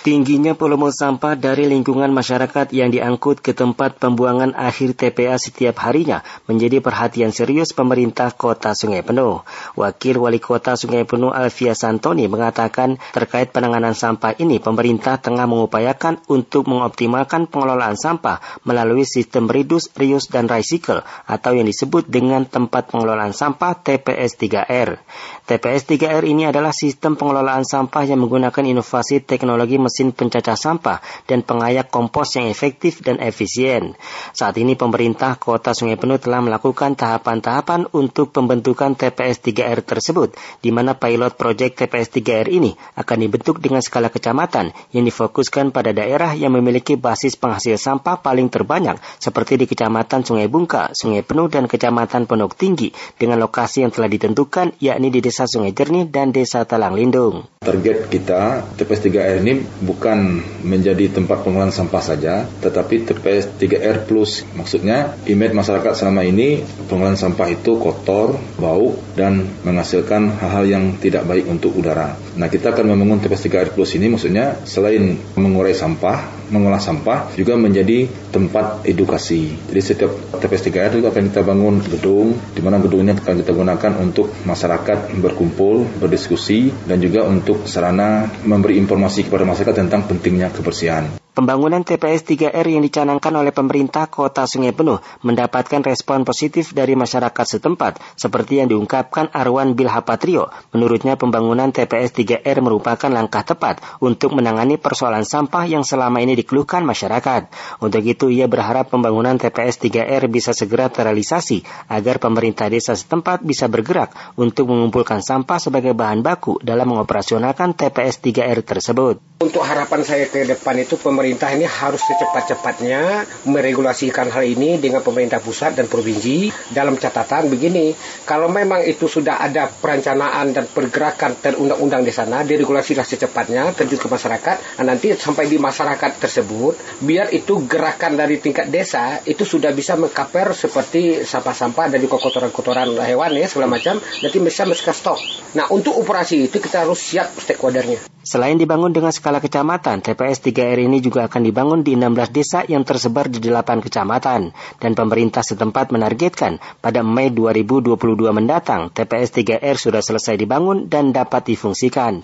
Tingginya 0.00 0.56
volume 0.56 0.88
sampah 0.88 1.36
dari 1.36 1.68
lingkungan 1.68 2.08
masyarakat 2.08 2.72
yang 2.72 2.88
diangkut 2.88 3.44
ke 3.44 3.52
tempat 3.52 4.00
pembuangan 4.00 4.56
akhir 4.56 4.96
TPA 4.96 5.36
setiap 5.36 5.76
harinya 5.84 6.24
menjadi 6.48 6.80
perhatian 6.80 7.36
serius 7.36 7.76
pemerintah 7.76 8.32
kota 8.32 8.72
Sungai 8.72 9.04
Penuh. 9.04 9.44
Wakil 9.76 10.16
Wali 10.16 10.40
Kota 10.40 10.72
Sungai 10.80 11.04
Penuh 11.04 11.36
Alfia 11.36 11.76
Santoni 11.76 12.32
mengatakan 12.32 12.96
terkait 13.12 13.52
penanganan 13.52 13.92
sampah 13.92 14.32
ini 14.40 14.56
pemerintah 14.56 15.20
tengah 15.20 15.44
mengupayakan 15.44 16.24
untuk 16.32 16.64
mengoptimalkan 16.64 17.44
pengelolaan 17.52 18.00
sampah 18.00 18.40
melalui 18.64 19.04
sistem 19.04 19.52
reduce, 19.52 19.92
reuse, 20.00 20.32
dan 20.32 20.48
recycle 20.48 21.04
atau 21.28 21.52
yang 21.52 21.68
disebut 21.68 22.08
dengan 22.08 22.48
tempat 22.48 22.88
pengelolaan 22.88 23.36
sampah 23.36 23.76
TPS 23.76 24.40
3R. 24.40 24.96
TPS 25.44 25.82
3R 25.84 26.24
ini 26.24 26.48
adalah 26.48 26.72
sistem 26.72 27.20
pengelolaan 27.20 27.68
sampah 27.68 28.08
yang 28.08 28.24
menggunakan 28.24 28.64
inovasi 28.64 29.20
teknologi 29.20 29.89
mesin 29.90 30.14
pencacah 30.14 30.54
sampah 30.54 31.02
dan 31.26 31.42
pengayak 31.42 31.90
kompos 31.90 32.38
yang 32.38 32.46
efektif 32.46 33.02
dan 33.02 33.18
efisien. 33.18 33.98
Saat 34.30 34.54
ini 34.62 34.78
pemerintah 34.78 35.34
Kota 35.34 35.74
Sungai 35.74 35.98
Penuh 35.98 36.22
telah 36.22 36.38
melakukan 36.38 36.94
tahapan-tahapan 36.94 37.90
untuk 37.90 38.30
pembentukan 38.30 38.94
TPS 38.94 39.42
3R 39.42 39.82
tersebut, 39.82 40.38
di 40.62 40.70
mana 40.70 40.94
pilot 40.94 41.34
proyek 41.34 41.74
TPS 41.74 42.14
3R 42.14 42.46
ini 42.46 42.78
akan 42.94 43.16
dibentuk 43.18 43.58
dengan 43.58 43.82
skala 43.82 44.14
kecamatan 44.14 44.70
yang 44.94 45.02
difokuskan 45.02 45.74
pada 45.74 45.90
daerah 45.90 46.38
yang 46.38 46.54
memiliki 46.54 46.94
basis 46.94 47.34
penghasil 47.34 47.74
sampah 47.74 48.22
paling 48.22 48.46
terbanyak 48.46 49.02
seperti 49.18 49.58
di 49.58 49.66
Kecamatan 49.66 50.22
Sungai 50.22 50.46
Bungka, 50.46 50.94
Sungai 50.94 51.26
Penuh, 51.26 51.50
dan 51.50 51.66
Kecamatan 51.66 52.30
Pondok 52.30 52.54
Tinggi 52.54 52.94
dengan 53.18 53.42
lokasi 53.42 53.82
yang 53.82 53.90
telah 53.90 54.06
ditentukan 54.06 54.78
yakni 54.78 55.10
di 55.10 55.18
Desa 55.18 55.48
Sungai 55.48 55.74
Jernih 55.74 56.06
dan 56.06 56.30
Desa 56.30 56.62
Talang 56.62 56.94
Lindung. 56.94 57.48
Target 57.64 58.12
kita 58.12 58.62
TPS 58.76 59.00
3R 59.08 59.36
ini 59.40 59.54
bukan 59.80 60.44
menjadi 60.62 61.08
tempat 61.10 61.42
pengolahan 61.42 61.72
sampah 61.72 62.02
saja, 62.04 62.44
tetapi 62.60 63.08
TPS 63.08 63.56
3R 63.56 64.06
plus. 64.06 64.44
Maksudnya, 64.54 65.16
image 65.26 65.56
masyarakat 65.56 65.92
selama 65.96 66.22
ini 66.24 66.62
pengolahan 66.86 67.16
sampah 67.16 67.48
itu 67.48 67.80
kotor, 67.80 68.36
bau, 68.60 68.94
dan 69.16 69.48
menghasilkan 69.64 70.36
hal-hal 70.40 70.64
yang 70.68 70.84
tidak 71.00 71.24
baik 71.24 71.48
untuk 71.48 71.74
udara. 71.74 72.14
Nah, 72.36 72.46
kita 72.46 72.72
akan 72.76 72.94
membangun 72.94 73.24
TPS 73.24 73.48
3R 73.48 73.68
plus 73.74 73.96
ini 73.96 74.12
maksudnya 74.12 74.60
selain 74.68 75.18
mengurai 75.34 75.72
sampah, 75.72 76.48
mengolah 76.52 76.82
sampah 76.82 77.32
juga 77.38 77.54
menjadi 77.56 78.10
tempat 78.30 78.84
edukasi. 78.84 79.54
Jadi 79.70 79.80
setiap 79.80 80.12
TPS 80.38 80.70
3R 80.70 80.92
itu 80.98 81.06
akan 81.06 81.22
kita 81.30 81.42
bangun 81.46 81.74
gedung, 81.86 82.34
di 82.52 82.60
mana 82.60 82.78
gedungnya 82.82 83.16
akan 83.18 83.36
kita 83.42 83.52
gunakan 83.54 83.92
untuk 84.02 84.30
masyarakat 84.44 85.14
berkumpul, 85.18 85.86
berdiskusi, 85.98 86.74
dan 86.86 86.98
juga 86.98 87.26
untuk 87.26 87.66
sarana 87.66 88.26
memberi 88.42 88.78
informasi 88.78 89.26
kepada 89.26 89.46
masyarakat 89.46 89.69
tentang 89.76 90.08
pentingnya 90.08 90.48
kebersihan. 90.50 91.19
Pembangunan 91.30 91.86
TPS 91.86 92.26
3R 92.26 92.66
yang 92.66 92.82
dicanangkan 92.82 93.30
oleh 93.38 93.54
pemerintah 93.54 94.10
Kota 94.10 94.50
Sungai 94.50 94.74
Penuh 94.74 94.98
mendapatkan 95.22 95.78
respon 95.78 96.26
positif 96.26 96.74
dari 96.74 96.98
masyarakat 96.98 97.46
setempat, 97.46 98.02
seperti 98.18 98.58
yang 98.58 98.66
diungkapkan 98.66 99.30
Arwan 99.30 99.78
Bilhapatrio. 99.78 100.50
Menurutnya 100.74 101.14
pembangunan 101.14 101.70
TPS 101.70 102.18
3R 102.18 102.58
merupakan 102.66 103.06
langkah 103.06 103.46
tepat 103.46 103.78
untuk 104.02 104.34
menangani 104.34 104.74
persoalan 104.74 105.22
sampah 105.22 105.70
yang 105.70 105.86
selama 105.86 106.18
ini 106.18 106.34
dikeluhkan 106.34 106.82
masyarakat. 106.82 107.46
Untuk 107.78 108.02
itu 108.02 108.26
ia 108.26 108.50
berharap 108.50 108.90
pembangunan 108.90 109.38
TPS 109.38 109.86
3R 109.86 110.26
bisa 110.26 110.50
segera 110.50 110.90
terrealisasi 110.90 111.62
agar 111.94 112.18
pemerintah 112.18 112.66
desa 112.66 112.98
setempat 112.98 113.46
bisa 113.46 113.70
bergerak 113.70 114.34
untuk 114.34 114.66
mengumpulkan 114.66 115.22
sampah 115.22 115.62
sebagai 115.62 115.94
bahan 115.94 116.26
baku 116.26 116.58
dalam 116.58 116.90
mengoperasionalkan 116.90 117.78
TPS 117.78 118.18
3R 118.18 118.66
tersebut. 118.66 119.22
Untuk 119.40 119.62
harapan 119.62 120.02
saya 120.02 120.26
ke 120.26 120.42
depan 120.44 120.74
itu 120.82 120.98
pemerintah 120.98 121.19
pemerintah 121.20 121.52
ini 121.52 121.68
harus 121.68 122.00
secepat-cepatnya 122.00 123.28
meregulasikan 123.44 124.32
hal 124.32 124.40
ini 124.40 124.80
dengan 124.80 125.04
pemerintah 125.04 125.36
pusat 125.36 125.76
dan 125.76 125.84
provinsi 125.84 126.48
dalam 126.72 126.96
catatan 126.96 127.52
begini, 127.52 127.92
kalau 128.24 128.48
memang 128.48 128.80
itu 128.88 129.04
sudah 129.04 129.36
ada 129.36 129.68
perencanaan 129.68 130.56
dan 130.56 130.64
pergerakan 130.64 131.36
terundang-undang 131.36 132.08
di 132.08 132.12
sana, 132.16 132.40
diregulasilah 132.40 133.04
secepatnya, 133.04 133.76
terjun 133.76 134.00
ke 134.00 134.08
masyarakat, 134.08 134.80
nah, 134.80 134.84
nanti 134.88 135.12
sampai 135.12 135.44
di 135.44 135.60
masyarakat 135.60 136.16
tersebut, 136.16 137.04
biar 137.04 137.28
itu 137.36 137.68
gerakan 137.68 138.16
dari 138.16 138.40
tingkat 138.40 138.72
desa, 138.72 139.20
itu 139.28 139.44
sudah 139.44 139.76
bisa 139.76 140.00
mengkaper 140.00 140.56
seperti 140.56 141.20
sampah-sampah 141.28 141.92
dan 141.92 142.00
juga 142.00 142.16
kotoran-kotoran 142.16 142.96
hewan 143.04 143.36
ya, 143.36 143.44
segala 143.44 143.76
macam, 143.76 144.00
nanti 144.00 144.40
bisa 144.40 144.64
mereka 144.64 144.96
stok. 144.96 145.20
Nah, 145.52 145.68
untuk 145.68 146.00
operasi 146.00 146.48
itu 146.48 146.56
kita 146.56 146.88
harus 146.88 146.96
siap 146.96 147.28
stakeholdernya. 147.36 148.08
Selain 148.30 148.54
dibangun 148.54 148.94
dengan 148.94 149.10
skala 149.10 149.42
kecamatan, 149.42 150.06
TPS 150.06 150.38
3R 150.38 150.86
ini 150.86 151.02
juga 151.02 151.09
akan 151.18 151.42
dibangun 151.42 151.80
di 151.82 151.98
16 151.98 152.30
desa 152.30 152.62
yang 152.62 152.86
tersebar 152.86 153.26
di 153.26 153.42
8 153.42 153.82
kecamatan. 153.82 154.54
Dan 154.78 154.92
pemerintah 154.94 155.42
setempat 155.42 155.90
menargetkan 155.90 156.62
pada 156.78 157.02
Mei 157.02 157.34
2022 157.34 157.96
mendatang, 158.30 158.94
TPS 158.94 159.34
3R 159.34 159.74
sudah 159.74 160.04
selesai 160.04 160.38
dibangun 160.38 160.86
dan 160.86 161.10
dapat 161.10 161.50
difungsikan. 161.50 162.22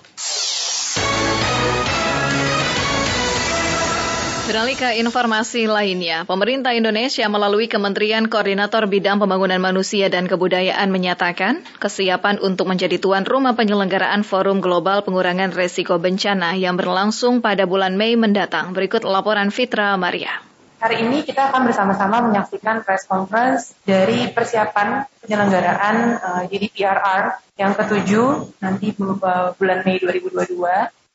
Beralih 4.47 4.79
ke 4.79 4.95
informasi 5.03 5.67
lainnya, 5.67 6.23
pemerintah 6.23 6.71
Indonesia 6.71 7.27
melalui 7.27 7.67
Kementerian 7.67 8.31
Koordinator 8.31 8.87
Bidang 8.87 9.19
Pembangunan 9.19 9.59
Manusia 9.59 10.07
dan 10.07 10.23
Kebudayaan 10.23 10.87
menyatakan 10.87 11.67
kesiapan 11.83 12.39
untuk 12.39 12.71
menjadi 12.71 12.95
tuan 12.95 13.27
rumah 13.27 13.59
penyelenggaraan 13.59 14.23
Forum 14.23 14.63
Global 14.63 15.03
Pengurangan 15.03 15.51
Resiko 15.51 15.99
Bencana 15.99 16.55
yang 16.55 16.79
berlangsung 16.79 17.43
pada 17.43 17.67
bulan 17.67 17.99
Mei 17.99 18.15
mendatang. 18.15 18.71
Berikut 18.71 19.03
laporan 19.03 19.51
Fitra 19.51 19.99
Maria. 19.99 20.39
Hari 20.79 21.03
ini 21.03 21.27
kita 21.27 21.51
akan 21.51 21.67
bersama-sama 21.67 22.23
menyaksikan 22.31 22.87
press 22.87 23.03
conference 23.03 23.75
dari 23.83 24.31
persiapan 24.31 25.03
penyelenggaraan 25.27 25.95
uh, 26.23 26.41
eh, 26.47 26.55
GDPRR 26.55 27.35
yang 27.59 27.75
ketujuh 27.75 28.63
nanti 28.63 28.95
bulan 28.95 29.83
Mei 29.83 29.99
2022 29.99 30.55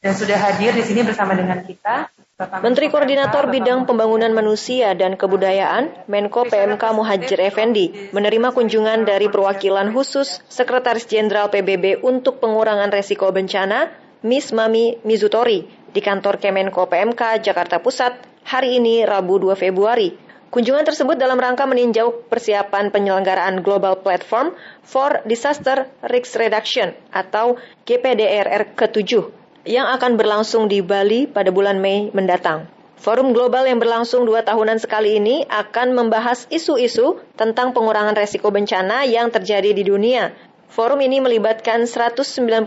dan 0.04 0.12
sudah 0.12 0.36
hadir 0.36 0.76
di 0.76 0.84
sini 0.84 1.00
bersama 1.00 1.32
dengan 1.32 1.64
kita 1.64 2.12
Menteri 2.42 2.90
Koordinator 2.90 3.46
Bidang 3.46 3.86
Pembangunan 3.86 4.34
Manusia 4.34 4.98
dan 4.98 5.14
Kebudayaan, 5.14 6.10
Menko 6.10 6.42
PMK 6.42 6.82
Muhajir 6.90 7.38
Effendi, 7.38 8.10
menerima 8.10 8.50
kunjungan 8.50 9.06
dari 9.06 9.30
perwakilan 9.30 9.94
khusus 9.94 10.42
Sekretaris 10.50 11.06
Jenderal 11.06 11.54
PBB 11.54 12.02
untuk 12.02 12.42
pengurangan 12.42 12.90
resiko 12.90 13.30
bencana, 13.30 13.94
Miss 14.26 14.50
Mami 14.50 14.98
Mizutori, 15.06 15.62
di 15.94 16.00
kantor 16.02 16.42
Kemenko 16.42 16.90
PMK 16.90 17.38
Jakarta 17.46 17.78
Pusat 17.78 18.18
hari 18.42 18.82
ini 18.82 19.06
Rabu 19.06 19.38
2 19.38 19.54
Februari. 19.54 20.10
Kunjungan 20.52 20.84
tersebut 20.84 21.16
dalam 21.16 21.40
rangka 21.40 21.64
meninjau 21.64 22.28
persiapan 22.28 22.92
penyelenggaraan 22.92 23.64
Global 23.64 24.04
Platform 24.04 24.52
for 24.84 25.24
Disaster 25.24 25.88
Risk 26.04 26.36
Reduction 26.36 26.92
atau 27.08 27.56
GPDRR 27.88 28.76
ke-7 28.76 29.41
yang 29.62 29.86
akan 29.86 30.18
berlangsung 30.18 30.66
di 30.66 30.82
Bali 30.82 31.30
pada 31.30 31.54
bulan 31.54 31.78
Mei 31.78 32.10
mendatang. 32.10 32.66
Forum 33.02 33.34
global 33.34 33.66
yang 33.66 33.82
berlangsung 33.82 34.22
dua 34.22 34.46
tahunan 34.46 34.78
sekali 34.78 35.18
ini 35.18 35.42
akan 35.50 35.90
membahas 35.98 36.46
isu-isu 36.54 37.18
tentang 37.34 37.74
pengurangan 37.74 38.14
resiko 38.14 38.54
bencana 38.54 39.02
yang 39.02 39.34
terjadi 39.34 39.74
di 39.74 39.82
dunia. 39.82 40.30
Forum 40.70 41.02
ini 41.02 41.18
melibatkan 41.18 41.90
193 41.90 42.62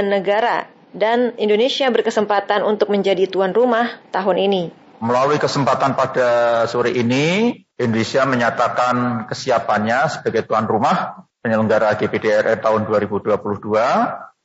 negara 0.00 0.64
dan 0.96 1.36
Indonesia 1.36 1.84
berkesempatan 1.92 2.64
untuk 2.64 2.88
menjadi 2.88 3.28
tuan 3.28 3.52
rumah 3.52 4.00
tahun 4.08 4.40
ini. 4.40 4.62
Melalui 5.04 5.36
kesempatan 5.36 5.92
pada 5.92 6.64
sore 6.64 6.96
ini, 6.96 7.52
Indonesia 7.76 8.24
menyatakan 8.24 9.28
kesiapannya 9.28 10.08
sebagai 10.08 10.48
tuan 10.48 10.64
rumah 10.64 11.28
penyelenggara 11.44 11.92
GPDRR 12.00 12.56
tahun 12.56 12.88
2022 12.88 13.36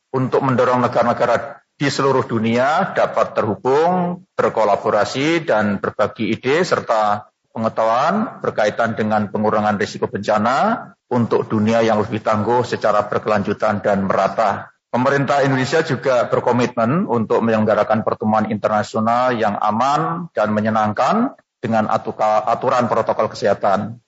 untuk 0.10 0.42
mendorong 0.42 0.84
negara-negara 0.84 1.59
di 1.80 1.88
seluruh 1.88 2.28
dunia 2.28 2.92
dapat 2.92 3.32
terhubung, 3.32 4.28
berkolaborasi, 4.36 5.48
dan 5.48 5.80
berbagi 5.80 6.36
ide 6.36 6.60
serta 6.68 7.32
pengetahuan 7.56 8.44
berkaitan 8.44 9.00
dengan 9.00 9.32
pengurangan 9.32 9.80
risiko 9.80 10.12
bencana 10.12 10.92
untuk 11.08 11.48
dunia 11.48 11.80
yang 11.80 12.04
lebih 12.04 12.20
tangguh 12.20 12.68
secara 12.68 13.08
berkelanjutan 13.08 13.80
dan 13.80 14.04
merata. 14.04 14.76
Pemerintah 14.92 15.46
Indonesia 15.46 15.80
juga 15.86 16.28
berkomitmen 16.28 17.08
untuk 17.08 17.46
menyelenggarakan 17.46 18.04
pertemuan 18.04 18.52
internasional 18.52 19.32
yang 19.38 19.56
aman 19.56 20.28
dan 20.36 20.52
menyenangkan 20.52 21.40
dengan 21.64 21.88
aturan 21.88 22.92
protokol 22.92 23.32
kesehatan. 23.32 24.04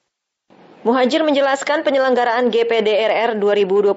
Muhajir 0.81 1.21
menjelaskan 1.21 1.85
penyelenggaraan 1.85 2.49
GPDRR 2.49 3.37
2022 3.37 3.93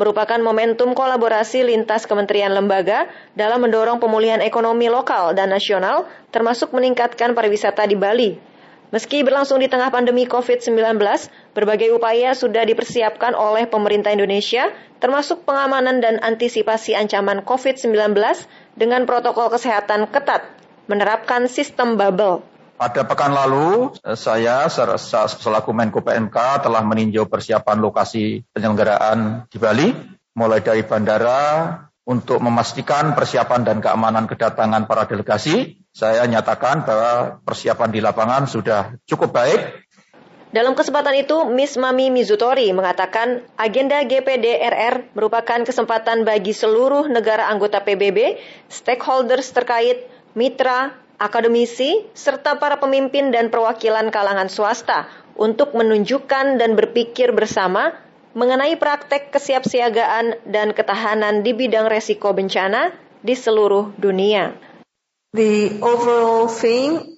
merupakan 0.00 0.40
momentum 0.40 0.96
kolaborasi 0.96 1.60
lintas 1.68 2.08
kementerian 2.08 2.56
lembaga 2.56 3.04
dalam 3.36 3.60
mendorong 3.60 4.00
pemulihan 4.00 4.40
ekonomi 4.40 4.88
lokal 4.88 5.36
dan 5.36 5.52
nasional, 5.52 6.08
termasuk 6.32 6.72
meningkatkan 6.72 7.36
pariwisata 7.36 7.84
di 7.84 8.00
Bali. 8.00 8.32
Meski 8.96 9.28
berlangsung 9.28 9.60
di 9.60 9.68
tengah 9.68 9.92
pandemi 9.92 10.24
COVID-19, 10.24 10.96
berbagai 11.52 11.92
upaya 11.92 12.32
sudah 12.32 12.64
dipersiapkan 12.64 13.36
oleh 13.36 13.68
pemerintah 13.68 14.08
Indonesia, 14.08 14.72
termasuk 15.04 15.44
pengamanan 15.44 16.00
dan 16.00 16.16
antisipasi 16.24 16.96
ancaman 16.96 17.44
COVID-19 17.44 17.92
dengan 18.72 19.04
protokol 19.04 19.52
kesehatan 19.52 20.08
ketat, 20.08 20.48
menerapkan 20.88 21.44
sistem 21.44 22.00
bubble. 22.00 22.55
Pada 22.76 23.08
pekan 23.08 23.32
lalu, 23.32 23.96
eh, 24.04 24.12
saya 24.20 24.68
selaku 24.68 25.72
Menko 25.72 26.04
PMK 26.04 26.60
telah 26.60 26.84
meninjau 26.84 27.24
persiapan 27.24 27.80
lokasi 27.80 28.44
penyelenggaraan 28.52 29.48
di 29.48 29.56
Bali, 29.56 29.88
mulai 30.36 30.60
dari 30.60 30.84
bandara 30.84 31.72
untuk 32.04 32.36
memastikan 32.44 33.16
persiapan 33.16 33.64
dan 33.64 33.80
keamanan 33.80 34.28
kedatangan 34.28 34.84
para 34.84 35.08
delegasi. 35.08 35.80
Saya 35.88 36.28
nyatakan 36.28 36.84
bahwa 36.84 37.40
persiapan 37.48 37.88
di 37.88 38.04
lapangan 38.04 38.44
sudah 38.44 39.00
cukup 39.08 39.32
baik. 39.32 39.88
Dalam 40.52 40.76
kesempatan 40.76 41.16
itu, 41.16 41.48
Miss 41.48 41.80
Mami 41.80 42.12
Mizutori 42.12 42.68
mengatakan 42.76 43.40
agenda 43.56 44.04
GPDRR 44.04 45.16
merupakan 45.16 45.64
kesempatan 45.64 46.28
bagi 46.28 46.52
seluruh 46.52 47.08
negara 47.08 47.48
anggota 47.48 47.80
PBB, 47.80 48.36
stakeholders 48.68 49.48
terkait, 49.56 50.06
mitra, 50.36 51.05
akademisi, 51.16 52.04
serta 52.12 52.60
para 52.60 52.76
pemimpin 52.76 53.32
dan 53.32 53.48
perwakilan 53.48 54.12
kalangan 54.12 54.52
swasta 54.52 55.08
untuk 55.36 55.72
menunjukkan 55.72 56.60
dan 56.60 56.76
berpikir 56.76 57.32
bersama 57.32 57.96
mengenai 58.36 58.76
praktek 58.76 59.32
kesiapsiagaan 59.32 60.44
dan 60.44 60.76
ketahanan 60.76 61.40
di 61.40 61.56
bidang 61.56 61.88
resiko 61.88 62.36
bencana 62.36 62.92
di 63.24 63.32
seluruh 63.32 63.96
dunia. 63.96 64.52
The 65.32 65.80
overall 65.80 66.48
theme 66.52 67.15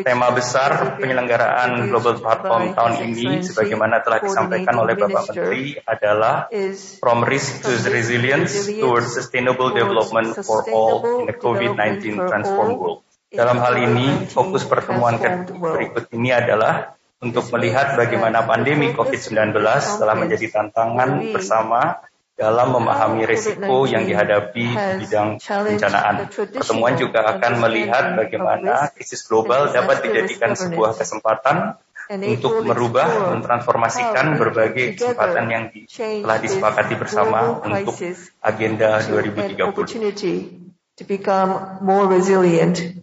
Tema 0.00 0.32
besar 0.32 0.96
penyelenggaraan 0.96 1.92
Global 1.92 2.16
Platform 2.16 2.72
tahun 2.72 2.94
ini, 3.12 3.44
sebagaimana 3.44 4.00
telah 4.00 4.24
disampaikan 4.24 4.72
oleh 4.80 4.96
Bapak 4.96 5.28
Menteri, 5.28 5.76
adalah 5.84 6.48
From 6.96 7.20
Risk 7.28 7.60
to 7.68 7.76
Resilience 7.92 8.72
towards 8.72 9.12
Sustainable 9.12 9.76
Development 9.76 10.32
for 10.40 10.64
All 10.72 11.20
in 11.20 11.28
the 11.28 11.36
COVID-19 11.36 12.24
Transform 12.24 12.80
World. 12.80 13.04
Dalam 13.28 13.60
hal 13.60 13.76
ini, 13.76 14.24
fokus 14.32 14.64
pertemuan 14.64 15.20
berikut 15.52 16.08
ini 16.16 16.32
adalah 16.32 16.96
untuk 17.20 17.52
melihat 17.52 18.00
bagaimana 18.00 18.48
pandemi 18.48 18.96
COVID-19 18.96 19.52
telah 20.00 20.16
menjadi 20.16 20.48
tantangan 20.48 21.36
bersama 21.36 22.00
dalam 22.40 22.72
memahami 22.72 23.28
risiko 23.28 23.84
yang 23.84 24.08
dihadapi 24.08 24.64
di 24.72 25.04
bidang 25.04 25.36
bencanaan. 25.36 26.32
Pertemuan 26.32 26.96
juga 26.96 27.36
akan 27.36 27.52
melihat 27.68 28.16
bagaimana 28.16 28.88
krisis 28.96 29.28
global 29.28 29.68
dapat 29.68 30.00
dijadikan 30.08 30.56
sebuah 30.56 30.96
kesempatan 30.96 31.76
untuk 32.08 32.64
merubah 32.64 33.36
dan 33.36 33.44
transformasikan 33.44 34.40
berbagai 34.40 34.96
kesempatan 34.96 35.44
yang 35.52 35.64
telah 36.24 36.38
disepakati 36.40 36.96
bersama 36.96 37.60
untuk 37.60 37.94
agenda 38.40 39.04
2030. 39.04 40.70
to 41.00 41.08
become 41.08 41.80
more 41.80 42.04
resilient. 42.04 43.00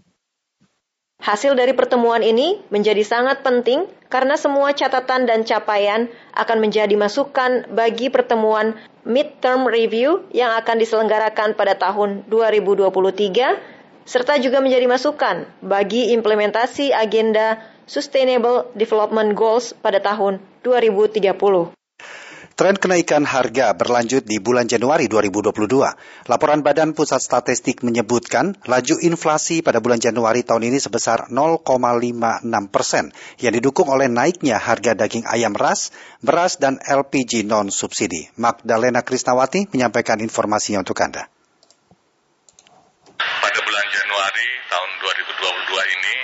Hasil 1.17 1.57
dari 1.57 1.73
pertemuan 1.73 2.21
ini 2.21 2.61
menjadi 2.69 3.01
sangat 3.01 3.41
penting 3.41 3.89
karena 4.07 4.39
semua 4.39 4.71
catatan 4.71 5.27
dan 5.27 5.43
capaian 5.43 6.07
akan 6.35 6.57
menjadi 6.63 6.95
masukan 6.95 7.67
bagi 7.71 8.07
pertemuan 8.07 8.75
midterm 9.03 9.67
review 9.67 10.23
yang 10.35 10.55
akan 10.59 10.79
diselenggarakan 10.79 11.55
pada 11.55 11.75
tahun 11.75 12.27
2023 12.31 13.77
serta 14.07 14.39
juga 14.39 14.63
menjadi 14.63 14.87
masukan 14.87 15.43
bagi 15.59 16.15
implementasi 16.15 16.95
agenda 16.95 17.59
Sustainable 17.87 18.71
Development 18.75 19.35
Goals 19.35 19.75
pada 19.79 19.99
tahun 19.99 20.39
2030. 20.63 21.75
Tren 22.57 22.73
kenaikan 22.73 23.21
harga 23.21 23.77
berlanjut 23.77 24.25
di 24.25 24.41
bulan 24.41 24.65
Januari 24.65 25.05
2022. 25.05 25.77
Laporan 26.25 26.65
Badan 26.65 26.97
Pusat 26.97 27.21
Statistik 27.21 27.85
menyebutkan 27.85 28.57
laju 28.65 28.97
inflasi 28.97 29.61
pada 29.61 29.77
bulan 29.77 30.01
Januari 30.01 30.41
tahun 30.41 30.65
ini 30.65 30.81
sebesar 30.81 31.29
0,56 31.29 31.69
persen, 32.73 33.13
yang 33.37 33.53
didukung 33.53 33.93
oleh 33.93 34.09
naiknya 34.09 34.57
harga 34.57 34.97
daging 34.97 35.29
ayam 35.29 35.53
ras, 35.53 35.93
beras, 36.25 36.57
dan 36.57 36.81
LPG 36.81 37.45
non-subsidi. 37.45 38.33
Magdalena 38.41 39.05
Krisnawati 39.05 39.69
menyampaikan 39.69 40.17
informasinya 40.17 40.81
untuk 40.81 40.97
Anda. 40.97 41.29
Pada 43.21 43.59
bulan 43.61 43.85
Januari 43.93 44.49
tahun 44.65 44.89
2022 45.05 45.93
ini 45.93 46.15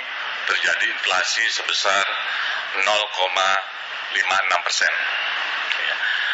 terjadi 0.50 0.86
inflasi 0.98 1.46
sebesar 1.62 2.02
0,56 2.82 4.66
persen 4.66 4.94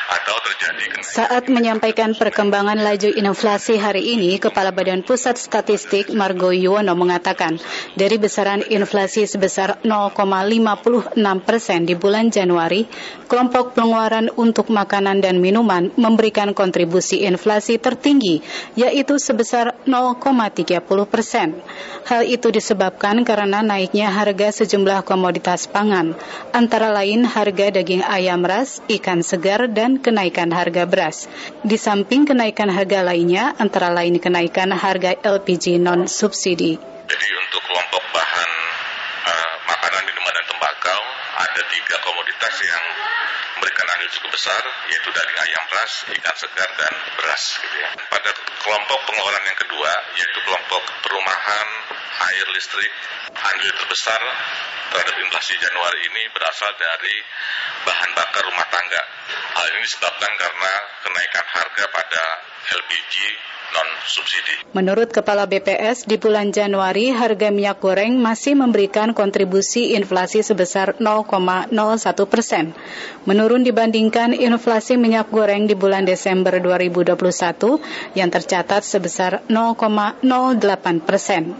atau 0.10 0.36
terjadi 0.42 0.86
Saat 1.06 1.50
menyampaikan 1.54 2.18
perkembangan 2.18 2.82
laju 2.82 3.14
inflasi 3.14 3.78
hari 3.78 4.18
ini, 4.18 4.42
Kepala 4.42 4.74
Badan 4.74 5.06
Pusat 5.06 5.38
Statistik 5.38 6.10
Margo 6.14 6.50
Yuwono 6.50 6.98
mengatakan, 6.98 7.62
dari 7.94 8.18
besaran 8.18 8.66
inflasi 8.66 9.30
sebesar 9.30 9.82
0,56 9.86 11.14
persen 11.46 11.86
di 11.86 11.94
bulan 11.94 12.34
Januari, 12.34 12.90
kelompok 13.30 13.78
pengeluaran 13.78 14.34
untuk 14.34 14.74
makanan 14.74 15.22
dan 15.22 15.38
minuman 15.38 15.94
memberikan 15.94 16.58
kontribusi 16.58 17.22
inflasi 17.26 17.78
tertinggi, 17.78 18.42
yaitu 18.74 19.22
sebesar 19.22 19.78
0,30 19.86 20.82
persen. 21.06 21.62
Hal 22.10 22.26
itu 22.26 22.50
disebabkan 22.50 23.22
karena 23.22 23.62
naiknya 23.62 24.10
harga 24.10 24.66
sejumlah 24.66 25.06
komoditas 25.06 25.70
pangan, 25.70 26.18
antara 26.56 26.90
lain 26.90 27.22
harga 27.28 27.70
daging 27.70 28.02
ayam 28.02 28.42
ras, 28.42 28.82
ikan 28.90 29.22
segar, 29.22 29.70
dan 29.70 29.99
kenaikan 30.02 30.52
harga 30.52 30.84
beras. 30.84 31.30
Di 31.64 31.78
samping 31.80 32.28
kenaikan 32.28 32.68
harga 32.72 33.04
lainnya, 33.06 33.56
antara 33.56 33.94
lain 33.94 34.20
kenaikan 34.20 34.74
harga 34.76 35.16
LPG 35.20 35.80
non-subsidi. 35.80 36.80
Jadi 37.10 37.28
untuk 37.48 37.62
kelompok 37.64 38.04
bahan 38.12 38.52
uh, 39.26 39.56
makanan, 39.70 40.02
minuman, 40.08 40.34
dan 40.36 40.46
tembakau, 40.52 41.02
ada 41.40 41.62
tiga 41.72 41.96
komoditas 42.04 42.54
yang 42.66 42.84
memberikan 43.58 43.88
andil 43.96 44.10
cukup 44.20 44.32
besar, 44.36 44.62
yaitu 44.92 45.10
ayam 45.16 45.39
ras, 45.70 45.94
ikan 46.10 46.36
segar, 46.38 46.70
dan 46.78 46.94
beras. 47.18 47.44
Gitu 47.62 47.78
ya. 47.78 47.90
Pada 48.10 48.32
kelompok 48.66 49.00
pengeluaran 49.06 49.44
yang 49.46 49.60
kedua, 49.60 49.92
yaitu 50.18 50.40
kelompok 50.46 50.84
perumahan, 51.06 51.68
air 52.30 52.48
listrik, 52.54 52.94
andil 53.34 53.72
terbesar 53.78 54.22
terhadap 54.90 55.16
inflasi 55.22 55.54
Januari 55.62 56.00
ini 56.10 56.24
berasal 56.34 56.72
dari 56.76 57.16
bahan 57.86 58.12
bakar 58.18 58.44
rumah 58.50 58.68
tangga. 58.74 59.04
Hal 59.30 59.66
ini 59.74 59.86
disebabkan 59.86 60.34
karena 60.36 60.74
kenaikan 61.06 61.46
harga 61.46 61.84
pada 61.94 62.24
LPG 62.70 63.16
Menurut 64.74 65.14
Kepala 65.14 65.46
BPS, 65.46 66.10
di 66.10 66.18
bulan 66.18 66.50
Januari 66.50 67.14
harga 67.14 67.54
minyak 67.54 67.78
goreng 67.78 68.18
masih 68.18 68.58
memberikan 68.58 69.14
kontribusi 69.14 69.94
inflasi 69.94 70.42
sebesar 70.42 70.98
0,01 70.98 71.74
persen. 72.26 72.74
Menurun 73.30 73.62
dibandingkan 73.62 74.34
inflasi 74.34 74.98
minyak 74.98 75.30
goreng 75.30 75.70
di 75.70 75.78
bulan 75.78 76.06
Desember 76.10 76.58
2021 76.58 78.18
yang 78.18 78.30
tercatat 78.34 78.82
sebesar 78.82 79.46
0,08 79.46 80.26
persen. 81.06 81.54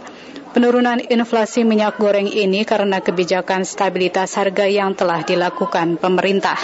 Penurunan 0.50 0.98
inflasi 0.98 1.62
minyak 1.62 1.94
goreng 2.02 2.26
ini 2.26 2.66
karena 2.66 2.98
kebijakan 2.98 3.62
stabilitas 3.62 4.34
harga 4.34 4.66
yang 4.66 4.98
telah 4.98 5.22
dilakukan 5.22 5.94
pemerintah. 6.02 6.58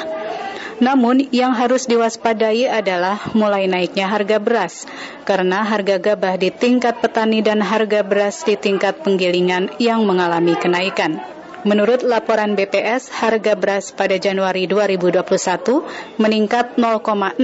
Namun, 0.77 1.33
yang 1.33 1.57
harus 1.57 1.89
diwaspadai 1.89 2.69
adalah 2.69 3.33
mulai 3.33 3.65
naiknya 3.65 4.13
harga 4.13 4.37
beras, 4.37 4.85
karena 5.25 5.65
harga 5.65 5.97
gabah 5.97 6.37
di 6.37 6.53
tingkat 6.53 7.01
petani 7.01 7.41
dan 7.41 7.65
harga 7.65 8.05
beras 8.05 8.45
di 8.45 8.61
tingkat 8.61 9.01
penggilingan 9.01 9.73
yang 9.81 10.05
mengalami 10.05 10.53
kenaikan. 10.53 11.37
Menurut 11.67 12.07
laporan 12.07 12.55
BPS, 12.55 13.11
harga 13.11 13.59
beras 13.59 13.91
pada 13.91 14.15
Januari 14.23 14.71
2021 14.71 16.21
meningkat 16.21 16.79
0,64 16.79 17.43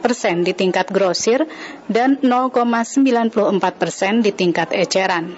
persen 0.00 0.40
di 0.40 0.56
tingkat 0.56 0.88
grosir 0.88 1.44
dan 1.84 2.16
0,94 2.24 3.60
persen 3.76 4.24
di 4.24 4.32
tingkat 4.32 4.72
eceran. 4.72 5.36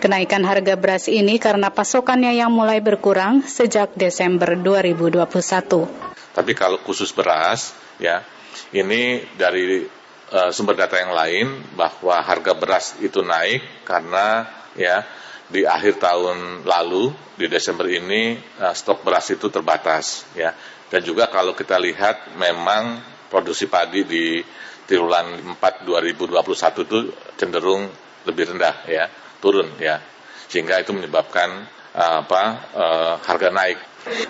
Kenaikan 0.00 0.40
harga 0.40 0.72
beras 0.80 1.04
ini 1.04 1.36
karena 1.36 1.68
pasokannya 1.68 2.32
yang 2.32 2.48
mulai 2.48 2.80
berkurang 2.80 3.44
sejak 3.44 3.92
Desember 3.92 4.56
2021. 4.56 6.13
Tapi 6.34 6.52
kalau 6.52 6.82
khusus 6.82 7.14
beras, 7.14 7.72
ya 8.02 8.26
ini 8.74 9.22
dari 9.38 9.86
uh, 10.34 10.50
sumber 10.50 10.74
data 10.74 10.98
yang 10.98 11.14
lain 11.14 11.46
bahwa 11.78 12.18
harga 12.18 12.52
beras 12.58 12.98
itu 12.98 13.22
naik 13.22 13.86
karena 13.86 14.46
ya 14.74 15.06
di 15.46 15.62
akhir 15.62 16.02
tahun 16.02 16.66
lalu 16.66 17.14
di 17.38 17.46
Desember 17.46 17.86
ini 17.86 18.34
uh, 18.58 18.74
stok 18.74 19.06
beras 19.06 19.30
itu 19.30 19.46
terbatas 19.52 20.26
ya 20.34 20.50
dan 20.90 21.00
juga 21.06 21.30
kalau 21.30 21.54
kita 21.54 21.78
lihat 21.78 22.34
memang 22.34 22.98
produksi 23.30 23.70
padi 23.70 24.02
di 24.02 24.42
triwulan 24.84 25.56
4 25.56 25.86
2021 25.86 26.86
itu 26.86 26.98
cenderung 27.38 27.86
lebih 28.24 28.56
rendah 28.56 28.84
ya 28.88 29.04
turun 29.38 29.68
ya 29.80 30.00
sehingga 30.48 30.80
itu 30.80 30.92
menyebabkan 30.92 31.66
uh, 31.96 32.22
apa 32.24 32.42
uh, 32.76 33.14
harga 33.24 33.48
naik. 33.50 33.78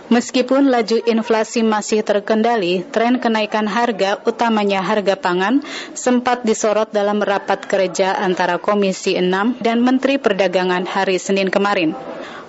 Meskipun 0.06 0.70
laju 0.70 1.02
inflasi 1.02 1.66
masih 1.66 2.06
terkendali, 2.06 2.86
tren 2.94 3.18
kenaikan 3.18 3.66
harga, 3.66 4.22
utamanya 4.22 4.78
harga 4.84 5.18
pangan, 5.18 5.66
sempat 5.98 6.46
disorot 6.46 6.94
dalam 6.94 7.18
rapat 7.18 7.66
kerja 7.66 8.14
antara 8.14 8.62
Komisi 8.62 9.18
6 9.18 9.58
dan 9.58 9.82
Menteri 9.82 10.22
Perdagangan 10.22 10.86
hari 10.86 11.18
Senin 11.18 11.50
kemarin. 11.50 11.96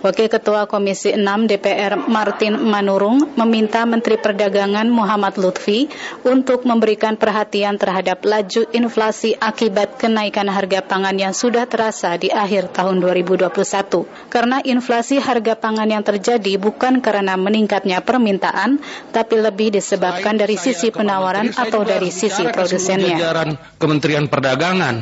Wakil 0.03 0.27
Ketua 0.27 0.67
Komisi 0.67 1.15
6 1.15 1.23
DPR 1.47 1.95
Martin 1.95 2.59
Manurung 2.59 3.31
meminta 3.39 3.87
Menteri 3.87 4.19
Perdagangan 4.19 4.91
Muhammad 4.91 5.39
Lutfi 5.39 5.87
untuk 6.27 6.67
memberikan 6.67 7.15
perhatian 7.15 7.79
terhadap 7.79 8.25
laju 8.27 8.67
inflasi 8.75 9.37
akibat 9.39 9.95
kenaikan 9.95 10.51
harga 10.51 10.83
pangan 10.83 11.15
yang 11.15 11.31
sudah 11.31 11.63
terasa 11.69 12.19
di 12.19 12.27
akhir 12.27 12.75
tahun 12.75 12.99
2021. 12.99 13.53
Karena 14.27 14.59
inflasi 14.59 15.23
harga 15.23 15.55
pangan 15.55 15.87
yang 15.87 16.03
terjadi 16.03 16.59
bukan 16.59 16.99
karena 16.99 17.39
meningkatnya 17.39 18.03
permintaan, 18.03 18.83
tapi 19.15 19.39
lebih 19.39 19.79
disebabkan 19.79 20.35
dari 20.35 20.59
sisi 20.59 20.91
penawaran 20.91 21.55
atau 21.55 21.87
dari 21.87 22.11
sisi 22.11 22.43
produsennya. 22.51 23.17
Kementerian 23.79 24.27
Perdagangan 24.27 24.95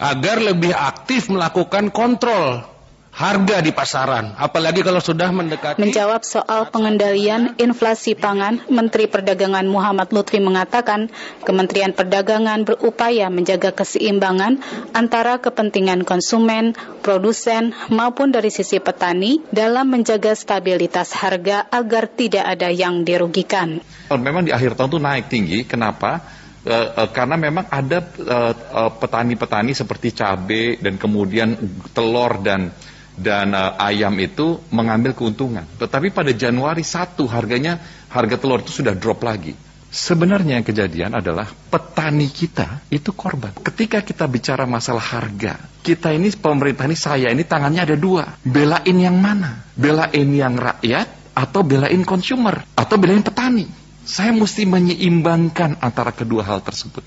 agar 0.00 0.40
lebih 0.40 0.72
aktif 0.72 1.28
melakukan 1.28 1.92
kontrol 1.92 2.79
harga 3.20 3.60
di 3.60 3.68
pasaran, 3.68 4.32
apalagi 4.40 4.80
kalau 4.80 4.96
sudah 4.96 5.28
mendekati. 5.28 5.76
Menjawab 5.76 6.24
soal 6.24 6.72
pengendalian 6.72 7.52
inflasi 7.60 8.16
pangan, 8.16 8.64
Menteri 8.72 9.12
Perdagangan 9.12 9.68
Muhammad 9.68 10.08
Lutfi 10.08 10.40
mengatakan 10.40 11.12
Kementerian 11.44 11.92
Perdagangan 11.92 12.64
berupaya 12.64 13.28
menjaga 13.28 13.76
keseimbangan 13.76 14.64
antara 14.96 15.36
kepentingan 15.36 16.08
konsumen, 16.08 16.72
produsen, 17.04 17.76
maupun 17.92 18.32
dari 18.32 18.48
sisi 18.48 18.80
petani 18.80 19.44
dalam 19.52 19.92
menjaga 19.92 20.32
stabilitas 20.32 21.12
harga 21.12 21.68
agar 21.68 22.08
tidak 22.08 22.48
ada 22.48 22.72
yang 22.72 23.04
dirugikan. 23.04 23.84
Memang 24.08 24.48
di 24.48 24.52
akhir 24.56 24.80
tahun 24.80 24.96
itu 24.96 25.00
naik 25.04 25.26
tinggi, 25.28 25.58
kenapa? 25.68 26.40
Uh, 26.60 27.04
uh, 27.04 27.08
karena 27.08 27.40
memang 27.40 27.68
ada 27.72 28.04
petani-petani 29.00 29.72
uh, 29.72 29.78
seperti 29.80 30.12
cabai 30.12 30.76
dan 30.76 31.00
kemudian 31.00 31.56
telur 31.96 32.36
dan 32.44 32.68
dan 33.20 33.52
uh, 33.52 33.76
ayam 33.76 34.16
itu 34.16 34.56
mengambil 34.72 35.12
keuntungan. 35.12 35.68
Tetapi 35.76 36.08
pada 36.10 36.32
Januari 36.32 36.80
1 36.80 37.20
harganya 37.28 37.76
harga 38.08 38.40
telur 38.40 38.64
itu 38.64 38.80
sudah 38.80 38.96
drop 38.96 39.20
lagi. 39.20 39.52
Sebenarnya 39.90 40.62
yang 40.62 40.66
kejadian 40.66 41.18
adalah 41.18 41.50
petani 41.50 42.30
kita 42.30 42.86
itu 42.94 43.10
korban. 43.10 43.50
Ketika 43.58 44.00
kita 44.00 44.24
bicara 44.30 44.62
masalah 44.62 45.02
harga, 45.02 45.58
kita 45.82 46.14
ini 46.14 46.30
pemerintah 46.30 46.86
ini 46.86 46.94
saya 46.94 47.28
ini 47.28 47.42
tangannya 47.42 47.82
ada 47.82 47.96
dua. 47.98 48.38
Belain 48.46 48.96
yang 48.96 49.18
mana? 49.18 49.66
Belain 49.74 50.28
yang 50.30 50.54
rakyat 50.54 51.34
atau 51.34 51.66
belain 51.66 52.06
konsumer 52.06 52.62
atau 52.78 52.96
belain 53.02 53.26
petani? 53.26 53.66
Saya 54.06 54.30
mesti 54.30 54.62
menyeimbangkan 54.62 55.82
antara 55.82 56.14
kedua 56.14 56.46
hal 56.46 56.62
tersebut. 56.62 57.02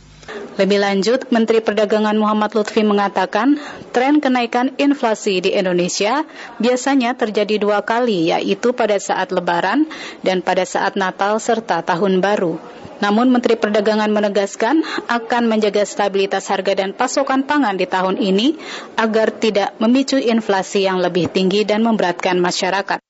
Lebih 0.54 0.86
lanjut, 0.86 1.34
Menteri 1.34 1.66
Perdagangan 1.66 2.14
Muhammad 2.14 2.54
Lutfi 2.54 2.86
mengatakan, 2.86 3.58
tren 3.90 4.22
kenaikan 4.22 4.78
inflasi 4.78 5.42
di 5.42 5.50
Indonesia 5.58 6.22
biasanya 6.62 7.18
terjadi 7.18 7.58
dua 7.58 7.82
kali, 7.82 8.30
yaitu 8.30 8.70
pada 8.70 8.94
saat 9.02 9.34
Lebaran 9.34 9.90
dan 10.22 10.46
pada 10.46 10.62
saat 10.62 10.94
Natal 10.94 11.42
serta 11.42 11.82
Tahun 11.82 12.22
Baru. 12.22 12.62
Namun 13.02 13.34
Menteri 13.34 13.58
Perdagangan 13.58 14.14
menegaskan 14.14 14.86
akan 15.10 15.44
menjaga 15.50 15.84
stabilitas 15.84 16.48
harga 16.48 16.78
dan 16.78 16.94
pasokan 16.94 17.44
pangan 17.44 17.74
di 17.76 17.90
tahun 17.90 18.22
ini 18.22 18.56
agar 18.96 19.34
tidak 19.34 19.74
memicu 19.82 20.22
inflasi 20.22 20.86
yang 20.86 21.02
lebih 21.02 21.34
tinggi 21.34 21.66
dan 21.66 21.82
memberatkan 21.82 22.38
masyarakat. 22.38 23.02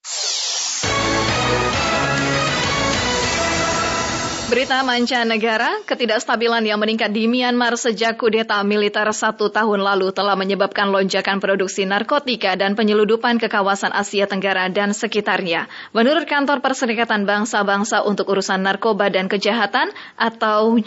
Berita 4.54 4.86
mancanegara, 4.86 5.82
ketidakstabilan 5.82 6.62
yang 6.62 6.78
meningkat 6.78 7.10
di 7.10 7.26
Myanmar 7.26 7.74
sejak 7.74 8.22
kudeta 8.22 8.62
militer 8.62 9.10
satu 9.10 9.50
tahun 9.50 9.82
lalu 9.82 10.14
telah 10.14 10.38
menyebabkan 10.38 10.94
lonjakan 10.94 11.42
produksi 11.42 11.90
narkotika 11.90 12.54
dan 12.54 12.78
penyeludupan 12.78 13.42
ke 13.42 13.50
kawasan 13.50 13.90
Asia 13.90 14.30
Tenggara 14.30 14.70
dan 14.70 14.94
sekitarnya. 14.94 15.66
Menurut 15.90 16.30
kantor 16.30 16.62
Perserikatan 16.62 17.26
Bangsa-Bangsa 17.26 18.06
untuk 18.06 18.30
Urusan 18.30 18.62
Narkoba 18.62 19.10
dan 19.10 19.26
Kejahatan 19.26 19.90
atau 20.22 20.78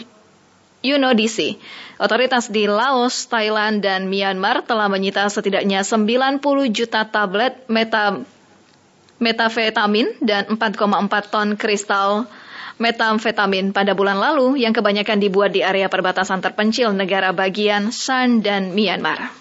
UNODC. 0.79 1.59
Otoritas 1.99 2.47
di 2.47 2.71
Laos, 2.71 3.27
Thailand, 3.27 3.83
dan 3.83 4.07
Myanmar 4.07 4.63
telah 4.63 4.87
menyita 4.87 5.27
setidaknya 5.27 5.83
90 5.83 6.39
juta 6.71 7.03
tablet 7.03 7.67
meta, 7.67 8.23
metafetamin 9.19 10.23
dan 10.23 10.55
4,4 10.55 11.27
ton 11.27 11.59
kristal 11.59 12.31
metamfetamin 12.77 13.73
pada 13.73 13.97
bulan 13.97 14.21
lalu 14.21 14.61
yang 14.61 14.73
kebanyakan 14.73 15.17
dibuat 15.17 15.53
di 15.53 15.65
area 15.65 15.89
perbatasan 15.89 16.41
terpencil 16.41 16.93
negara 16.93 17.33
bagian 17.33 17.89
Shan 17.89 18.41
dan 18.45 18.73
Myanmar. 18.73 19.33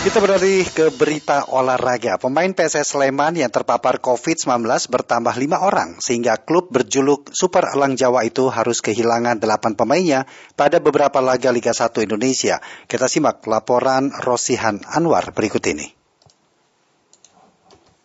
Kita 0.00 0.16
beralih 0.16 0.64
ke 0.64 0.88
berita 0.96 1.44
olahraga. 1.52 2.16
Pemain 2.16 2.48
PSS 2.56 2.96
Sleman 2.96 3.36
yang 3.36 3.52
terpapar 3.52 4.00
COVID-19 4.00 4.64
bertambah 4.88 5.36
lima 5.36 5.60
orang, 5.60 6.00
sehingga 6.00 6.40
klub 6.40 6.72
berjuluk 6.72 7.28
Super 7.36 7.68
Elang 7.76 8.00
Jawa 8.00 8.24
itu 8.24 8.48
harus 8.48 8.80
kehilangan 8.80 9.44
delapan 9.44 9.76
pemainnya 9.76 10.24
pada 10.56 10.80
beberapa 10.80 11.20
laga 11.20 11.52
Liga 11.52 11.76
1 11.76 11.92
Indonesia. 12.00 12.64
Kita 12.88 13.12
simak 13.12 13.44
laporan 13.44 14.08
Rosihan 14.24 14.80
Anwar 14.88 15.36
berikut 15.36 15.60
ini 15.68 15.99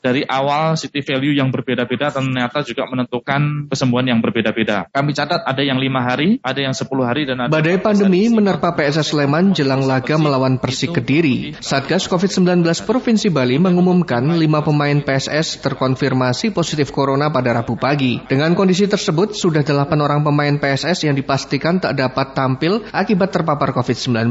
dari 0.06 0.22
awal 0.22 0.78
city 0.78 1.01
value 1.01 1.34
yang 1.34 1.49
berbeda-beda 1.49 2.14
ternyata 2.14 2.62
juga 2.62 2.86
menentukan 2.86 3.66
kesembuhan 3.74 4.06
yang 4.06 4.22
berbeda-beda. 4.22 4.86
Kami 4.93 5.18
catat 5.18 5.41
ada 5.41 5.66
yang 5.66 5.82
lima 5.82 6.06
hari, 6.06 6.38
ada 6.45 6.62
yang 6.62 6.78
sepuluh 6.78 7.10
hari, 7.10 7.26
dan 7.26 7.41
ada 7.41 7.49
Badai 7.49 7.82
pandemi 7.82 8.30
menerpa 8.30 8.78
PSS 8.78 9.18
Sleman 9.18 9.58
jelang 9.58 9.82
laga 9.82 10.22
melawan 10.22 10.62
Persik 10.62 11.01
Kediri. 11.01 11.58
Satgas 11.58 12.06
COVID-19 12.06 12.62
Provinsi 12.86 13.34
Bali 13.34 13.58
mengumumkan 13.58 14.22
lima 14.38 14.62
pemain 14.62 15.01
PSS 15.01 15.66
terkonfirmasi 15.66 16.53
positif 16.53 16.93
corona 16.93 17.34
pada 17.34 17.58
Rabu 17.58 17.74
pagi. 17.74 18.22
Dengan 18.30 18.53
kondisi 18.53 18.86
tersebut, 18.86 19.34
sudah 19.34 19.66
delapan 19.66 20.06
orang 20.06 20.22
pemain 20.22 20.53
PSS 20.62 21.10
yang 21.10 21.18
dipastikan 21.18 21.82
tak 21.82 21.97
dapat 21.97 22.38
tampil 22.38 22.86
akibat 22.93 23.34
terpapar 23.34 23.74
COVID-19. 23.74 24.30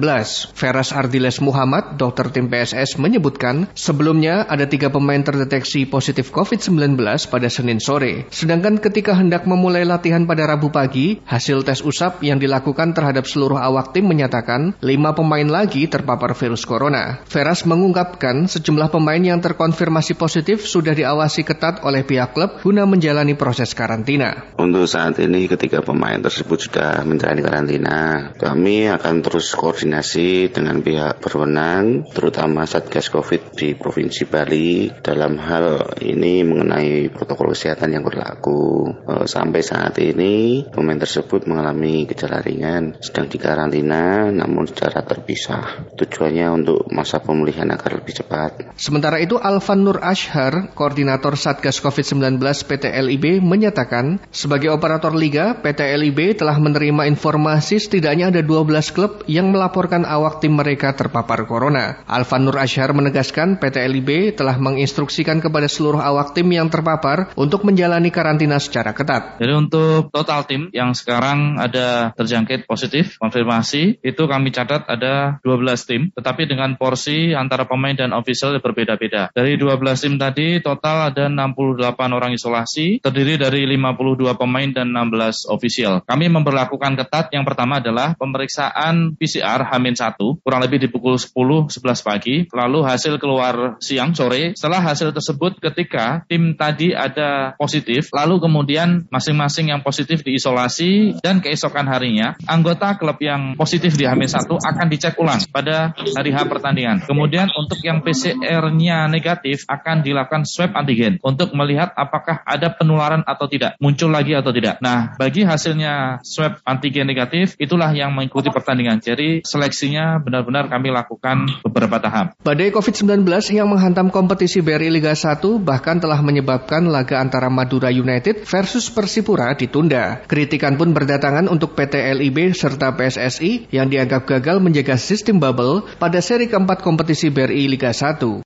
Feras 0.54 0.94
Ardiles 0.94 1.42
Muhammad, 1.42 1.98
dokter 1.98 2.30
tim 2.30 2.46
PSS, 2.46 3.00
menyebutkan 3.00 3.66
sebelumnya 3.74 4.46
ada 4.46 4.68
tiga 4.70 4.92
pemain 4.92 5.18
terdeteksi 5.24 5.63
terinfeksi 5.64 5.88
positif 5.88 6.28
COVID-19 6.28 7.00
pada 7.32 7.48
Senin 7.48 7.80
sore. 7.80 8.28
Sedangkan 8.28 8.76
ketika 8.76 9.16
hendak 9.16 9.48
memulai 9.48 9.88
latihan 9.88 10.28
pada 10.28 10.44
Rabu 10.44 10.68
pagi, 10.68 11.24
hasil 11.24 11.64
tes 11.64 11.80
usap 11.80 12.20
yang 12.20 12.36
dilakukan 12.36 12.92
terhadap 12.92 13.24
seluruh 13.24 13.56
awak 13.56 13.96
tim 13.96 14.04
menyatakan 14.04 14.76
lima 14.84 15.16
pemain 15.16 15.48
lagi 15.48 15.88
terpapar 15.88 16.36
virus 16.36 16.68
corona. 16.68 17.24
Veras 17.24 17.64
mengungkapkan 17.64 18.44
sejumlah 18.44 18.92
pemain 18.92 19.24
yang 19.24 19.40
terkonfirmasi 19.40 20.20
positif 20.20 20.68
sudah 20.68 20.92
diawasi 20.92 21.48
ketat 21.48 21.80
oleh 21.80 22.04
pihak 22.04 22.36
klub 22.36 22.60
guna 22.60 22.84
menjalani 22.84 23.32
proses 23.32 23.72
karantina. 23.72 24.52
Untuk 24.60 24.84
saat 24.84 25.16
ini 25.16 25.48
ketika 25.48 25.80
pemain 25.80 26.20
tersebut 26.20 26.68
sudah 26.68 27.00
menjalani 27.08 27.40
karantina, 27.40 27.98
kami 28.36 28.92
akan 28.92 29.24
terus 29.24 29.56
koordinasi 29.56 30.52
dengan 30.52 30.84
pihak 30.84 31.24
berwenang, 31.24 32.04
terutama 32.12 32.68
Satgas 32.68 33.08
COVID 33.08 33.56
di 33.56 33.72
Provinsi 33.72 34.28
Bali 34.28 34.92
dalam 35.00 35.40
hal 35.44 35.94
ini 36.00 36.40
mengenai 36.42 37.12
protokol 37.12 37.52
kesehatan 37.52 37.92
yang 37.92 38.02
berlaku. 38.02 38.88
E, 39.04 39.28
sampai 39.28 39.60
saat 39.60 40.00
ini 40.00 40.64
pemain 40.72 40.96
tersebut 40.96 41.44
mengalami 41.44 42.08
gejala 42.08 42.40
ringan, 42.40 42.96
sedang 43.04 43.28
dikarantina 43.28 44.32
namun 44.32 44.64
secara 44.64 45.04
terpisah. 45.04 45.92
Tujuannya 45.94 46.46
untuk 46.50 46.88
masa 46.88 47.20
pemulihan 47.20 47.68
agar 47.68 48.00
lebih 48.00 48.16
cepat. 48.24 48.74
Sementara 48.80 49.20
itu 49.20 49.36
Alvan 49.36 49.84
Nur 49.84 50.00
Ashar, 50.00 50.72
koordinator 50.72 51.36
Satgas 51.36 51.78
COVID-19 51.84 52.40
PT 52.40 52.90
LIB 52.90 53.44
menyatakan 53.44 54.24
sebagai 54.32 54.72
operator 54.72 55.12
liga, 55.12 55.60
PT 55.60 55.84
LIB 55.94 56.40
telah 56.40 56.56
menerima 56.56 57.06
informasi 57.06 57.78
setidaknya 57.78 58.32
ada 58.32 58.42
12 58.42 58.94
klub 58.96 59.12
yang 59.28 59.52
melaporkan 59.52 60.08
awak 60.08 60.40
tim 60.40 60.56
mereka 60.56 60.96
terpapar 60.96 61.44
corona. 61.44 62.02
Alvan 62.08 62.48
Nur 62.48 62.56
Ashar 62.56 62.90
menegaskan 62.94 63.60
PT 63.60 63.76
LIB 63.90 64.38
telah 64.38 64.56
menginstruksikan 64.56 65.33
kepada 65.42 65.66
seluruh 65.70 66.02
awak 66.02 66.34
tim 66.34 66.50
yang 66.50 66.70
terpapar 66.70 67.32
untuk 67.38 67.62
menjalani 67.62 68.10
karantina 68.10 68.58
secara 68.58 68.92
ketat. 68.92 69.38
Jadi 69.38 69.52
untuk 69.54 70.10
total 70.10 70.44
tim 70.44 70.68
yang 70.74 70.92
sekarang 70.92 71.56
ada 71.56 72.12
terjangkit 72.18 72.66
positif 72.66 73.16
konfirmasi 73.22 74.02
itu 74.02 74.22
kami 74.26 74.50
catat 74.54 74.86
ada 74.86 75.38
12 75.42 75.88
tim 75.88 76.02
tetapi 76.12 76.46
dengan 76.46 76.76
porsi 76.76 77.32
antara 77.32 77.64
pemain 77.64 77.94
dan 77.94 78.12
official 78.12 78.56
berbeda-beda. 78.60 79.32
Dari 79.32 79.56
12 79.56 80.04
tim 80.04 80.14
tadi 80.20 80.60
total 80.60 81.14
ada 81.14 81.26
68 81.30 81.80
orang 82.16 82.32
isolasi 82.34 83.00
terdiri 83.00 83.40
dari 83.40 83.66
52 83.66 84.34
pemain 84.36 84.68
dan 84.70 84.92
16 84.92 85.50
official. 85.50 86.04
Kami 86.04 86.28
memperlakukan 86.28 86.98
ketat 87.00 87.32
yang 87.32 87.42
pertama 87.42 87.80
adalah 87.80 88.14
pemeriksaan 88.14 89.16
PCR 89.16 89.66
H-1 89.66 90.20
kurang 90.42 90.60
lebih 90.62 90.78
di 90.84 90.88
pukul 90.92 91.16
10 91.16 91.34
11 91.34 92.06
pagi 92.06 92.36
lalu 92.52 92.84
hasil 92.84 93.16
keluar 93.16 93.80
siang 93.80 94.12
sore 94.12 94.52
setelah 94.54 94.80
hasil 94.80 95.10
tersebut 95.10 95.23
tersebut 95.24 95.56
ketika 95.56 96.20
tim 96.28 96.52
tadi 96.52 96.92
ada 96.92 97.56
positif, 97.56 98.12
lalu 98.12 98.44
kemudian 98.44 99.08
masing-masing 99.08 99.72
yang 99.72 99.80
positif 99.80 100.20
diisolasi 100.20 101.16
dan 101.24 101.40
keesokan 101.40 101.88
harinya 101.88 102.36
anggota 102.44 103.00
klub 103.00 103.16
yang 103.24 103.56
positif 103.56 103.96
di 103.96 104.04
Hamil 104.04 104.28
1 104.28 104.44
akan 104.44 104.86
dicek 104.92 105.16
ulang 105.16 105.40
pada 105.48 105.96
hari 105.96 106.36
H 106.36 106.44
pertandingan. 106.44 107.08
Kemudian 107.08 107.48
untuk 107.56 107.80
yang 107.80 108.04
PCR-nya 108.04 109.08
negatif 109.08 109.64
akan 109.64 110.04
dilakukan 110.04 110.44
swab 110.44 110.76
antigen 110.76 111.16
untuk 111.24 111.56
melihat 111.56 111.96
apakah 111.96 112.44
ada 112.44 112.68
penularan 112.76 113.24
atau 113.24 113.48
tidak, 113.48 113.80
muncul 113.80 114.12
lagi 114.12 114.36
atau 114.36 114.52
tidak. 114.52 114.76
Nah, 114.84 115.16
bagi 115.16 115.48
hasilnya 115.48 116.20
swab 116.20 116.60
antigen 116.68 117.08
negatif 117.08 117.56
itulah 117.56 117.88
yang 117.96 118.12
mengikuti 118.12 118.52
pertandingan. 118.52 119.00
Jadi 119.00 119.40
seleksinya 119.40 120.20
benar-benar 120.20 120.68
kami 120.68 120.92
lakukan 120.92 121.48
beberapa 121.64 121.96
tahap. 121.96 122.36
Badai 122.44 122.68
COVID-19 122.76 123.24
yang 123.56 123.72
menghantam 123.72 124.12
kompetisi 124.12 124.60
BRI 124.60 124.92
Liga 124.92 125.13
1 125.14 125.40
bahkan 125.62 125.96
telah 125.96 126.20
menyebabkan 126.20 126.84
laga 126.86 127.22
antara 127.22 127.48
Madura 127.48 127.88
United 127.88 128.44
versus 128.44 128.92
Persipura 128.92 129.54
ditunda. 129.56 130.20
Kritikan 130.28 130.76
pun 130.76 130.92
berdatangan 130.92 131.48
untuk 131.48 131.72
PT 131.72 131.98
LIB 132.20 132.52
serta 132.52 132.92
PSSI 132.92 133.72
yang 133.72 133.88
dianggap 133.88 134.28
gagal 134.28 134.60
menjaga 134.60 135.00
sistem 135.00 135.40
bubble 135.40 135.86
pada 135.96 136.20
seri 136.20 136.50
keempat 136.50 136.84
kompetisi 136.84 137.32
BRI 137.32 137.70
Liga 137.70 137.94
1. 137.94 138.44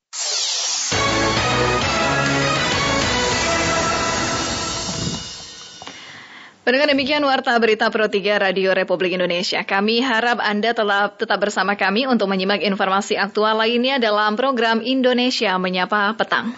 Pendengar 6.69 6.93
demikian 6.93 7.25
Warta 7.25 7.57
Berita 7.57 7.89
Pro 7.89 8.13
3 8.13 8.45
Radio 8.45 8.77
Republik 8.77 9.17
Indonesia. 9.17 9.65
Kami 9.65 10.05
harap 10.05 10.37
Anda 10.37 10.77
telah 10.77 11.09
tetap 11.09 11.41
bersama 11.41 11.81
kami 11.81 12.05
untuk 12.05 12.29
menyimak 12.29 12.61
informasi 12.61 13.17
aktual 13.17 13.57
lainnya 13.57 13.97
dalam 13.97 14.37
program 14.37 14.85
Indonesia 14.85 15.57
Menyapa 15.57 16.13
Petang. 16.21 16.53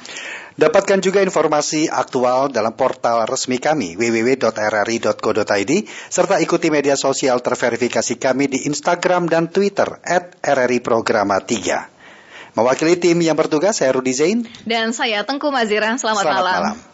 Dapatkan 0.59 0.99
juga 0.99 1.23
informasi 1.23 1.87
aktual 1.87 2.51
dalam 2.51 2.75
portal 2.75 3.23
resmi 3.23 3.63
kami 3.63 3.95
www.rri.co.id 3.95 5.73
serta 6.11 6.43
ikuti 6.43 6.75
media 6.75 6.99
sosial 6.99 7.39
terverifikasi 7.39 8.19
kami 8.19 8.51
di 8.51 8.67
Instagram 8.67 9.31
dan 9.31 9.47
Twitter 9.47 9.95
at 10.03 10.35
RRI 10.43 10.83
Programa 10.83 11.39
3. 11.39 12.59
Mewakili 12.59 12.99
tim 12.99 13.23
yang 13.23 13.39
bertugas, 13.39 13.79
saya 13.79 13.95
Rudi 13.95 14.11
Zain. 14.11 14.43
Dan 14.67 14.91
saya 14.91 15.23
Tengku 15.23 15.55
Mazira. 15.55 15.95
Selamat, 15.95 16.27
Selamat 16.27 16.43
malam. 16.43 16.75
malam. 16.75 16.90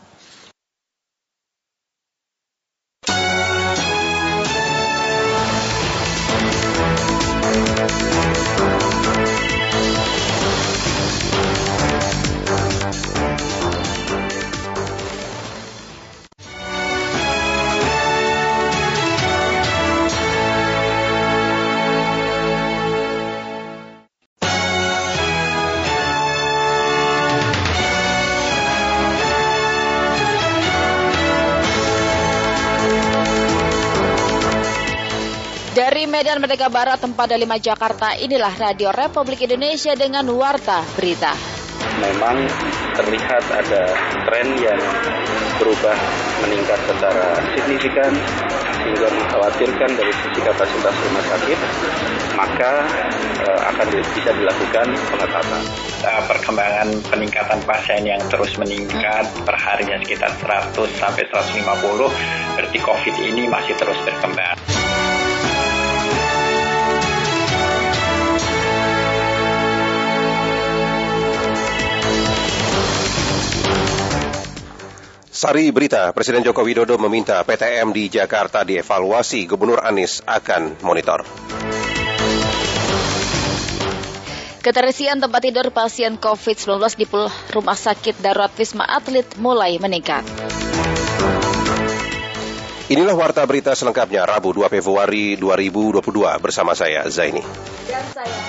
Medan 36.17 36.41
Merdeka 36.41 36.73
Barat 36.73 36.97
tempat 36.97 37.29
5 37.29 37.45
Jakarta 37.61 38.17
inilah 38.17 38.57
Radio 38.57 38.89
Republik 38.89 39.45
Indonesia 39.45 39.93
dengan 39.93 40.25
Warta 40.33 40.81
Berita. 40.97 41.37
Memang 42.01 42.41
terlihat 42.97 43.45
ada 43.53 43.93
tren 44.25 44.49
yang 44.57 44.81
berubah 45.61 45.93
meningkat 46.41 46.81
secara 46.89 47.37
signifikan 47.53 48.17
sehingga 48.81 49.13
mengkhawatirkan 49.13 49.91
dari 49.93 50.09
sisi 50.25 50.41
kapasitas 50.41 50.97
rumah 51.05 51.25
sakit, 51.37 51.59
maka 52.33 52.73
uh, 53.45 53.61
akan 53.77 53.87
bisa 54.17 54.33
dilakukan 54.41 54.89
pengetatan. 55.13 55.63
Uh, 56.01 56.23
perkembangan 56.33 56.89
peningkatan 57.13 57.61
pasien 57.69 58.09
yang 58.09 58.25
terus 58.33 58.57
meningkat 58.57 59.29
per 59.45 59.53
harinya 59.61 60.01
sekitar 60.01 60.33
100 60.41 60.81
sampai 60.97 61.29
150, 61.29 62.57
berarti 62.57 62.79
COVID 62.81 63.15
ini 63.21 63.45
masih 63.53 63.77
terus 63.77 64.01
berkembang. 64.01 64.66
Sari 75.37 75.69
berita, 75.69 76.17
Presiden 76.17 76.41
Joko 76.41 76.65
Widodo 76.65 76.97
meminta 76.97 77.37
PTM 77.45 77.93
di 77.93 78.09
Jakarta 78.09 78.65
dievaluasi, 78.65 79.45
Gubernur 79.45 79.85
Anies 79.85 80.25
akan 80.25 80.81
monitor. 80.81 81.29
Keterisian 84.65 85.21
tempat 85.21 85.45
tidur 85.45 85.69
pasien 85.77 86.17
COVID-19 86.17 86.97
di 86.97 87.05
Rumah 87.53 87.77
Sakit 87.77 88.17
Darurat 88.17 88.49
Wisma 88.57 88.89
Atlet 88.89 89.29
mulai 89.37 89.77
meningkat. 89.77 90.25
Inilah 92.89 93.13
warta 93.13 93.45
berita 93.45 93.77
selengkapnya 93.77 94.25
Rabu 94.25 94.57
2 94.57 94.73
Februari 94.73 95.37
2022 95.37 96.01
bersama 96.41 96.73
saya 96.73 97.05
Zaini. 97.13 97.45
Dan 97.85 98.05
saya 98.09 98.41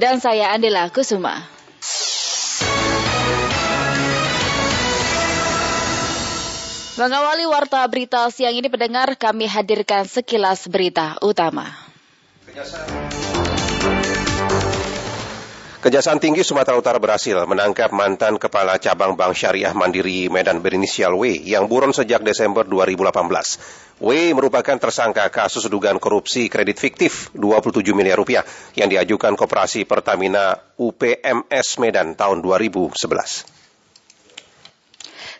Dan 0.00 0.16
saya 0.16 0.46
Andela 0.56 0.88
Kusuma. 0.88 1.44
Mengawali 6.94 7.42
warta 7.42 7.82
berita 7.90 8.30
siang 8.30 8.54
ini 8.54 8.70
pendengar 8.70 9.18
kami 9.18 9.50
hadirkan 9.50 10.06
sekilas 10.06 10.70
berita 10.70 11.18
utama. 11.26 11.74
Kejaksaan 15.82 16.22
Tinggi 16.22 16.46
Sumatera 16.46 16.78
Utara 16.78 17.02
berhasil 17.02 17.34
menangkap 17.50 17.90
mantan 17.90 18.38
Kepala 18.38 18.78
Cabang 18.78 19.18
Bank 19.18 19.34
Syariah 19.34 19.74
Mandiri 19.74 20.30
Medan 20.30 20.62
berinisial 20.62 21.18
W 21.18 21.34
yang 21.42 21.66
buron 21.66 21.90
sejak 21.90 22.22
Desember 22.22 22.62
2018. 22.62 23.98
W 23.98 24.10
merupakan 24.30 24.78
tersangka 24.78 25.26
kasus 25.34 25.66
dugaan 25.66 25.98
korupsi 25.98 26.46
kredit 26.46 26.78
fiktif 26.78 27.34
27 27.34 27.90
miliar 27.90 28.22
rupiah 28.22 28.46
yang 28.78 28.86
diajukan 28.86 29.34
Koperasi 29.34 29.82
Pertamina 29.82 30.54
UPMS 30.78 31.82
Medan 31.82 32.14
tahun 32.14 32.38
2011. 32.38 33.63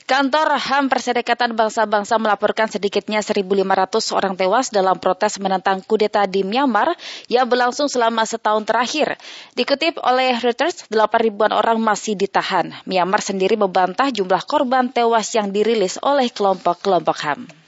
Kantor 0.04 0.60
HAM 0.60 0.92
Perserikatan 0.92 1.56
Bangsa-Bangsa 1.56 2.20
melaporkan 2.20 2.68
sedikitnya 2.68 3.24
1.500 3.24 3.64
orang 4.12 4.36
tewas 4.36 4.68
dalam 4.68 5.00
protes 5.00 5.40
menentang 5.40 5.80
kudeta 5.80 6.28
di 6.28 6.44
Myanmar 6.44 6.92
yang 7.32 7.48
berlangsung 7.48 7.88
selama 7.88 8.28
setahun 8.28 8.68
terakhir. 8.68 9.16
Dikutip 9.56 9.96
oleh 10.04 10.36
Reuters, 10.36 10.84
8 10.92 11.08
ribuan 11.24 11.56
orang 11.56 11.80
masih 11.80 12.20
ditahan. 12.20 12.76
Myanmar 12.84 13.24
sendiri 13.24 13.56
membantah 13.56 14.12
jumlah 14.12 14.44
korban 14.44 14.92
tewas 14.92 15.32
yang 15.32 15.48
dirilis 15.56 15.96
oleh 16.04 16.28
kelompok-kelompok 16.28 17.16
HAM. 17.24 17.63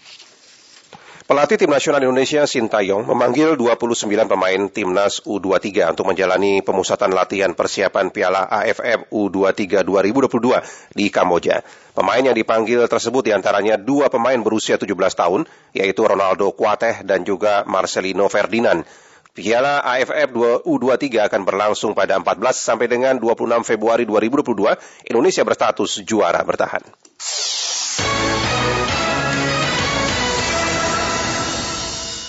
Pelatih 1.26 1.58
Tim 1.58 1.74
Nasional 1.74 2.06
Indonesia 2.06 2.46
Sintayong 2.46 3.02
memanggil 3.02 3.58
29 3.58 4.06
pemain 4.30 4.70
Timnas 4.70 5.18
U23 5.26 5.90
untuk 5.90 6.06
menjalani 6.06 6.62
pemusatan 6.62 7.10
latihan 7.10 7.50
persiapan 7.50 8.14
Piala 8.14 8.46
AFF 8.46 9.10
U23 9.10 9.82
2022 9.82 10.94
di 10.94 11.10
Kamboja. 11.10 11.66
Pemain 11.98 12.22
yang 12.22 12.30
dipanggil 12.30 12.86
tersebut 12.86 13.26
di 13.26 13.34
antaranya 13.34 13.74
dua 13.74 14.06
pemain 14.06 14.38
berusia 14.38 14.78
17 14.78 14.94
tahun, 14.94 15.50
yaitu 15.74 16.06
Ronaldo 16.06 16.54
Kuateh 16.54 17.02
dan 17.02 17.26
juga 17.26 17.66
Marcelino 17.66 18.30
Ferdinand. 18.30 18.86
Piala 19.34 19.82
AFF 19.82 20.30
U23 20.62 21.26
akan 21.26 21.42
berlangsung 21.42 21.98
pada 21.98 22.22
14 22.22 22.54
sampai 22.54 22.86
dengan 22.86 23.18
26 23.18 23.66
Februari 23.66 24.06
2022. 24.06 25.10
Indonesia 25.10 25.42
berstatus 25.42 26.06
juara 26.06 26.38
bertahan. 26.46 26.86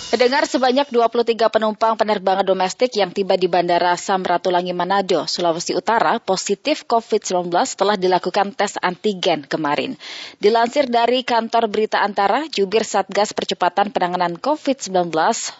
Mendengar 0.08 0.48
sebanyak 0.48 0.88
23 0.88 1.36
penumpang 1.52 1.92
penerbangan 1.92 2.40
domestik 2.40 2.96
yang 2.96 3.12
tiba 3.12 3.36
di 3.36 3.44
Bandara 3.44 3.92
Samratulangi 3.92 4.72
Manado, 4.72 5.28
Sulawesi 5.28 5.76
Utara, 5.76 6.16
positif 6.16 6.88
COVID-19 6.88 7.52
telah 7.52 7.92
dilakukan 8.00 8.56
tes 8.56 8.80
antigen 8.80 9.44
kemarin. 9.44 10.00
Dilansir 10.40 10.88
dari 10.88 11.28
kantor 11.28 11.68
berita 11.68 12.00
antara, 12.00 12.48
jubir 12.48 12.88
Satgas 12.88 13.36
Percepatan 13.36 13.92
Penanganan 13.92 14.40
COVID-19 14.40 15.12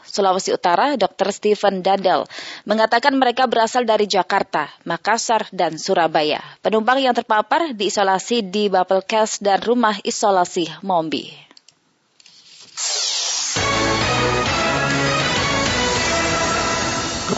Sulawesi 0.08 0.56
Utara, 0.56 0.96
Dr. 0.96 1.28
Stephen 1.28 1.84
Dadel, 1.84 2.24
mengatakan 2.64 3.20
mereka 3.20 3.44
berasal 3.44 3.84
dari 3.84 4.08
Jakarta, 4.08 4.72
Makassar, 4.88 5.44
dan 5.52 5.76
Surabaya. 5.76 6.40
Penumpang 6.64 6.96
yang 6.96 7.12
terpapar 7.12 7.76
diisolasi 7.76 8.48
di 8.48 8.72
Bapelkes 8.72 9.44
dan 9.44 9.60
rumah 9.60 10.00
isolasi 10.00 10.72
Mombi. 10.80 11.47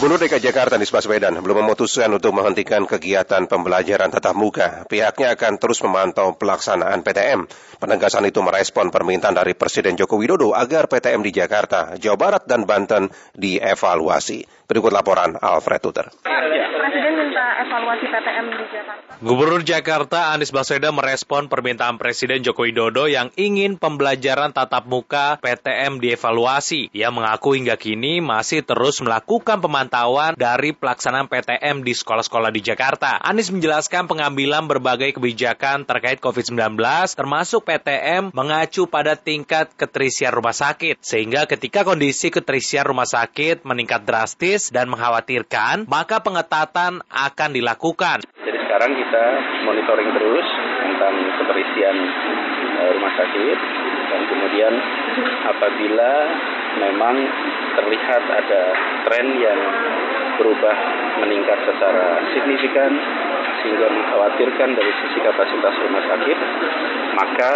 Gubernur 0.01 0.17
DKI 0.17 0.49
Jakarta 0.49 0.81
Anies 0.81 0.89
Baswedan 0.89 1.37
belum 1.45 1.61
memutuskan 1.61 2.09
untuk 2.09 2.33
menghentikan 2.33 2.89
kegiatan 2.89 3.45
pembelajaran 3.45 4.09
tatap 4.09 4.33
muka. 4.33 4.81
Pihaknya 4.89 5.37
akan 5.37 5.61
terus 5.61 5.77
memantau 5.85 6.33
pelaksanaan 6.41 7.05
PTM. 7.05 7.45
Penegasan 7.77 8.25
itu 8.25 8.41
merespon 8.41 8.89
permintaan 8.89 9.37
dari 9.37 9.53
Presiden 9.53 9.93
Joko 9.93 10.17
Widodo 10.17 10.57
agar 10.57 10.89
PTM 10.89 11.21
di 11.21 11.29
Jakarta, 11.29 12.01
Jawa 12.01 12.17
Barat, 12.17 12.49
dan 12.49 12.65
Banten 12.65 13.13
dievaluasi. 13.37 14.41
Berikut 14.65 14.89
laporan 14.89 15.37
Alfred 15.37 15.85
Tuter. 15.85 16.09
Presiden 16.25 17.13
minta 17.21 17.61
evaluasi 17.61 18.05
PTM 18.09 18.45
di 18.57 18.65
Jakarta. 18.73 19.10
Gubernur 19.21 19.61
Jakarta 19.61 20.33
Anies 20.33 20.49
Baswedan 20.49 20.97
merespon 20.97 21.45
permintaan 21.45 22.01
Presiden 22.01 22.41
Joko 22.41 22.65
Widodo 22.65 23.05
yang 23.05 23.29
ingin 23.37 23.77
pembelajaran 23.77 24.49
tatap 24.49 24.89
muka 24.89 25.37
PTM 25.37 26.01
dievaluasi. 26.01 26.89
Ia 26.89 27.13
mengaku 27.13 27.53
hingga 27.53 27.77
kini 27.77 28.17
masih 28.17 28.65
terus 28.65 28.97
melakukan 28.97 29.61
pemantauan 29.61 30.33
dari 30.33 30.73
pelaksanaan 30.73 31.29
PTM 31.29 31.85
di 31.85 31.93
sekolah-sekolah 31.93 32.49
di 32.49 32.65
Jakarta. 32.65 33.21
Anies 33.21 33.53
menjelaskan 33.53 34.09
pengambilan 34.09 34.65
berbagai 34.65 35.13
kebijakan 35.21 35.85
terkait 35.85 36.17
COVID-19 36.17 36.81
termasuk 37.13 37.61
PTM 37.61 38.33
mengacu 38.33 38.89
pada 38.89 39.13
tingkat 39.13 39.69
keterisian 39.77 40.33
rumah 40.33 40.57
sakit. 40.57 40.97
Sehingga 40.97 41.45
ketika 41.45 41.85
kondisi 41.85 42.33
keterisian 42.33 42.89
rumah 42.89 43.05
sakit 43.05 43.69
meningkat 43.69 44.01
drastis 44.01 44.73
dan 44.73 44.89
mengkhawatirkan, 44.89 45.85
maka 45.85 46.25
pengetatan 46.25 47.05
akan 47.05 47.49
dilakukan. 47.53 48.25
Sekarang 48.71 48.95
kita 48.95 49.25
monitoring 49.67 50.15
terus 50.15 50.47
tentang 50.79 51.11
keterisian 51.43 51.97
uh, 52.79 52.89
rumah 52.95 53.11
sakit. 53.19 53.57
Dan 54.07 54.21
kemudian 54.31 54.73
apabila 55.43 56.11
memang 56.79 57.19
terlihat 57.75 58.23
ada 58.31 58.61
tren 59.03 59.27
yang 59.43 59.59
berubah 60.39 60.75
meningkat 61.19 61.67
secara 61.67 62.23
signifikan 62.31 62.95
sehingga 63.61 63.87
mengkhawatirkan 63.93 64.69
dari 64.73 64.91
sisi 65.05 65.19
kapasitas 65.21 65.73
rumah 65.85 66.03
sakit, 66.09 66.37
maka 67.13 67.51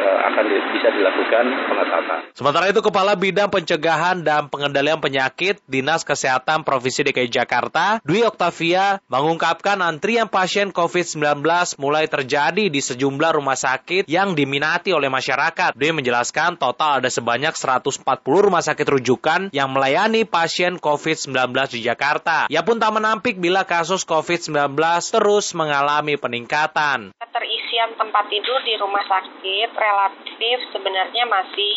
uh, 0.00 0.18
akan 0.32 0.44
bisa 0.76 0.88
dilakukan 0.92 1.44
pengetatan. 1.68 2.18
Sementara 2.36 2.64
itu, 2.68 2.80
Kepala 2.84 3.16
Bidang 3.16 3.48
Pencegahan 3.48 4.20
dan 4.20 4.52
Pengendalian 4.52 5.00
Penyakit 5.00 5.60
Dinas 5.64 6.04
Kesehatan 6.04 6.62
Provinsi 6.66 7.06
DKI 7.08 7.30
Jakarta, 7.30 7.98
Dwi 8.04 8.24
Oktavia, 8.26 9.00
mengungkapkan 9.08 9.80
antrian 9.80 10.28
pasien 10.28 10.74
COVID-19 10.74 11.44
mulai 11.80 12.04
terjadi 12.06 12.68
di 12.68 12.80
sejumlah 12.80 13.40
rumah 13.40 13.56
sakit 13.56 14.06
yang 14.10 14.36
diminati 14.36 14.92
oleh 14.92 15.08
masyarakat. 15.08 15.72
Dwi 15.76 15.90
menjelaskan 15.96 16.60
total 16.60 17.00
ada 17.00 17.08
sebanyak 17.08 17.56
140 17.56 18.04
rumah 18.26 18.62
sakit 18.62 18.86
rujukan 18.86 19.40
yang 19.56 19.72
melayani 19.72 20.28
pasien 20.28 20.76
COVID-19 20.76 21.32
di 21.72 21.80
Jakarta. 21.86 22.50
Ia 22.52 22.62
pun 22.66 22.76
tak 22.76 22.92
menampik 22.92 23.40
bila 23.40 23.64
kasus 23.64 24.04
COVID-19 24.04 24.76
terus 25.10 25.29
mengalami 25.54 26.18
peningkatan. 26.18 27.14
Keterisian 27.14 27.94
tempat 27.94 28.26
tidur 28.26 28.58
di 28.66 28.74
rumah 28.74 29.04
sakit 29.06 29.70
relatif 29.70 30.56
sebenarnya 30.74 31.24
masih 31.30 31.74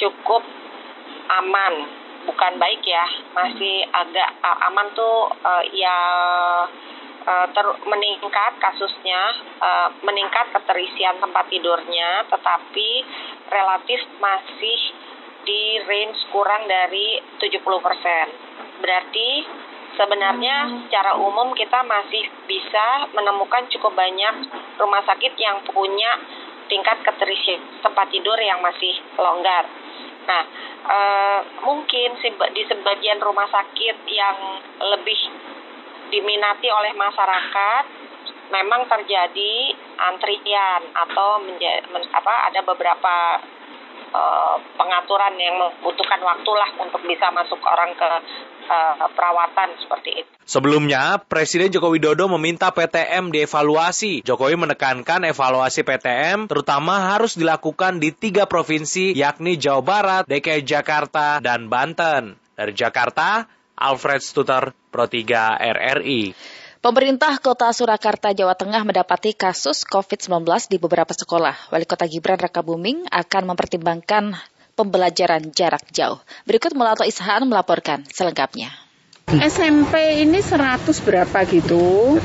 cukup 0.00 0.40
aman, 1.30 1.74
bukan 2.24 2.52
baik 2.56 2.80
ya, 2.82 3.06
masih 3.36 3.84
agak 3.92 4.30
aman 4.42 4.88
tuh 4.96 5.28
uh, 5.44 5.64
ya 5.76 5.98
uh, 7.26 7.46
ter 7.52 7.66
meningkat 7.84 8.52
kasusnya, 8.58 9.22
uh, 9.60 9.88
meningkat 10.02 10.50
keterisian 10.56 11.20
tempat 11.20 11.46
tidurnya, 11.52 12.24
tetapi 12.32 12.90
relatif 13.50 14.00
masih 14.18 14.80
di 15.44 15.80
range 15.84 16.20
kurang 16.32 16.68
dari 16.68 17.20
70 17.40 17.64
persen. 17.80 18.26
Berarti 18.80 19.30
sebenarnya 19.96 20.86
secara 20.86 21.16
umum 21.18 21.54
kita 21.54 21.82
masih 21.86 22.26
bisa 22.46 23.10
menemukan 23.14 23.66
cukup 23.70 23.94
banyak 23.94 24.46
rumah 24.78 25.02
sakit 25.06 25.34
yang 25.38 25.62
punya 25.66 26.18
tingkat 26.70 27.02
keterisian 27.02 27.82
tempat 27.82 28.06
tidur 28.14 28.38
yang 28.38 28.62
masih 28.62 28.94
longgar. 29.18 29.66
Nah, 30.20 30.42
e, 30.86 30.98
mungkin 31.66 32.14
di 32.54 32.62
sebagian 32.62 33.18
rumah 33.18 33.50
sakit 33.50 33.96
yang 34.06 34.36
lebih 34.78 35.18
diminati 36.14 36.70
oleh 36.70 36.94
masyarakat 36.94 37.84
memang 38.50 38.86
terjadi 38.90 39.54
antrian 39.98 40.82
atau 40.94 41.38
men, 41.46 41.58
apa 42.10 42.50
ada 42.50 42.60
beberapa 42.66 43.38
uh, 44.10 44.56
pengaturan 44.74 45.38
yang 45.38 45.54
membutuhkan 45.54 46.18
waktulah 46.18 46.70
untuk 46.82 46.98
bisa 47.06 47.30
masuk 47.30 47.62
orang 47.62 47.94
ke 47.94 48.10
uh, 48.70 49.10
perawatan 49.10 49.68
seperti 49.82 50.10
itu. 50.22 50.30
Sebelumnya, 50.46 51.18
Presiden 51.18 51.70
Joko 51.70 51.90
Widodo 51.90 52.30
meminta 52.38 52.70
PTM 52.70 53.34
dievaluasi. 53.34 54.22
Jokowi 54.22 54.54
menekankan 54.58 55.26
evaluasi 55.26 55.82
PTM 55.82 56.46
terutama 56.46 57.14
harus 57.14 57.34
dilakukan 57.34 57.98
di 57.98 58.14
tiga 58.14 58.46
provinsi 58.46 59.14
yakni 59.14 59.58
Jawa 59.58 59.82
Barat, 59.82 60.22
DKI 60.26 60.62
Jakarta, 60.66 61.42
dan 61.42 61.70
Banten. 61.70 62.38
Dari 62.54 62.74
Jakarta, 62.74 63.46
Alfred 63.78 64.20
Stuter, 64.20 64.74
Pro 64.90 65.06
3 65.06 65.56
RRI. 65.56 66.34
Pemerintah 66.80 67.36
Kota 67.44 67.68
Surakarta, 67.76 68.32
Jawa 68.32 68.56
Tengah 68.56 68.88
mendapati 68.88 69.36
kasus 69.36 69.84
COVID-19 69.84 70.48
di 70.72 70.80
beberapa 70.80 71.12
sekolah. 71.12 71.68
Wali 71.68 71.84
Kota 71.84 72.08
Gibran 72.08 72.40
Raka 72.40 72.64
Buming 72.64 73.04
akan 73.12 73.52
mempertimbangkan 73.52 74.32
pembelajaran 74.80 75.52
jarak 75.52 75.84
jauh. 75.92 76.16
Berikut 76.48 76.72
Mulato 76.72 77.04
Ishan 77.04 77.44
melaporkan 77.44 78.08
selengkapnya. 78.08 78.72
SMP 79.30 80.24
ini 80.26 80.42
100 80.42 80.90
berapa 81.06 81.38
gitu? 81.46 82.16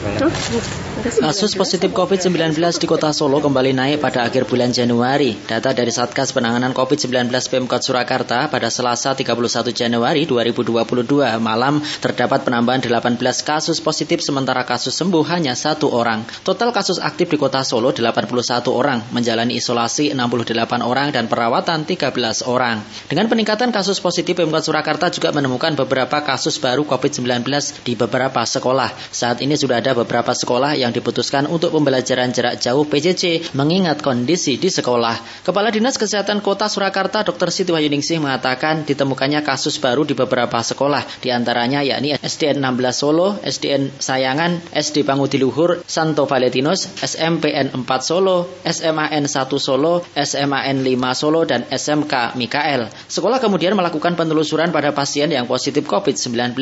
Kasus 0.95 1.59
positif 1.59 1.91
COVID-19 1.91 2.55
di 2.79 2.87
kota 2.87 3.11
Solo 3.11 3.43
kembali 3.43 3.75
naik 3.75 3.99
pada 3.99 4.23
akhir 4.23 4.47
bulan 4.47 4.71
Januari. 4.71 5.35
Data 5.35 5.75
dari 5.75 5.91
Satgas 5.91 6.31
Penanganan 6.31 6.71
COVID-19 6.71 7.35
Pemkot 7.35 7.83
Surakarta 7.83 8.47
pada 8.47 8.71
Selasa 8.71 9.11
31 9.11 9.75
Januari 9.75 10.23
2022 10.23 11.35
malam 11.43 11.83
terdapat 11.99 12.47
penambahan 12.47 12.79
18 12.79 13.19
kasus 13.43 13.83
positif 13.83 14.23
sementara 14.23 14.63
kasus 14.63 14.95
sembuh 14.95 15.19
hanya 15.27 15.51
satu 15.51 15.91
orang. 15.91 16.23
Total 16.47 16.71
kasus 16.71 17.03
aktif 17.03 17.27
di 17.27 17.35
kota 17.35 17.67
Solo 17.67 17.91
81 17.91 18.31
orang, 18.71 19.03
menjalani 19.11 19.59
isolasi 19.59 20.15
68 20.15 20.79
orang 20.79 21.11
dan 21.11 21.27
perawatan 21.27 21.83
13 21.83 22.47
orang. 22.47 22.79
Dengan 23.11 23.27
peningkatan 23.27 23.75
kasus 23.75 23.99
positif 23.99 24.39
Pemkot 24.39 24.63
Surakarta 24.63 25.11
juga 25.11 25.35
menemukan 25.35 25.75
beberapa 25.75 26.23
kasus 26.23 26.55
baru 26.55 26.87
COVID-19 26.87 27.43
di 27.83 27.99
beberapa 27.99 28.47
sekolah. 28.47 28.95
Saat 29.11 29.43
ini 29.43 29.59
sudah 29.59 29.83
ada 29.83 29.91
beberapa 29.91 30.31
sekolah 30.31 30.77
yang 30.77 30.84
diputuskan 30.91 31.47
untuk 31.47 31.71
pembelajaran 31.71 32.33
jarak 32.35 32.59
jauh 32.59 32.83
PJJ 32.83 33.55
mengingat 33.55 34.03
kondisi 34.03 34.59
di 34.59 34.67
sekolah. 34.67 35.45
Kepala 35.47 35.71
Dinas 35.71 35.95
Kesehatan 35.95 36.43
Kota 36.43 36.67
Surakarta 36.67 37.23
Dr. 37.23 37.49
Siti 37.53 37.71
Wahyuningsih 37.71 38.19
mengatakan 38.19 38.83
ditemukannya 38.83 39.45
kasus 39.45 39.77
baru 39.79 40.03
di 40.03 40.17
beberapa 40.17 40.59
sekolah, 40.59 41.23
di 41.23 41.31
antaranya 41.31 41.85
yakni 41.85 42.17
SDN 42.19 42.59
16 42.61 42.91
Solo, 42.91 43.39
SDN 43.41 43.95
Sayangan, 44.01 44.75
SD 44.75 45.07
Pangudi 45.07 45.37
Luhur, 45.37 45.85
Santo 45.85 46.25
Valentinos, 46.25 46.89
SMPN 46.99 47.71
4 47.71 47.85
Solo, 48.01 48.49
SMAN 48.65 49.23
1 49.29 49.31
Solo, 49.61 50.03
SMAN 50.17 50.81
5 50.81 51.21
Solo, 51.21 51.41
dan 51.45 51.63
SMK 51.69 52.35
Mikael. 52.35 52.89
Sekolah 53.07 53.37
kemudian 53.37 53.77
melakukan 53.77 54.17
penelusuran 54.17 54.73
pada 54.73 54.91
pasien 54.91 55.29
yang 55.29 55.45
positif 55.45 55.85
COVID-19. 55.85 56.57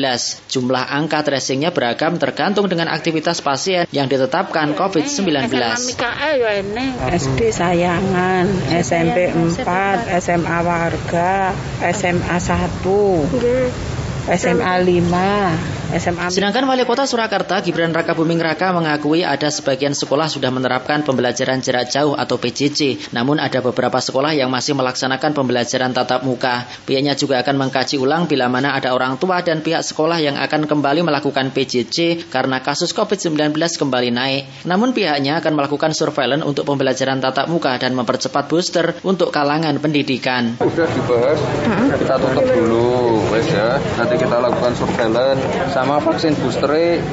Jumlah 0.52 0.84
angka 0.92 1.24
tracingnya 1.24 1.72
beragam 1.72 2.20
tergantung 2.20 2.68
dengan 2.68 2.92
aktivitas 2.92 3.40
pasien 3.40 3.88
yang 3.90 4.06
ditetapkan 4.14 4.78
COVID-19. 4.78 5.50
SD 7.10 7.40
Sayangan, 7.50 8.46
SMP 8.70 9.34
4, 9.34 10.22
SMA 10.22 10.58
Warga, 10.62 11.50
SMA 11.90 12.36
1, 12.38 14.38
SMA 14.38 14.74
5, 14.86 15.83
SMA. 15.94 16.26
Sedangkan 16.26 16.66
Wali 16.66 16.82
Kota 16.82 17.06
Surakarta 17.06 17.62
Gibran 17.62 17.94
Raka 17.94 18.18
Buming 18.18 18.42
Raka 18.42 18.74
mengakui 18.74 19.22
ada 19.22 19.46
sebagian 19.46 19.94
sekolah 19.94 20.26
sudah 20.26 20.50
menerapkan 20.50 21.06
pembelajaran 21.06 21.62
jarak 21.62 21.86
jauh 21.86 22.18
atau 22.18 22.34
PJJ, 22.34 23.10
namun 23.14 23.38
ada 23.38 23.62
beberapa 23.62 24.02
sekolah 24.02 24.34
yang 24.34 24.50
masih 24.50 24.74
melaksanakan 24.74 25.30
pembelajaran 25.30 25.94
tatap 25.94 26.26
muka. 26.26 26.66
Pihaknya 26.82 27.14
juga 27.14 27.38
akan 27.46 27.54
mengkaji 27.62 28.02
ulang 28.02 28.26
bila 28.26 28.50
mana 28.50 28.74
ada 28.74 28.90
orang 28.90 29.22
tua 29.22 29.38
dan 29.46 29.62
pihak 29.62 29.86
sekolah 29.86 30.18
yang 30.18 30.34
akan 30.34 30.66
kembali 30.66 31.06
melakukan 31.06 31.54
PJJ 31.54 32.26
karena 32.26 32.58
kasus 32.58 32.90
COVID-19 32.90 33.54
kembali 33.54 34.10
naik. 34.10 34.66
Namun 34.66 34.90
pihaknya 34.98 35.38
akan 35.38 35.52
melakukan 35.54 35.94
surveillance 35.94 36.42
untuk 36.42 36.66
pembelajaran 36.66 37.22
tatap 37.22 37.46
muka 37.46 37.78
dan 37.78 37.94
mempercepat 37.94 38.50
booster 38.50 38.98
untuk 39.06 39.30
kalangan 39.30 39.78
pendidikan. 39.78 40.58
Sudah 40.58 40.90
dibahas, 40.90 41.38
kita 42.02 42.14
tutup 42.18 42.46
dulu, 42.50 43.22
wes 43.30 43.46
ya. 43.46 43.78
Nanti 43.94 44.14
kita 44.18 44.42
lakukan 44.42 44.74
surveillance 44.74 45.42
sama 45.84 46.00
vaksin 46.00 46.32
booster 46.40 46.64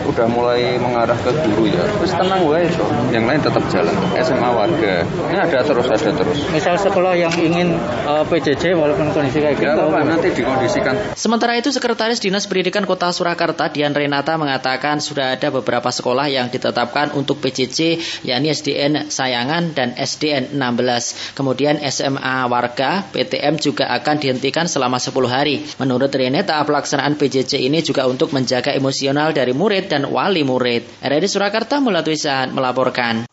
udah 0.08 0.28
mulai 0.32 0.80
mengarah 0.80 1.20
ke 1.20 1.28
guru 1.44 1.68
ya. 1.68 1.84
Terus 2.00 2.16
tenang 2.16 2.48
wae 2.48 2.72
so. 2.72 2.88
Yang 3.12 3.26
lain 3.28 3.40
tetap 3.44 3.64
jalan. 3.68 3.96
SMA 4.16 4.50
warga. 4.56 5.04
Ini 5.04 5.38
ada 5.44 5.60
terus 5.60 5.86
ada 5.92 6.12
terus. 6.16 6.40
Misal 6.56 6.80
sekolah 6.80 7.20
yang 7.20 7.36
ingin 7.36 7.76
uh, 8.08 8.24
PJJ 8.24 8.72
walaupun 8.80 9.12
kondisi 9.12 9.44
kayak 9.44 9.60
gitu. 9.60 9.76
Ya, 9.76 9.76
apa, 9.76 10.08
nanti 10.08 10.32
dikondisikan. 10.32 11.20
Sementara 11.20 11.60
itu 11.60 11.68
Sekretaris 11.76 12.24
Dinas 12.24 12.48
Pendidikan 12.48 12.88
Kota 12.88 13.12
Surakarta 13.12 13.68
Dian 13.68 13.92
Renata 13.92 14.40
mengatakan 14.40 15.04
sudah 15.04 15.36
ada 15.36 15.52
beberapa 15.52 15.92
sekolah 15.92 16.32
yang 16.32 16.48
ditetapkan 16.48 17.12
untuk 17.20 17.44
PJJ 17.44 18.00
yakni 18.24 18.56
SDN 18.56 19.12
Sayangan 19.12 19.76
dan 19.76 20.00
SDN 20.00 20.56
16. 20.56 21.36
Kemudian 21.36 21.76
SMA 21.92 22.48
warga 22.48 23.04
PTM 23.12 23.60
juga 23.60 23.92
akan 24.00 24.16
dihentikan 24.16 24.72
selama 24.72 24.96
10 24.96 25.12
hari. 25.28 25.60
Menurut 25.76 26.08
Renata 26.16 26.64
pelaksanaan 26.64 27.20
PJJ 27.20 27.68
ini 27.68 27.84
juga 27.84 28.08
untuk 28.08 28.32
menjaga 28.32 28.51
menjaga 28.52 28.76
emosional 28.76 29.32
dari 29.32 29.56
murid 29.56 29.88
dan 29.88 30.12
wali 30.12 30.44
murid. 30.44 30.84
RRI 31.00 31.24
Surakarta 31.32 31.80
Mulatuisan 31.80 32.52
melaporkan. 32.52 33.24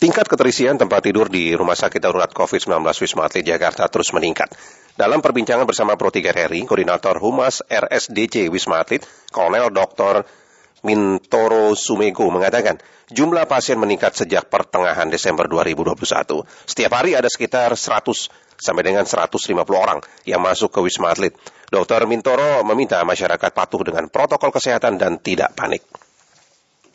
Tingkat 0.00 0.24
keterisian 0.24 0.80
tempat 0.80 1.04
tidur 1.04 1.28
di 1.28 1.52
Rumah 1.52 1.76
Sakit 1.76 2.00
Darurat 2.00 2.32
COVID-19 2.32 2.80
Wisma 2.80 3.28
Atlet 3.28 3.44
Jakarta 3.44 3.84
terus 3.92 4.16
meningkat. 4.16 4.56
Dalam 4.96 5.20
perbincangan 5.20 5.68
bersama 5.68 6.00
Pro 6.00 6.08
3 6.08 6.32
RRI, 6.32 6.64
Koordinator 6.64 7.20
Humas 7.20 7.60
RSDC 7.68 8.48
Wisma 8.48 8.80
Atlet, 8.80 9.04
Kolonel 9.28 9.68
Dr. 9.68 10.24
Mintoro 10.84 11.72
Sumego 11.72 12.28
mengatakan, 12.28 12.76
jumlah 13.08 13.48
pasien 13.48 13.80
meningkat 13.80 14.12
sejak 14.12 14.52
pertengahan 14.52 15.08
Desember 15.08 15.48
2021. 15.48 16.44
Setiap 16.68 16.92
hari 16.92 17.16
ada 17.16 17.30
sekitar 17.32 17.72
100 17.72 18.28
sampai 18.56 18.82
dengan 18.84 19.04
150 19.04 19.52
orang 19.72 20.00
yang 20.28 20.40
masuk 20.40 20.72
ke 20.72 20.80
Wisma 20.84 21.12
Atlet. 21.12 21.32
Dr. 21.72 22.04
Mintoro 22.04 22.62
meminta 22.64 23.00
masyarakat 23.02 23.50
patuh 23.52 23.82
dengan 23.84 24.08
protokol 24.12 24.52
kesehatan 24.52 25.00
dan 25.00 25.18
tidak 25.20 25.56
panik. 25.56 26.05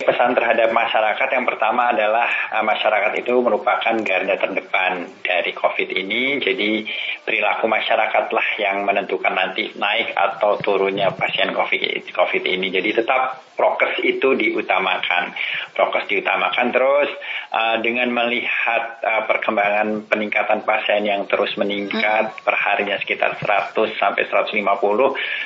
Pesan 0.02 0.34
terhadap 0.34 0.74
masyarakat 0.74 1.30
yang 1.30 1.46
pertama 1.46 1.94
adalah 1.94 2.26
uh, 2.58 2.66
masyarakat 2.66 3.22
itu 3.22 3.34
merupakan 3.42 3.94
garda 4.02 4.36
terdepan 4.38 5.06
dari 5.22 5.54
COVID 5.54 5.90
ini. 5.94 6.42
Jadi 6.42 6.86
perilaku 7.22 7.70
masyarakatlah 7.70 8.48
yang 8.58 8.82
menentukan 8.82 9.30
nanti 9.30 9.70
naik 9.78 10.18
atau 10.18 10.58
turunnya 10.58 11.14
pasien 11.14 11.54
COVID, 11.54 12.10
COVID 12.10 12.44
ini. 12.50 12.74
Jadi 12.74 12.90
tetap 12.98 13.52
prokes 13.62 14.02
itu 14.02 14.34
diutamakan. 14.34 15.38
Prokes 15.78 16.10
diutamakan 16.10 16.74
terus 16.74 17.10
uh, 17.54 17.78
dengan 17.86 18.10
melihat 18.10 18.98
uh, 19.06 19.24
perkembangan 19.30 20.10
peningkatan 20.10 20.66
pasien 20.66 21.06
yang 21.06 21.30
terus 21.30 21.54
meningkat 21.62 22.34
hmm. 22.34 22.42
per 22.42 22.58
harinya 22.58 22.98
sekitar 22.98 23.38
100 23.38 23.78
sampai 24.02 24.26
150 24.26 24.58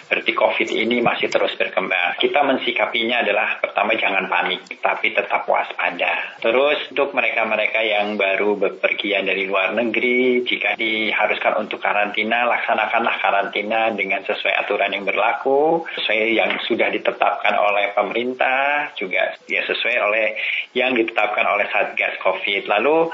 berarti 0.08 0.32
COVID 0.32 0.70
ini 0.72 1.04
masih 1.04 1.28
terus 1.28 1.52
berkembang. 1.60 2.16
Kita 2.16 2.40
mensikapinya 2.48 3.20
adalah 3.20 3.60
pertama 3.60 3.98
jangan 4.00 4.32
panik 4.32 4.45
tapi 4.82 5.14
tetap 5.14 5.46
waspada. 5.46 6.40
Terus 6.42 6.92
untuk 6.92 7.14
mereka-mereka 7.14 7.82
yang 7.82 8.18
baru 8.18 8.58
bepergian 8.58 9.28
dari 9.28 9.46
luar 9.46 9.74
negeri 9.76 10.46
jika 10.48 10.78
diharuskan 10.80 11.62
untuk 11.62 11.82
karantina 11.82 12.48
laksanakanlah 12.50 13.16
karantina 13.22 13.94
dengan 13.94 14.22
sesuai 14.26 14.66
aturan 14.66 14.94
yang 14.94 15.06
berlaku, 15.06 15.86
sesuai 15.98 16.34
yang 16.34 16.52
sudah 16.66 16.90
ditetapkan 16.90 17.54
oleh 17.58 17.94
pemerintah 17.94 18.16
pemerintah 18.16 18.96
juga 18.96 19.36
ya 19.46 19.62
sesuai 19.68 19.98
oleh 20.08 20.28
yang 20.72 20.96
ditetapkan 20.96 21.46
oleh 21.46 21.68
Satgas 21.68 22.16
Covid. 22.24 22.66
Lalu 22.66 23.12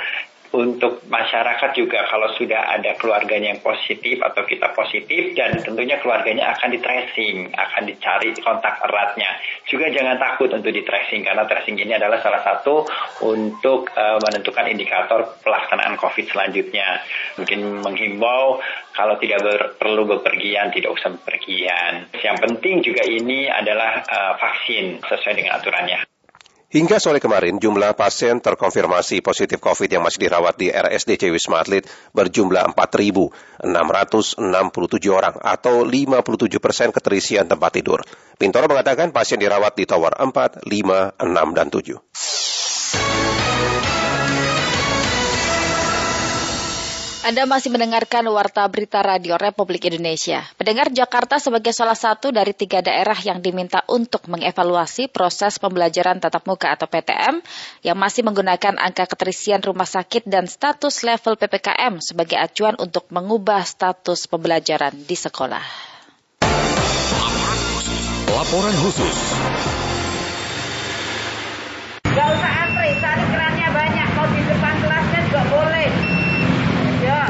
untuk 0.51 1.07
masyarakat 1.07 1.71
juga 1.71 2.03
kalau 2.11 2.27
sudah 2.35 2.75
ada 2.75 2.99
keluarganya 2.99 3.55
yang 3.55 3.63
positif 3.63 4.19
atau 4.19 4.43
kita 4.43 4.75
positif 4.75 5.31
dan 5.31 5.55
tentunya 5.63 5.95
keluarganya 6.03 6.51
akan 6.59 6.75
di 6.75 6.79
tracing, 6.83 7.55
akan 7.55 7.83
dicari 7.87 8.35
kontak 8.43 8.83
eratnya. 8.83 9.31
Juga 9.63 9.87
jangan 9.87 10.19
takut 10.19 10.51
untuk 10.51 10.75
di 10.75 10.83
tracing 10.83 11.23
karena 11.23 11.47
tracing 11.47 11.79
ini 11.79 11.95
adalah 11.95 12.19
salah 12.19 12.43
satu 12.43 12.83
untuk 13.23 13.95
uh, 13.95 14.19
menentukan 14.19 14.67
indikator 14.67 15.39
pelaksanaan 15.39 15.95
COVID 15.95 16.25
selanjutnya. 16.27 16.99
Mungkin 17.39 17.79
menghimbau 17.79 18.59
Kalau 18.91 19.15
tidak 19.23 19.39
ber, 19.39 19.61
perlu 19.79 20.03
bepergian, 20.03 20.67
tidak 20.75 20.91
usah 20.91 21.15
bepergian. 21.15 22.11
Yang 22.11 22.37
penting 22.43 22.75
juga 22.83 23.07
ini 23.07 23.47
adalah 23.47 24.03
uh, 24.03 24.33
vaksin 24.35 24.99
sesuai 25.07 25.39
dengan 25.39 25.55
aturannya. 25.63 26.10
Hingga 26.71 27.03
sore 27.03 27.19
kemarin, 27.19 27.59
jumlah 27.59 27.99
pasien 27.99 28.39
terkonfirmasi 28.39 29.19
positif 29.19 29.59
COVID 29.59 29.91
yang 29.91 30.07
masih 30.07 30.23
dirawat 30.23 30.55
di 30.55 30.71
RSDC 30.71 31.27
Wisma 31.27 31.59
Atlet 31.59 31.83
berjumlah 32.15 32.71
4.667 32.71 33.59
orang 35.11 35.35
atau 35.43 35.83
57 35.83 36.63
persen 36.63 36.95
keterisian 36.95 37.51
tempat 37.51 37.75
tidur. 37.75 37.99
Pintoro 38.39 38.71
mengatakan 38.71 39.11
pasien 39.11 39.43
dirawat 39.43 39.75
di 39.75 39.83
tower 39.83 40.15
4, 40.15 40.63
5, 40.63 41.19
6, 41.19 41.59
dan 41.59 41.67
7. 41.67 41.99
Anda 47.21 47.45
masih 47.45 47.69
mendengarkan 47.69 48.25
Warta 48.33 48.65
Berita 48.65 48.97
Radio 49.05 49.37
Republik 49.37 49.85
Indonesia. 49.85 50.41
Pendengar 50.57 50.89
Jakarta 50.89 51.37
sebagai 51.37 51.69
salah 51.69 51.93
satu 51.93 52.33
dari 52.33 52.49
tiga 52.49 52.81
daerah 52.81 53.13
yang 53.21 53.45
diminta 53.45 53.85
untuk 53.85 54.25
mengevaluasi 54.25 55.05
proses 55.05 55.61
pembelajaran 55.61 56.17
tatap 56.17 56.49
muka 56.49 56.73
atau 56.73 56.89
PTM 56.89 57.37
yang 57.85 57.93
masih 57.93 58.25
menggunakan 58.25 58.73
angka 58.81 59.05
keterisian 59.05 59.61
rumah 59.61 59.85
sakit 59.85 60.25
dan 60.25 60.49
status 60.49 61.05
level 61.05 61.37
PPKM 61.37 62.01
sebagai 62.01 62.41
acuan 62.41 62.73
untuk 62.81 63.05
mengubah 63.13 63.69
status 63.69 64.25
pembelajaran 64.25 64.97
di 65.05 65.13
sekolah. 65.13 65.61
Laporan 68.33 68.75
khusus. 68.81 69.17
Gak 72.01 72.27
usah 72.33 72.53
antri, 72.65 72.89
cari 72.97 73.23
kerannya 73.29 73.69
banyak. 73.69 74.07
Kalau 74.09 74.29
di 74.33 74.41
depan 74.41 74.73
kelasnya 74.81 75.19
juga 75.29 75.41
boleh. 75.53 76.11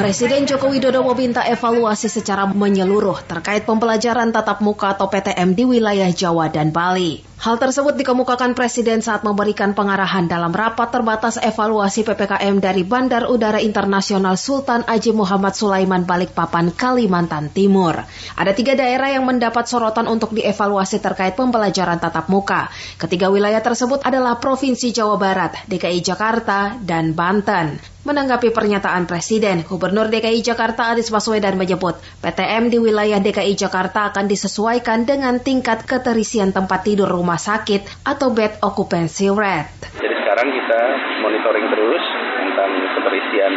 Presiden 0.01 0.49
Joko 0.49 0.73
Widodo 0.73 1.05
meminta 1.13 1.45
evaluasi 1.45 2.09
secara 2.09 2.49
menyeluruh 2.49 3.21
terkait 3.21 3.69
pembelajaran 3.69 4.33
tatap 4.33 4.57
muka 4.57 4.97
atau 4.97 5.05
PTM 5.05 5.53
di 5.53 5.61
wilayah 5.61 6.09
Jawa 6.09 6.49
dan 6.49 6.73
Bali. 6.73 7.30
Hal 7.41 7.57
tersebut 7.57 7.97
dikemukakan 7.97 8.53
Presiden 8.53 9.01
saat 9.01 9.25
memberikan 9.25 9.73
pengarahan 9.73 10.29
dalam 10.29 10.53
rapat 10.53 10.93
terbatas 10.93 11.41
evaluasi 11.41 12.05
PPKM 12.05 12.61
dari 12.61 12.85
Bandar 12.85 13.25
Udara 13.25 13.57
Internasional 13.57 14.37
Sultan 14.37 14.85
Haji 14.85 15.09
Muhammad 15.09 15.57
Sulaiman 15.57 16.05
Balikpapan, 16.05 16.69
Kalimantan 16.69 17.49
Timur. 17.49 17.97
Ada 18.37 18.53
tiga 18.53 18.77
daerah 18.77 19.09
yang 19.09 19.25
mendapat 19.25 19.65
sorotan 19.65 20.05
untuk 20.05 20.37
dievaluasi 20.37 21.01
terkait 21.01 21.33
pembelajaran 21.33 21.97
tatap 21.97 22.29
muka. 22.29 22.69
Ketiga 23.01 23.33
wilayah 23.33 23.65
tersebut 23.65 24.05
adalah 24.05 24.37
Provinsi 24.37 24.93
Jawa 24.93 25.17
Barat, 25.17 25.65
DKI 25.65 25.97
Jakarta, 26.05 26.77
dan 26.77 27.17
Banten. 27.17 27.81
Menanggapi 28.01 28.49
pernyataan 28.49 29.05
Presiden, 29.05 29.61
Gubernur 29.61 30.09
DKI 30.09 30.41
Jakarta 30.41 30.89
Anies 30.89 31.13
Baswedan 31.13 31.53
menyebut 31.53 32.01
PTM 32.25 32.73
di 32.73 32.81
wilayah 32.81 33.21
DKI 33.21 33.53
Jakarta 33.53 34.09
akan 34.09 34.25
disesuaikan 34.25 35.05
dengan 35.05 35.37
tingkat 35.37 35.85
keterisian 35.85 36.49
tempat 36.49 36.81
tidur 36.81 37.05
rumah 37.05 37.30
sakit 37.37 38.07
atau 38.07 38.31
bed 38.31 38.59
occupancy 38.63 39.27
rate. 39.27 39.91
Jadi 39.99 40.15
sekarang 40.23 40.47
kita 40.49 40.81
monitoring 41.21 41.67
terus 41.71 42.03
tentang 42.39 42.71
keterisian 42.99 43.53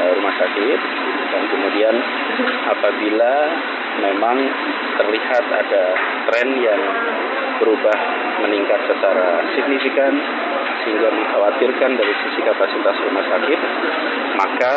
uh, 0.00 0.10
rumah 0.20 0.34
sakit 0.36 0.80
dan 1.26 1.42
kemudian 1.52 1.94
apabila 2.70 3.34
memang 4.00 4.36
terlihat 4.96 5.44
ada 5.44 5.84
tren 6.28 6.48
yang 6.60 6.82
berubah 7.56 7.98
meningkat 8.44 8.80
secara 8.84 9.40
signifikan 9.56 10.12
sehingga 10.84 11.08
mengkhawatirkan 11.10 11.90
dari 11.96 12.14
sisi 12.24 12.40
kapasitas 12.44 12.96
rumah 13.02 13.24
sakit, 13.26 13.60
maka 14.38 14.72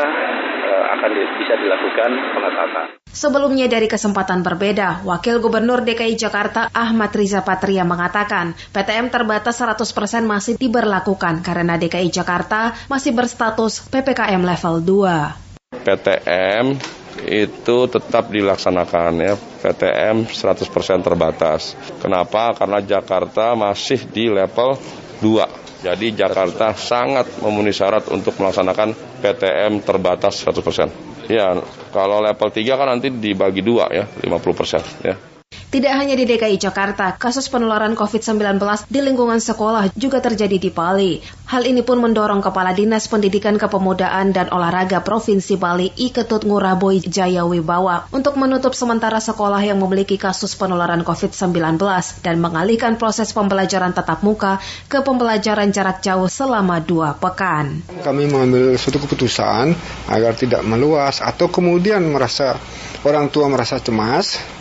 e, 0.63 0.73
akan 0.97 1.11
bisa 1.37 1.53
dilakukan 1.59 2.11
pengetatan. 2.33 2.98
Sebelumnya 3.09 3.65
dari 3.65 3.89
kesempatan 3.89 4.45
berbeda, 4.45 5.01
Wakil 5.01 5.41
Gubernur 5.41 5.81
DKI 5.81 6.13
Jakarta 6.13 6.69
Ahmad 6.69 7.09
Riza 7.09 7.41
Patria 7.41 7.81
mengatakan 7.81 8.53
PTM 8.69 9.09
terbatas 9.09 9.57
100% 9.57 10.29
masih 10.29 10.53
diberlakukan 10.61 11.41
karena 11.41 11.73
DKI 11.81 12.13
Jakarta 12.13 12.77
masih 12.85 13.17
berstatus 13.17 13.81
PPKM 13.89 14.45
level 14.45 14.85
2. 14.85 15.81
PTM 15.81 16.77
itu 17.25 17.77
tetap 17.89 18.29
dilaksanakan 18.29 19.11
ya 19.17 19.33
PTM 19.35 20.29
100% 20.29 21.01
terbatas. 21.01 21.73
Kenapa? 21.99 22.53
Karena 22.53 22.79
Jakarta 22.79 23.57
masih 23.57 24.05
di 24.05 24.29
level 24.29 24.77
2. 25.25 25.83
Jadi 25.83 26.11
Jakarta 26.13 26.75
sangat 26.75 27.41
memenuhi 27.41 27.73
syarat 27.73 28.05
untuk 28.11 28.35
melaksanakan 28.37 28.93
PTM 29.23 29.81
terbatas 29.81 30.43
100%. 30.45 31.18
Ya, 31.29 31.53
kalau 31.93 32.25
level 32.25 32.49
3 32.49 32.73
kan 32.73 32.87
nanti 32.89 33.13
dibagi 33.13 33.61
dua 33.61 33.85
ya, 33.93 34.09
50% 34.09 35.05
ya. 35.05 35.28
Tidak 35.69 35.93
hanya 35.93 36.17
di 36.17 36.25
DKI 36.25 36.57
Jakarta, 36.57 37.13
kasus 37.13 37.45
penularan 37.45 37.93
COVID-19 37.93 38.57
di 38.89 39.05
lingkungan 39.05 39.37
sekolah 39.37 39.93
juga 39.93 40.17
terjadi 40.17 40.57
di 40.57 40.73
Bali. 40.73 41.21
Hal 41.45 41.61
ini 41.61 41.85
pun 41.85 42.01
mendorong 42.01 42.41
Kepala 42.41 42.73
Dinas 42.73 43.05
Pendidikan 43.05 43.53
Kepemudaan 43.53 44.33
dan 44.33 44.49
Olahraga 44.49 45.05
Provinsi 45.05 45.61
Bali 45.61 45.93
Iketut 45.93 46.41
Nguraboy 46.41 47.05
Jaya 47.05 47.45
Wibawa 47.45 48.09
untuk 48.09 48.41
menutup 48.41 48.73
sementara 48.73 49.21
sekolah 49.21 49.61
yang 49.61 49.77
memiliki 49.77 50.17
kasus 50.17 50.57
penularan 50.57 51.05
COVID-19 51.05 51.77
dan 52.25 52.35
mengalihkan 52.41 52.97
proses 52.97 53.29
pembelajaran 53.29 53.93
tatap 53.93 54.25
muka 54.25 54.57
ke 54.89 55.05
pembelajaran 55.05 55.69
jarak 55.69 56.01
jauh 56.01 56.25
selama 56.25 56.81
dua 56.81 57.13
pekan. 57.13 57.85
Kami 58.01 58.25
mengambil 58.25 58.73
suatu 58.73 58.97
keputusan 59.05 59.77
agar 60.09 60.33
tidak 60.33 60.65
meluas 60.65 61.21
atau 61.21 61.45
kemudian 61.45 62.01
merasa 62.09 62.57
orang 63.05 63.29
tua 63.29 63.45
merasa 63.53 63.77
cemas 63.77 64.57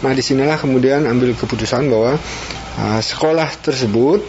Nah 0.00 0.12
di 0.16 0.24
sinilah 0.24 0.56
kemudian 0.56 1.04
ambil 1.04 1.36
keputusan 1.36 1.84
bahwa 1.92 2.16
uh, 2.80 3.00
sekolah 3.04 3.52
tersebut 3.60 4.24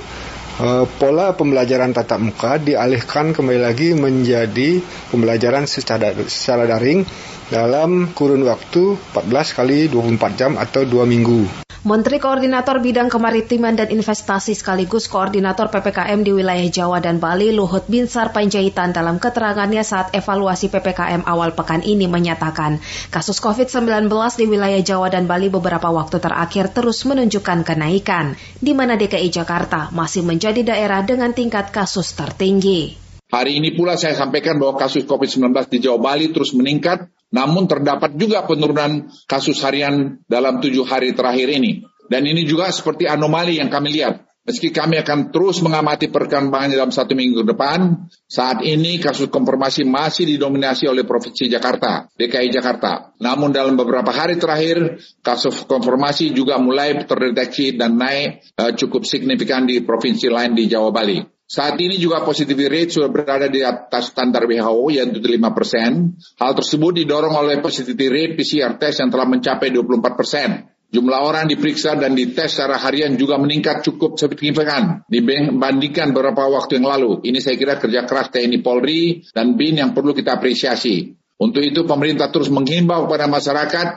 uh, 0.60 0.84
pola 1.00 1.32
pembelajaran 1.32 1.96
tatap 1.96 2.20
muka 2.20 2.60
dialihkan 2.60 3.32
kembali 3.32 3.60
lagi 3.64 3.96
menjadi 3.96 4.84
pembelajaran 5.08 5.64
secara, 5.64 6.12
secara 6.28 6.68
daring 6.68 7.08
dalam 7.48 8.12
kurun 8.12 8.44
waktu 8.44 9.00
14 9.16 9.58
kali 9.58 9.80
24 9.88 10.40
jam 10.40 10.52
atau 10.60 10.84
2 10.84 11.08
minggu. 11.08 11.71
Menteri 11.82 12.22
Koordinator 12.22 12.78
Bidang 12.78 13.10
Kemaritiman 13.10 13.74
dan 13.74 13.90
Investasi 13.90 14.54
sekaligus 14.54 15.10
Koordinator 15.10 15.66
PPKM 15.74 16.22
di 16.22 16.30
wilayah 16.30 16.70
Jawa 16.70 17.02
dan 17.02 17.18
Bali 17.18 17.50
Luhut 17.50 17.90
Binsar 17.90 18.30
Panjaitan 18.30 18.94
dalam 18.94 19.18
keterangannya 19.18 19.82
saat 19.82 20.14
evaluasi 20.14 20.70
PPKM 20.70 21.26
awal 21.26 21.58
pekan 21.58 21.82
ini 21.82 22.06
menyatakan 22.06 22.78
kasus 23.10 23.42
COVID-19 23.42 24.14
di 24.14 24.46
wilayah 24.46 24.78
Jawa 24.86 25.10
dan 25.10 25.26
Bali 25.26 25.50
beberapa 25.50 25.90
waktu 25.90 26.22
terakhir 26.22 26.70
terus 26.70 27.02
menunjukkan 27.02 27.66
kenaikan, 27.66 28.38
di 28.62 28.78
mana 28.78 28.94
DKI 28.94 29.34
Jakarta 29.34 29.90
masih 29.90 30.22
menjadi 30.22 30.62
daerah 30.62 31.02
dengan 31.02 31.34
tingkat 31.34 31.74
kasus 31.74 32.14
tertinggi. 32.14 33.11
Hari 33.32 33.64
ini 33.64 33.72
pula 33.72 33.96
saya 33.96 34.12
sampaikan 34.12 34.60
bahwa 34.60 34.76
kasus 34.76 35.08
COVID-19 35.08 35.56
di 35.72 35.80
Jawa 35.80 36.00
Bali 36.04 36.36
terus 36.36 36.52
meningkat 36.52 37.08
namun 37.32 37.64
terdapat 37.64 38.20
juga 38.20 38.44
penurunan 38.44 39.08
kasus 39.24 39.64
harian 39.64 40.20
dalam 40.28 40.60
tujuh 40.60 40.84
hari 40.84 41.16
terakhir 41.16 41.48
ini. 41.48 41.88
Dan 42.12 42.28
ini 42.28 42.44
juga 42.44 42.68
seperti 42.76 43.08
anomali 43.08 43.56
yang 43.56 43.72
kami 43.72 43.96
lihat. 43.96 44.28
Meski 44.42 44.74
kami 44.74 44.98
akan 45.00 45.30
terus 45.30 45.62
mengamati 45.62 46.10
perkembangan 46.10 46.74
dalam 46.74 46.92
satu 46.92 47.14
minggu 47.14 47.46
depan, 47.46 48.10
saat 48.26 48.66
ini 48.66 48.98
kasus 48.98 49.30
konfirmasi 49.30 49.86
masih 49.86 50.26
didominasi 50.28 50.90
oleh 50.90 51.06
Provinsi 51.06 51.46
Jakarta, 51.46 52.10
DKI 52.18 52.50
Jakarta. 52.50 53.14
Namun 53.22 53.54
dalam 53.54 53.78
beberapa 53.78 54.10
hari 54.10 54.42
terakhir, 54.42 54.98
kasus 55.22 55.62
konfirmasi 55.70 56.34
juga 56.34 56.58
mulai 56.58 57.06
terdeteksi 57.06 57.78
dan 57.78 58.02
naik 58.02 58.44
uh, 58.58 58.74
cukup 58.74 59.06
signifikan 59.06 59.70
di 59.70 59.80
provinsi 59.86 60.28
lain 60.28 60.58
di 60.58 60.66
Jawa 60.66 60.90
Bali. 60.90 61.22
Saat 61.52 61.76
ini 61.84 62.00
juga 62.00 62.24
positivity 62.24 62.72
rate 62.72 62.96
sudah 62.96 63.12
berada 63.12 63.52
di 63.52 63.60
atas 63.60 64.16
standar 64.16 64.48
WHO 64.48 64.88
yaitu 64.96 65.20
5 65.20 65.52
persen. 65.52 66.16
Hal 66.40 66.56
tersebut 66.56 67.04
didorong 67.04 67.36
oleh 67.36 67.60
positivity 67.60 68.08
rate 68.08 68.34
PCR 68.40 68.80
test 68.80 69.04
yang 69.04 69.12
telah 69.12 69.28
mencapai 69.28 69.68
24 69.68 70.16
persen. 70.16 70.72
Jumlah 70.96 71.20
orang 71.20 71.52
diperiksa 71.52 72.00
dan 72.00 72.16
dites 72.16 72.56
secara 72.56 72.80
harian 72.80 73.20
juga 73.20 73.36
meningkat 73.36 73.84
cukup 73.84 74.16
signifikan 74.16 75.04
dibandingkan 75.12 76.16
beberapa 76.16 76.48
waktu 76.48 76.80
yang 76.80 76.88
lalu. 76.88 77.20
Ini 77.20 77.44
saya 77.44 77.60
kira 77.60 77.76
kerja 77.76 78.08
keras 78.08 78.32
TNI 78.32 78.60
Polri 78.64 79.20
dan 79.36 79.60
BIN 79.60 79.84
yang 79.84 79.92
perlu 79.92 80.16
kita 80.16 80.40
apresiasi. 80.40 81.20
Untuk 81.36 81.68
itu 81.68 81.84
pemerintah 81.84 82.32
terus 82.32 82.48
menghimbau 82.48 83.12
kepada 83.12 83.28
masyarakat 83.28 83.88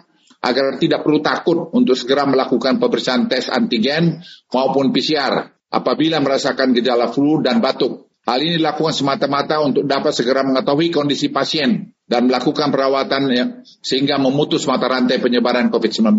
agar 0.43 0.67
tidak 0.83 1.07
perlu 1.07 1.23
takut 1.23 1.71
untuk 1.71 1.95
segera 1.95 2.27
melakukan 2.27 2.83
pemeriksaan 2.83 3.31
tes 3.31 3.47
antigen 3.47 4.27
maupun 4.51 4.91
PCR 4.91 5.54
apabila 5.75 6.23
merasakan 6.23 6.71
gejala 6.71 7.11
flu 7.11 7.43
dan 7.43 7.59
batuk. 7.59 8.07
Hal 8.25 8.41
ini 8.41 8.57
dilakukan 8.57 8.95
semata-mata 8.97 9.61
untuk 9.61 9.85
dapat 9.85 10.17
segera 10.17 10.41
mengetahui 10.47 10.89
kondisi 10.89 11.29
pasien 11.29 11.93
dan 12.09 12.31
melakukan 12.31 12.73
perawatan 12.73 13.23
ya, 13.29 13.45
sehingga 13.85 14.17
memutus 14.17 14.65
mata 14.65 14.89
rantai 14.89 15.21
penyebaran 15.21 15.69
COVID-19. 15.69 16.17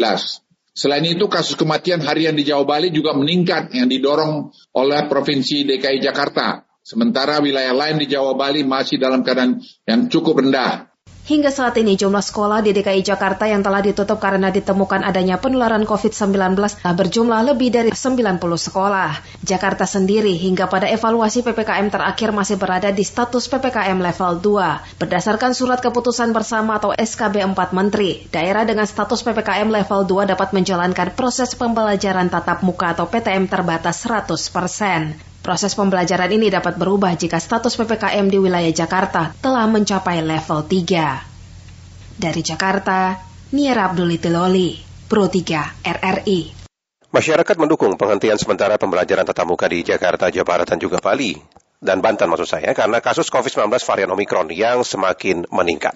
Selain 0.76 1.06
itu, 1.08 1.26
kasus 1.32 1.56
kematian 1.56 2.04
harian 2.04 2.36
di 2.36 2.44
Jawa 2.46 2.68
Bali 2.68 2.92
juga 2.92 3.16
meningkat 3.16 3.72
yang 3.74 3.88
didorong 3.88 4.52
oleh 4.76 5.08
Provinsi 5.08 5.64
DKI 5.66 6.04
Jakarta. 6.04 6.68
Sementara 6.86 7.42
wilayah 7.42 7.74
lain 7.74 7.98
di 7.98 8.06
Jawa 8.06 8.38
Bali 8.38 8.62
masih 8.62 9.02
dalam 9.02 9.26
keadaan 9.26 9.58
yang 9.90 10.06
cukup 10.06 10.46
rendah. 10.46 10.94
Hingga 11.26 11.50
saat 11.50 11.74
ini 11.82 11.98
jumlah 11.98 12.22
sekolah 12.22 12.62
di 12.62 12.70
DKI 12.70 13.02
Jakarta 13.02 13.50
yang 13.50 13.66
telah 13.66 13.82
ditutup 13.82 14.22
karena 14.22 14.54
ditemukan 14.54 15.02
adanya 15.02 15.42
penularan 15.42 15.82
COVID-19 15.82 16.54
telah 16.54 16.94
berjumlah 16.94 17.42
lebih 17.50 17.74
dari 17.74 17.90
90 17.90 18.38
sekolah. 18.38 19.42
Jakarta 19.42 19.90
sendiri 19.90 20.38
hingga 20.38 20.70
pada 20.70 20.86
evaluasi 20.86 21.42
PPKM 21.42 21.90
terakhir 21.90 22.30
masih 22.30 22.62
berada 22.62 22.94
di 22.94 23.02
status 23.02 23.50
PPKM 23.50 23.98
level 23.98 24.38
2. 24.38 25.02
Berdasarkan 25.02 25.58
surat 25.58 25.82
keputusan 25.82 26.30
bersama 26.30 26.78
atau 26.78 26.94
SKB 26.94 27.42
4 27.42 27.74
Menteri, 27.74 28.30
daerah 28.30 28.62
dengan 28.62 28.86
status 28.86 29.26
PPKM 29.26 29.66
level 29.66 30.06
2 30.06 30.30
dapat 30.30 30.54
menjalankan 30.54 31.10
proses 31.18 31.58
pembelajaran 31.58 32.30
tatap 32.30 32.62
muka 32.62 32.94
atau 32.94 33.10
PTM 33.10 33.50
terbatas 33.50 33.98
100%. 34.06 35.35
Proses 35.46 35.78
pembelajaran 35.78 36.34
ini 36.34 36.50
dapat 36.50 36.74
berubah 36.74 37.14
jika 37.14 37.38
status 37.38 37.78
PPKM 37.78 38.34
di 38.34 38.42
wilayah 38.42 38.74
Jakarta 38.74 39.30
telah 39.38 39.70
mencapai 39.70 40.26
level 40.26 40.66
3. 40.66 42.18
Dari 42.18 42.42
Jakarta, 42.42 43.14
Niera 43.54 43.86
Abdulitiloli, 43.86 44.82
Pro 45.06 45.30
3 45.30 45.86
RRI. 45.86 46.66
Masyarakat 47.14 47.56
mendukung 47.62 47.94
penghentian 47.94 48.42
sementara 48.42 48.82
pembelajaran 48.82 49.22
tatap 49.22 49.46
muka 49.46 49.70
di 49.70 49.86
Jakarta, 49.86 50.34
Jawa 50.34 50.50
Barat, 50.50 50.66
dan 50.74 50.82
juga 50.82 50.98
Bali. 50.98 51.38
Dan 51.78 52.02
Banten 52.02 52.26
maksud 52.26 52.50
saya, 52.50 52.74
karena 52.74 52.98
kasus 52.98 53.30
COVID-19 53.30 53.70
varian 53.86 54.10
Omikron 54.18 54.50
yang 54.50 54.82
semakin 54.82 55.46
meningkat. 55.54 55.94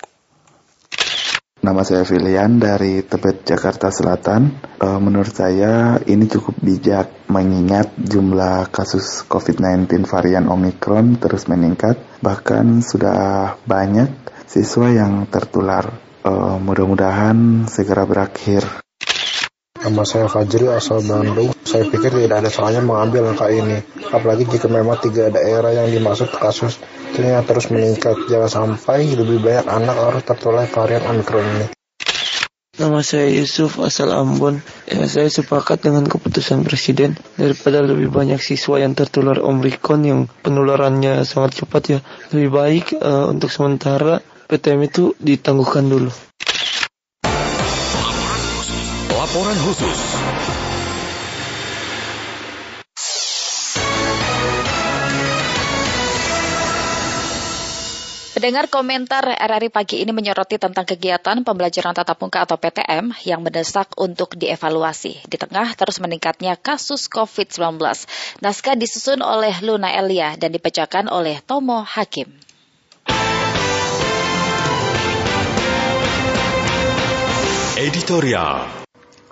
Nama 1.59 1.83
saya 1.83 2.07
Filian 2.07 2.55
dari 2.55 3.03
Tebet, 3.03 3.43
Jakarta 3.43 3.91
Selatan. 3.91 4.47
E, 4.79 4.87
menurut 4.95 5.35
saya 5.35 5.99
ini 6.07 6.23
cukup 6.23 6.55
bijak 6.63 7.27
mengingat 7.27 7.91
jumlah 7.99 8.71
kasus 8.71 9.27
COVID-19 9.27 10.07
varian 10.07 10.47
Omikron 10.47 11.19
terus 11.19 11.51
meningkat. 11.51 11.99
Bahkan 12.23 12.79
sudah 12.79 13.59
banyak 13.67 14.07
siswa 14.47 14.87
yang 14.87 15.27
tertular. 15.27 15.91
E, 16.23 16.31
mudah-mudahan 16.63 17.67
segera 17.67 18.07
berakhir. 18.07 18.88
Nama 19.79 20.03
saya 20.03 20.27
Fajri 20.27 20.67
asal 20.67 20.99
Bandung. 21.07 21.55
Saya 21.63 21.87
pikir 21.87 22.11
tidak 22.11 22.43
ada 22.43 22.51
salahnya 22.51 22.83
mengambil 22.83 23.31
angka 23.31 23.47
ini. 23.47 23.79
Apalagi 24.11 24.43
jika 24.43 24.67
memang 24.67 24.99
tiga 24.99 25.31
daerah 25.31 25.71
yang 25.71 25.87
dimaksud 25.87 26.35
kasus 26.35 26.83
ternyata 27.15 27.47
terus 27.55 27.71
meningkat. 27.71 28.27
Jangan 28.27 28.51
sampai 28.51 29.07
lebih 29.15 29.39
banyak 29.39 29.71
anak 29.71 29.95
harus 29.95 30.23
tertular 30.27 30.67
varian 30.67 31.07
Omicron 31.07 31.45
ini. 31.47 31.67
Nama 32.75 32.99
saya 33.03 33.31
Yusuf 33.31 33.79
asal 33.79 34.11
Ambon. 34.11 34.59
Ya, 34.83 35.07
saya 35.07 35.31
sepakat 35.31 35.79
dengan 35.79 36.07
keputusan 36.11 36.67
Presiden 36.67 37.15
daripada 37.39 37.79
lebih 37.79 38.11
banyak 38.11 38.43
siswa 38.43 38.83
yang 38.83 38.99
tertular 38.99 39.39
Omicron 39.39 40.03
yang 40.03 40.19
penularannya 40.43 41.23
sangat 41.23 41.63
cepat 41.63 41.83
ya. 41.87 41.99
Lebih 42.35 42.49
baik 42.51 42.85
uh, 42.99 43.31
untuk 43.31 43.47
sementara 43.47 44.19
PTM 44.51 44.91
itu 44.91 45.15
ditangguhkan 45.23 45.87
dulu. 45.87 46.28
Laporan 49.29 49.61
khusus. 49.61 49.99
Pendengar 58.33 58.65
komentar 58.73 59.29
RRI 59.29 59.69
pagi 59.69 60.01
ini 60.01 60.09
menyoroti 60.09 60.57
tentang 60.57 60.81
kegiatan 60.81 61.45
pembelajaran 61.45 61.93
tatap 61.93 62.17
muka 62.25 62.49
atau 62.49 62.57
PTM 62.57 63.13
yang 63.21 63.45
mendesak 63.45 63.93
untuk 64.01 64.33
dievaluasi 64.33 65.21
di 65.29 65.37
tengah 65.37 65.77
terus 65.77 66.01
meningkatnya 66.01 66.57
kasus 66.57 67.05
COVID-19. 67.05 67.77
Naskah 68.41 68.73
disusun 68.81 69.21
oleh 69.21 69.53
Luna 69.61 69.93
Elia 69.93 70.41
dan 70.41 70.57
dibacakan 70.57 71.05
oleh 71.05 71.37
Tomo 71.45 71.85
Hakim. 71.85 72.33
Editorial 77.77 78.78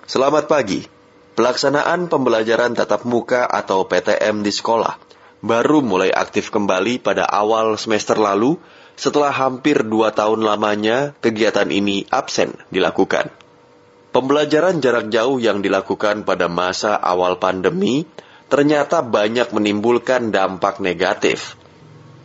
Selamat 0.08 0.48
pagi. 0.48 0.88
Pelaksanaan 1.36 2.08
pembelajaran 2.08 2.72
tatap 2.72 3.04
muka 3.04 3.44
atau 3.44 3.84
PTM 3.84 4.40
di 4.40 4.48
sekolah 4.48 4.96
baru 5.44 5.84
mulai 5.84 6.08
aktif 6.08 6.48
kembali 6.48 6.96
pada 7.04 7.28
awal 7.28 7.76
semester 7.76 8.16
lalu 8.16 8.56
setelah 8.96 9.28
hampir 9.28 9.84
dua 9.84 10.16
tahun 10.16 10.48
lamanya 10.48 11.12
kegiatan 11.20 11.68
ini 11.68 12.08
absen 12.08 12.56
dilakukan. 12.72 13.28
Pembelajaran 14.08 14.80
jarak 14.80 15.12
jauh 15.12 15.36
yang 15.36 15.60
dilakukan 15.60 16.24
pada 16.24 16.48
masa 16.48 16.96
awal 16.96 17.36
pandemi 17.36 18.08
ternyata 18.48 19.04
banyak 19.04 19.52
menimbulkan 19.52 20.32
dampak 20.32 20.80
negatif. 20.80 21.52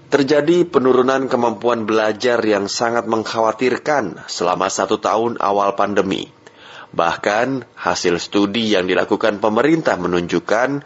Terjadi 0.07 0.64
penurunan 0.64 1.27
kemampuan 1.27 1.84
belajar 1.84 2.39
yang 2.47 2.72
sangat 2.72 3.11
mengkhawatirkan 3.11 4.23
selama 4.31 4.72
satu 4.72 5.03
tahun 5.03 5.35
awal 5.43 5.76
pandemi. 5.76 6.31
Bahkan, 6.94 7.65
hasil 7.74 8.22
studi 8.22 8.74
yang 8.74 8.86
dilakukan 8.86 9.41
pemerintah 9.41 9.98
menunjukkan 9.98 10.86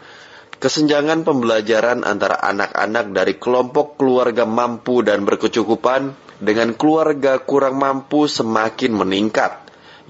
Kesenjangan 0.58 1.22
pembelajaran 1.22 2.02
antara 2.02 2.34
anak-anak 2.42 3.14
dari 3.14 3.38
kelompok 3.38 3.94
keluarga 3.94 4.42
mampu 4.42 5.06
dan 5.06 5.22
berkecukupan 5.22 6.18
dengan 6.42 6.74
keluarga 6.74 7.38
kurang 7.38 7.78
mampu 7.78 8.26
semakin 8.26 8.90
meningkat, 8.90 9.54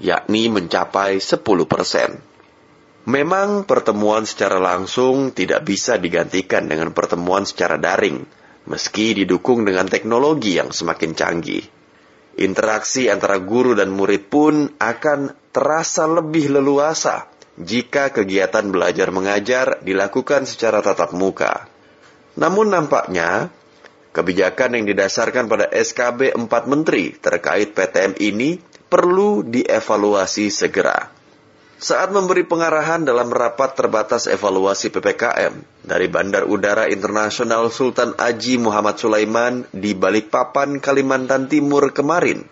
yakni 0.01 0.49
mencapai 0.49 1.21
10 1.21 1.45
persen. 1.69 2.17
Memang 3.05 3.61
pertemuan 3.69 4.25
secara 4.25 4.57
langsung 4.57 5.37
tidak 5.37 5.69
bisa 5.69 6.01
digantikan 6.01 6.65
dengan 6.65 6.97
pertemuan 6.97 7.45
secara 7.45 7.77
daring, 7.77 8.25
meski 8.65 9.21
didukung 9.21 9.69
dengan 9.69 9.85
teknologi 9.85 10.57
yang 10.57 10.73
semakin 10.73 11.13
canggih. 11.13 11.61
Interaksi 12.37 13.09
antara 13.09 13.41
guru 13.41 13.73
dan 13.73 13.89
murid 13.89 14.29
pun 14.29 14.69
akan 14.77 15.33
terasa 15.49 16.05
lebih 16.05 16.53
leluasa 16.53 17.25
jika 17.59 18.13
kegiatan 18.13 18.69
belajar 18.71 19.11
mengajar 19.11 19.81
dilakukan 19.83 20.47
secara 20.47 20.79
tatap 20.79 21.11
muka. 21.11 21.67
Namun 22.39 22.71
nampaknya, 22.71 23.51
kebijakan 24.15 24.79
yang 24.79 24.85
didasarkan 24.87 25.51
pada 25.51 25.67
SKB 25.67 26.37
4 26.39 26.71
Menteri 26.71 27.17
terkait 27.19 27.75
PTM 27.75 28.15
ini 28.23 28.55
perlu 28.87 29.43
dievaluasi 29.43 30.47
segera. 30.47 31.18
Saat 31.79 32.11
memberi 32.11 32.43
pengarahan 32.43 33.07
dalam 33.07 33.31
rapat 33.31 33.71
terbatas 33.71 34.27
evaluasi 34.27 34.91
PPKM 34.91 35.63
dari 35.87 36.11
Bandar 36.11 36.43
Udara 36.43 36.91
Internasional 36.91 37.71
Sultan 37.71 38.19
Aji 38.19 38.59
Muhammad 38.59 38.99
Sulaiman 38.99 39.63
di 39.71 39.95
Balikpapan, 39.95 40.83
Kalimantan 40.83 41.47
Timur 41.47 41.95
kemarin, 41.95 42.43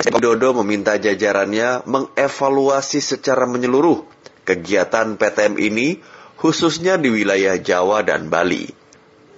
Widodo 0.00 0.56
meminta 0.64 0.96
jajarannya 0.96 1.84
mengevaluasi 1.84 3.04
secara 3.04 3.44
menyeluruh 3.44 4.08
kegiatan 4.48 5.20
PTM 5.20 5.60
ini 5.60 6.00
khususnya 6.40 6.96
di 6.96 7.12
wilayah 7.12 7.60
Jawa 7.60 8.00
dan 8.00 8.32
Bali. 8.32 8.72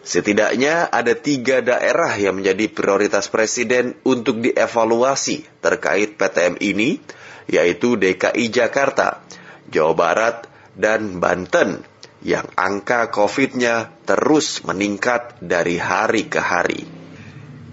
Setidaknya 0.04 0.86
ada 0.94 1.16
tiga 1.18 1.58
daerah 1.58 2.12
yang 2.14 2.38
menjadi 2.38 2.70
prioritas 2.70 3.26
Presiden 3.32 3.98
untuk 4.06 4.46
dievaluasi 4.46 5.42
terkait 5.58 6.20
PTM 6.20 6.60
ini, 6.60 7.02
yaitu 7.50 7.96
DKI 8.00 8.50
Jakarta, 8.52 9.20
Jawa 9.68 9.94
Barat, 9.96 10.36
dan 10.74 11.22
Banten, 11.22 11.84
yang 12.24 12.48
angka 12.56 13.12
COVID-nya 13.12 13.92
terus 14.08 14.64
meningkat 14.64 15.38
dari 15.44 15.76
hari 15.76 16.26
ke 16.26 16.40
hari. 16.40 16.82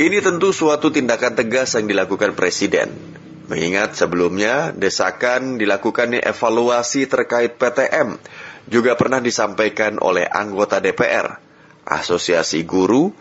Ini 0.02 0.18
tentu 0.20 0.52
suatu 0.52 0.92
tindakan 0.92 1.38
tegas 1.38 1.78
yang 1.78 1.86
dilakukan 1.88 2.34
Presiden 2.34 3.12
Mengingat 3.52 4.00
sebelumnya 4.00 4.72
desakan 4.72 5.60
dilakukannya 5.60 6.24
evaluasi 6.24 7.04
terkait 7.04 7.60
PTM 7.60 8.16
juga 8.72 8.96
pernah 8.96 9.20
disampaikan 9.20 10.00
oleh 10.00 10.24
anggota 10.24 10.80
DPR, 10.80 11.36
asosiasi 11.84 12.64
guru, 12.64 13.12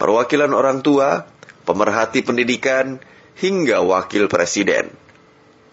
perwakilan 0.00 0.48
orang 0.56 0.80
tua, 0.80 1.28
pemerhati 1.68 2.24
pendidikan, 2.24 2.96
hingga 3.36 3.84
wakil 3.84 4.24
presiden. 4.32 4.88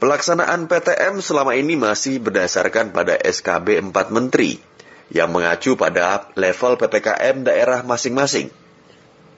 Pelaksanaan 0.01 0.65
PTM 0.65 1.21
selama 1.21 1.53
ini 1.53 1.77
masih 1.77 2.17
berdasarkan 2.17 2.89
pada 2.89 3.21
SKB 3.21 3.93
4 3.93 4.09
Menteri 4.09 4.57
yang 5.13 5.29
mengacu 5.29 5.77
pada 5.77 6.25
level 6.33 6.73
PPKM 6.81 7.45
daerah 7.45 7.85
masing-masing. 7.85 8.49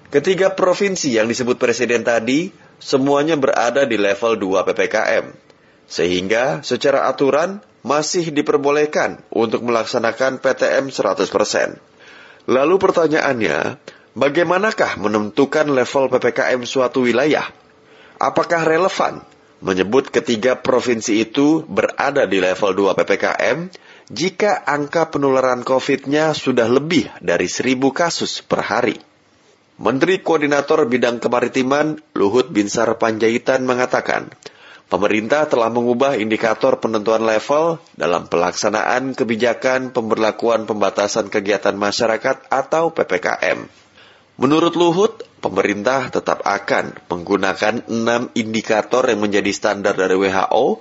Ketiga 0.07 0.56
provinsi 0.56 1.19
yang 1.19 1.27
disebut 1.27 1.60
presiden 1.60 2.07
tadi 2.07 2.56
semuanya 2.80 3.35
berada 3.35 3.84
di 3.84 3.99
level 3.99 4.40
2 4.40 4.64
PPKM. 4.72 5.35
Sehingga 5.84 6.64
secara 6.64 7.11
aturan 7.11 7.60
masih 7.84 8.31
diperbolehkan 8.31 9.19
untuk 9.35 9.68
melaksanakan 9.68 10.40
PTM 10.40 10.95
100%. 10.95 12.48
Lalu 12.48 12.76
pertanyaannya, 12.80 13.84
bagaimanakah 14.15 14.95
menentukan 14.95 15.68
level 15.68 16.07
PPKM 16.07 16.64
suatu 16.64 17.03
wilayah? 17.03 17.52
Apakah 18.15 18.64
relevan 18.64 19.32
menyebut 19.64 20.11
ketiga 20.11 20.60
provinsi 20.60 21.23
itu 21.23 21.64
berada 21.64 22.27
di 22.27 22.44
level 22.44 22.91
2 22.91 22.99
PPKM 22.99 23.57
jika 24.11 24.68
angka 24.68 25.07
penularan 25.07 25.64
COVID-nya 25.64 26.35
sudah 26.35 26.68
lebih 26.68 27.07
dari 27.23 27.48
1000 27.48 27.80
kasus 27.95 28.44
per 28.44 28.68
hari? 28.68 28.99
Menteri 29.80 30.22
Koordinator 30.22 30.85
Bidang 30.85 31.18
Kemaritiman 31.18 31.98
Luhut 32.14 32.52
Binsar 32.52 32.94
Panjaitan 32.99 33.65
mengatakan, 33.65 34.30
pemerintah 34.85 35.49
telah 35.49 35.73
mengubah 35.73 36.14
indikator 36.19 36.77
penentuan 36.77 37.26
level 37.26 37.81
dalam 37.98 38.30
pelaksanaan 38.30 39.18
kebijakan 39.18 39.90
pemberlakuan 39.90 40.69
pembatasan 40.69 41.34
kegiatan 41.34 41.73
masyarakat 41.73 42.53
atau 42.53 42.94
PPKM. 42.94 43.65
Menurut 44.38 44.77
Luhut, 44.77 45.26
pemerintah 45.44 46.07
tetap 46.07 46.40
akan 46.48 46.95
menggunakan 47.11 47.91
enam 47.91 48.32
indikator 48.32 49.03
yang 49.11 49.20
menjadi 49.20 49.52
standar 49.52 49.91
dari 49.99 50.15
WHO, 50.15 50.80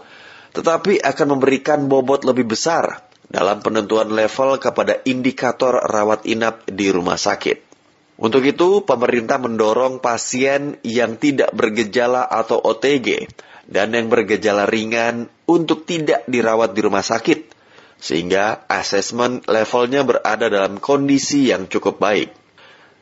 tetapi 0.55 1.03
akan 1.03 1.27
memberikan 1.35 1.91
bobot 1.91 2.23
lebih 2.23 2.55
besar 2.55 3.03
dalam 3.27 3.59
penentuan 3.59 4.15
level 4.15 4.63
kepada 4.63 5.03
indikator 5.03 5.83
rawat 5.83 6.23
inap 6.31 6.63
di 6.71 6.95
rumah 6.95 7.19
sakit. 7.19 7.75
Untuk 8.23 8.47
itu, 8.47 8.87
pemerintah 8.87 9.43
mendorong 9.43 9.99
pasien 9.99 10.79
yang 10.87 11.19
tidak 11.19 11.51
bergejala 11.51 12.23
atau 12.23 12.63
OTG 12.63 13.27
dan 13.67 13.91
yang 13.91 14.07
bergejala 14.07 14.71
ringan 14.71 15.27
untuk 15.49 15.89
tidak 15.89 16.23
dirawat 16.31 16.71
di 16.77 16.81
rumah 16.87 17.03
sakit, 17.03 17.51
sehingga 17.99 18.63
asesmen 18.71 19.43
levelnya 19.49 20.07
berada 20.07 20.47
dalam 20.47 20.79
kondisi 20.79 21.51
yang 21.51 21.67
cukup 21.67 21.99
baik. 21.99 22.42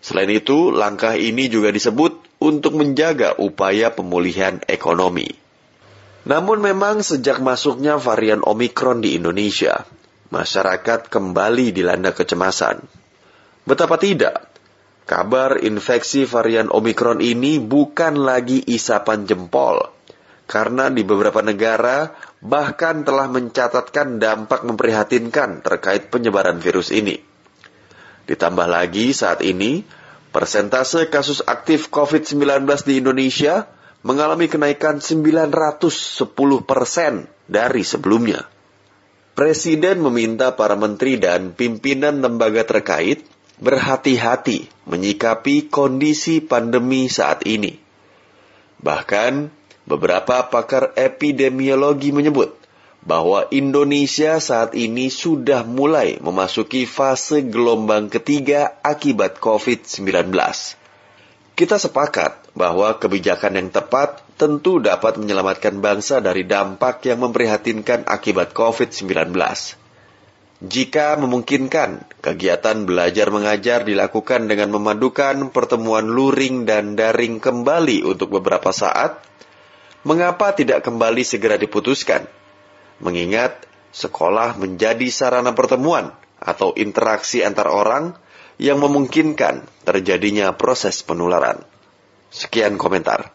Selain 0.01 0.33
itu, 0.33 0.73
langkah 0.73 1.13
ini 1.13 1.53
juga 1.53 1.69
disebut 1.69 2.41
untuk 2.41 2.81
menjaga 2.81 3.37
upaya 3.37 3.93
pemulihan 3.93 4.65
ekonomi. 4.65 5.29
Namun 6.25 6.61
memang 6.61 7.05
sejak 7.05 7.41
masuknya 7.41 8.01
varian 8.01 8.41
Omikron 8.45 9.05
di 9.05 9.17
Indonesia, 9.17 9.85
masyarakat 10.33 11.09
kembali 11.13 11.73
dilanda 11.73 12.17
kecemasan. 12.17 12.81
Betapa 13.69 14.01
tidak, 14.01 14.49
kabar 15.05 15.61
infeksi 15.61 16.25
varian 16.25 16.73
Omikron 16.73 17.21
ini 17.21 17.61
bukan 17.61 18.21
lagi 18.21 18.61
isapan 18.69 19.29
jempol, 19.29 19.85
karena 20.49 20.89
di 20.89 21.05
beberapa 21.05 21.45
negara 21.45 22.17
bahkan 22.41 23.05
telah 23.05 23.29
mencatatkan 23.29 24.17
dampak 24.17 24.65
memprihatinkan 24.65 25.61
terkait 25.61 26.09
penyebaran 26.09 26.57
virus 26.61 26.89
ini. 26.89 27.30
Ditambah 28.29 28.69
lagi 28.69 29.13
saat 29.17 29.41
ini, 29.41 29.85
persentase 30.35 31.09
kasus 31.09 31.41
aktif 31.45 31.89
COVID-19 31.89 32.67
di 32.85 33.01
Indonesia 33.01 33.67
mengalami 34.01 34.49
kenaikan 34.49 35.01
910 35.01 35.85
persen 36.65 37.29
dari 37.49 37.83
sebelumnya. 37.85 38.45
Presiden 39.33 40.05
meminta 40.05 40.53
para 40.53 40.77
menteri 40.77 41.17
dan 41.17 41.57
pimpinan 41.57 42.21
lembaga 42.21 42.61
terkait 42.67 43.25
berhati-hati 43.61 44.69
menyikapi 44.85 45.69
kondisi 45.73 46.45
pandemi 46.45 47.09
saat 47.09 47.45
ini. 47.49 47.77
Bahkan, 48.81 49.53
beberapa 49.89 50.49
pakar 50.49 50.93
epidemiologi 50.97 52.13
menyebut 52.13 52.60
bahwa 53.01 53.49
Indonesia 53.49 54.37
saat 54.37 54.77
ini 54.77 55.09
sudah 55.09 55.65
mulai 55.65 56.21
memasuki 56.21 56.85
fase 56.85 57.41
gelombang 57.49 58.13
ketiga 58.13 58.77
akibat 58.85 59.41
COVID-19. 59.41 60.29
Kita 61.57 61.77
sepakat 61.77 62.57
bahwa 62.57 62.97
kebijakan 62.97 63.57
yang 63.57 63.69
tepat 63.73 64.21
tentu 64.41 64.81
dapat 64.81 65.21
menyelamatkan 65.21 65.81
bangsa 65.85 66.25
dari 66.25 66.49
dampak 66.49 67.05
yang 67.05 67.21
memprihatinkan 67.25 68.09
akibat 68.09 68.57
COVID-19. 68.57 69.33
Jika 70.61 71.17
memungkinkan, 71.17 72.21
kegiatan 72.21 72.85
belajar 72.85 73.33
mengajar 73.33 73.81
dilakukan 73.81 74.45
dengan 74.45 74.77
memadukan 74.77 75.49
pertemuan 75.53 76.05
luring 76.05 76.69
dan 76.69 77.01
daring 77.01 77.41
kembali 77.41 78.05
untuk 78.05 78.37
beberapa 78.37 78.69
saat, 78.69 79.25
mengapa 80.05 80.53
tidak 80.53 80.85
kembali 80.85 81.25
segera 81.25 81.57
diputuskan? 81.57 82.29
Mengingat 83.01 83.65
sekolah 83.91 84.61
menjadi 84.61 85.09
sarana 85.09 85.57
pertemuan 85.57 86.13
atau 86.41 86.73
interaksi 86.77 87.41
antar 87.41 87.69
orang 87.69 88.17
yang 88.61 88.77
memungkinkan 88.77 89.65
terjadinya 89.89 90.53
proses 90.53 91.01
penularan. 91.01 91.65
Sekian 92.29 92.77
komentar. 92.77 93.33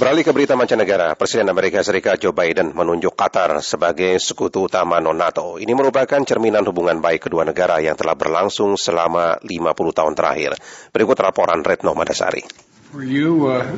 Beralih 0.00 0.24
ke 0.24 0.32
berita 0.32 0.56
mancanegara, 0.56 1.12
Presiden 1.12 1.52
Amerika 1.52 1.84
Serikat 1.84 2.16
Joe 2.16 2.32
Biden 2.32 2.72
menunjuk 2.72 3.12
Qatar 3.12 3.60
sebagai 3.60 4.16
sekutu 4.16 4.64
utama 4.64 4.96
non-NATO. 4.96 5.60
Ini 5.60 5.68
merupakan 5.76 6.24
cerminan 6.24 6.64
hubungan 6.64 7.04
baik 7.04 7.28
kedua 7.28 7.44
negara 7.44 7.84
yang 7.84 8.00
telah 8.00 8.16
berlangsung 8.16 8.80
selama 8.80 9.36
50 9.44 9.76
tahun 9.92 10.16
terakhir. 10.16 10.56
Berikut 10.88 11.20
laporan 11.20 11.60
Retno 11.60 11.92
Madasari. 11.92 12.69
Uh, 12.90 13.70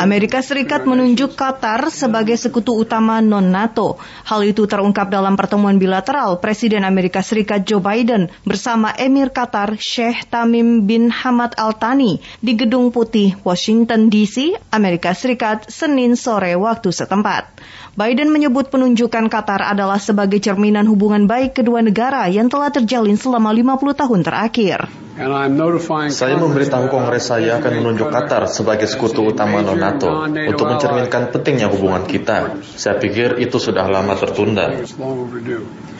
Amerika 0.00 0.40
Serikat 0.40 0.88
menunjuk 0.88 1.36
Qatar 1.36 1.92
sebagai 1.92 2.40
sekutu 2.40 2.72
utama 2.72 3.20
non-NATO. 3.20 4.00
Hal 4.24 4.40
itu 4.48 4.64
terungkap 4.64 5.12
dalam 5.12 5.36
pertemuan 5.36 5.76
bilateral 5.76 6.40
Presiden 6.40 6.88
Amerika 6.88 7.20
Serikat 7.20 7.68
Joe 7.68 7.84
Biden 7.84 8.32
bersama 8.48 8.96
Emir 8.96 9.28
Qatar 9.36 9.76
Sheikh 9.76 10.32
Tamim 10.32 10.88
bin 10.88 11.12
Hamad 11.12 11.60
Al 11.60 11.76
Thani 11.76 12.24
di 12.40 12.56
Gedung 12.56 12.88
Putih, 12.88 13.36
Washington 13.44 14.08
DC, 14.08 14.56
Amerika 14.72 15.12
Serikat, 15.12 15.68
Senin 15.68 16.16
sore 16.16 16.56
waktu 16.56 16.88
setempat. 16.88 17.52
Biden 17.98 18.30
menyebut 18.30 18.70
penunjukan 18.70 19.26
Qatar 19.26 19.58
adalah 19.58 19.98
sebagai 19.98 20.38
cerminan 20.38 20.86
hubungan 20.86 21.26
baik 21.26 21.58
kedua 21.58 21.82
negara 21.82 22.30
yang 22.30 22.46
telah 22.46 22.70
terjalin 22.70 23.18
selama 23.18 23.50
50 23.50 23.74
tahun 23.98 24.20
terakhir. 24.22 24.86
Saya 26.14 26.38
memberitahu 26.38 26.94
Kongres 26.94 27.26
saya 27.26 27.58
akan 27.58 27.82
menunjuk 27.82 28.06
Qatar 28.06 28.46
sebagai 28.46 28.86
sekutu 28.86 29.26
utama 29.26 29.66
non-NATO 29.66 30.30
untuk 30.30 30.66
mencerminkan 30.70 31.34
pentingnya 31.34 31.66
hubungan 31.74 32.06
kita. 32.06 32.62
Saya 32.78 33.02
pikir 33.02 33.42
itu 33.42 33.58
sudah 33.58 33.90
lama 33.90 34.14
tertunda. 34.14 34.78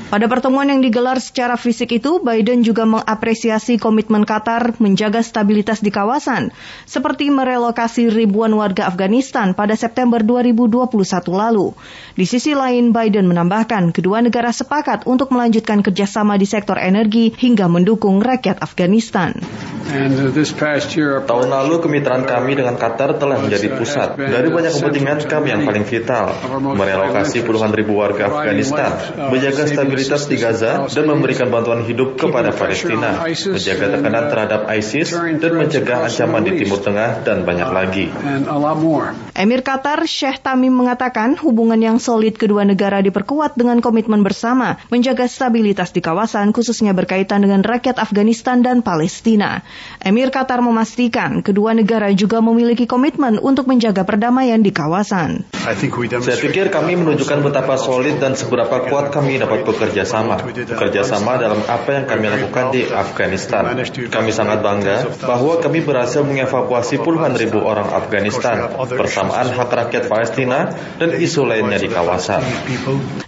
Pada 0.08 0.24
pertemuan 0.24 0.64
yang 0.64 0.80
digelar 0.80 1.20
secara 1.20 1.60
fisik 1.60 2.00
itu, 2.00 2.24
Biden 2.24 2.64
juga 2.64 2.88
mengapresiasi 2.88 3.76
komitmen 3.76 4.24
Qatar 4.24 4.80
menjaga 4.80 5.20
stabilitas 5.20 5.84
di 5.84 5.92
kawasan, 5.92 6.48
seperti 6.88 7.28
merelokasi 7.28 8.08
ribuan 8.08 8.56
warga 8.56 8.88
Afghanistan 8.88 9.52
pada 9.52 9.76
September 9.76 10.24
2021 10.24 10.96
lalu. 11.28 11.76
Di 12.16 12.24
sisi 12.24 12.56
lain, 12.56 12.88
Biden 12.96 13.28
menambahkan 13.28 13.92
kedua 13.92 14.24
negara 14.24 14.48
sepakat 14.48 15.04
untuk 15.04 15.28
melanjutkan 15.28 15.84
kerjasama 15.84 16.40
di 16.40 16.48
sektor 16.48 16.80
energi 16.80 17.36
hingga 17.36 17.68
mendukung 17.68 18.24
rakyat 18.24 18.64
Afghanistan. 18.64 19.36
Uh, 19.92 21.20
Tahun 21.28 21.48
lalu 21.52 21.84
kemitraan 21.84 22.24
kami 22.24 22.56
dengan 22.56 22.80
Qatar 22.80 23.20
telah 23.20 23.36
menjadi 23.44 23.76
pusat 23.76 24.16
dari 24.16 24.48
banyak 24.48 24.72
kepentingan 24.72 25.28
kami 25.28 25.48
yang 25.52 25.62
paling 25.68 25.84
vital, 25.84 26.32
merelokasi 26.56 27.44
puluhan 27.44 27.76
ribu 27.76 28.00
warga 28.00 28.32
Afghanistan, 28.32 28.92
menjaga 29.28 29.68
stabilitas 29.68 29.97
stabilitas 29.98 30.30
di 30.30 30.36
Gaza 30.38 30.72
dan 30.86 31.04
memberikan 31.10 31.50
bantuan 31.50 31.82
hidup 31.82 32.14
kepada 32.14 32.54
Palestina, 32.54 33.18
menjaga 33.26 33.86
tekanan 33.98 34.24
terhadap 34.30 34.60
ISIS 34.70 35.10
dan 35.10 35.52
mencegah 35.58 36.06
ancaman 36.06 36.42
di 36.46 36.52
Timur 36.62 36.78
Tengah 36.78 37.26
dan 37.26 37.42
banyak 37.42 37.68
lagi. 37.74 38.06
Emir 39.34 39.60
Qatar 39.66 40.06
Sheikh 40.06 40.46
Tamim 40.46 40.70
mengatakan 40.70 41.34
hubungan 41.42 41.78
yang 41.82 41.98
solid 41.98 42.38
kedua 42.38 42.62
negara 42.62 43.02
diperkuat 43.02 43.58
dengan 43.58 43.82
komitmen 43.82 44.22
bersama 44.22 44.78
menjaga 44.86 45.26
stabilitas 45.26 45.90
di 45.90 45.98
kawasan 45.98 46.54
khususnya 46.54 46.94
berkaitan 46.94 47.42
dengan 47.42 47.66
rakyat 47.66 47.98
Afghanistan 47.98 48.62
dan 48.62 48.86
Palestina. 48.86 49.66
Emir 49.98 50.30
Qatar 50.30 50.62
memastikan 50.62 51.42
kedua 51.42 51.74
negara 51.74 52.10
juga 52.14 52.38
memiliki 52.38 52.86
komitmen 52.86 53.42
untuk 53.42 53.66
menjaga 53.66 54.06
perdamaian 54.06 54.62
di 54.62 54.70
kawasan. 54.70 55.42
Saya 55.58 56.38
pikir 56.38 56.70
kami 56.70 56.94
menunjukkan 56.94 57.38
betapa 57.42 57.74
solid 57.76 58.22
dan 58.22 58.38
seberapa 58.38 58.88
kuat 58.88 59.10
kami 59.10 59.42
dapat 59.42 59.66
bekerja 59.66 59.87
bekerjasama. 59.88 60.34
Bekerjasama 60.44 61.32
dalam 61.40 61.60
apa 61.64 61.88
yang 61.96 62.04
kami 62.04 62.26
lakukan 62.28 62.64
di 62.70 62.84
Afghanistan. 62.84 63.72
Kami 64.12 64.30
sangat 64.30 64.60
bangga 64.60 65.08
bahwa 65.24 65.56
kami 65.58 65.80
berhasil 65.80 66.20
mengevakuasi 66.20 67.00
puluhan 67.00 67.32
ribu 67.34 67.64
orang 67.64 67.88
Afghanistan, 67.88 68.68
persamaan 68.76 69.48
hak 69.48 69.70
rakyat 69.72 70.04
Palestina, 70.12 70.76
dan 71.00 71.16
isu 71.16 71.48
lainnya 71.48 71.80
di 71.80 71.88
kawasan. 71.88 72.44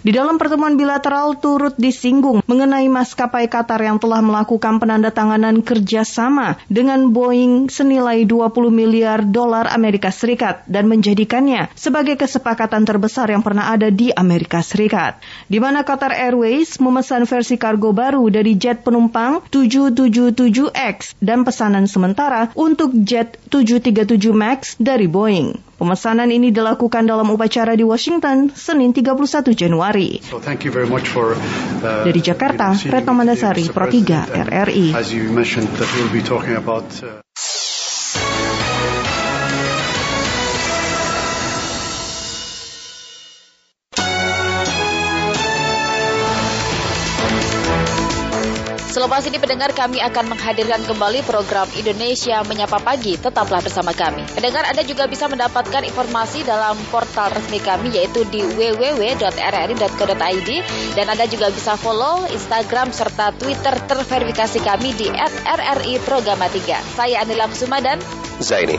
Di 0.01 0.13
dalam 0.13 0.37
pertemuan 0.37 0.77
bilateral 0.77 1.41
turut 1.41 1.73
disinggung 1.81 2.45
mengenai 2.45 2.87
maskapai 2.93 3.49
Qatar 3.49 3.81
yang 3.81 3.97
telah 3.97 4.21
melakukan 4.21 4.77
penandatanganan 4.83 5.65
kerjasama 5.65 6.61
dengan 6.69 7.09
Boeing 7.15 7.73
senilai 7.73 8.27
20 8.29 8.73
miliar 8.75 9.25
dolar 9.25 9.71
Amerika 9.71 10.13
Serikat 10.13 10.67
dan 10.67 10.91
menjadikannya 10.91 11.73
sebagai 11.79 12.19
kesepakatan 12.19 12.83
terbesar 12.85 13.31
yang 13.31 13.41
pernah 13.41 13.71
ada 13.71 13.89
di 13.89 14.11
Amerika 14.11 14.61
Serikat. 14.61 15.23
Di 15.47 15.63
mana 15.63 15.87
Qatar 15.87 16.11
Airways 16.11 16.50
Airways 16.51 16.83
memesan 16.83 17.31
versi 17.31 17.55
kargo 17.55 17.95
baru 17.95 18.27
dari 18.27 18.59
jet 18.59 18.83
penumpang 18.83 19.39
777X 19.55 21.15
dan 21.23 21.47
pesanan 21.47 21.87
sementara 21.87 22.51
untuk 22.59 22.91
jet 23.07 23.39
737 23.55 24.35
MAX 24.35 24.75
dari 24.83 25.07
Boeing. 25.07 25.55
Pemesanan 25.79 26.27
ini 26.35 26.51
dilakukan 26.51 27.07
dalam 27.07 27.31
upacara 27.31 27.79
di 27.79 27.87
Washington 27.87 28.51
Senin 28.51 28.91
31 28.91 29.55
Januari. 29.55 30.19
So 30.27 30.43
thank 30.43 30.67
you 30.67 30.75
very 30.75 30.91
much 30.91 31.07
for, 31.07 31.39
uh, 31.39 32.03
Dari 32.03 32.19
Jakarta, 32.19 32.75
Retno 32.75 33.15
Mandasari, 33.15 33.71
Pro 33.71 33.87
3, 33.87 34.35
RRI. 34.51 34.91
As 34.91 35.15
you 35.15 35.31
mentioned 35.31 35.71
that 35.79 35.87
we'll 35.95 36.11
be 36.11 36.27
talking 36.27 36.59
about 36.59 36.91
uh... 37.07 37.23
Selepas 49.01 49.25
ini 49.25 49.41
pendengar 49.41 49.73
kami 49.73 49.97
akan 49.97 50.37
menghadirkan 50.37 50.85
kembali 50.85 51.25
program 51.25 51.65
Indonesia 51.73 52.45
Menyapa 52.45 52.85
Pagi. 52.85 53.17
Tetaplah 53.17 53.65
bersama 53.65 53.97
kami. 53.97 54.29
Pendengar 54.29 54.69
Anda 54.69 54.85
juga 54.85 55.09
bisa 55.09 55.25
mendapatkan 55.25 55.89
informasi 55.89 56.45
dalam 56.45 56.77
portal 56.93 57.33
resmi 57.33 57.65
kami 57.65 57.97
yaitu 57.97 58.29
di 58.29 58.45
www.rri.co.id 58.45 60.51
dan 61.01 61.07
Anda 61.09 61.25
juga 61.33 61.49
bisa 61.49 61.81
follow 61.81 62.29
Instagram 62.29 62.93
serta 62.93 63.33
Twitter 63.41 63.73
terverifikasi 63.89 64.61
kami 64.61 64.93
di 64.93 65.09
@RRI 65.49 65.97
Programa 66.05 66.53
3. 66.53 66.61
Saya 66.93 67.25
Anila 67.25 67.49
Kusuma 67.49 67.81
dan 67.81 67.97
Zaini. 68.37 68.77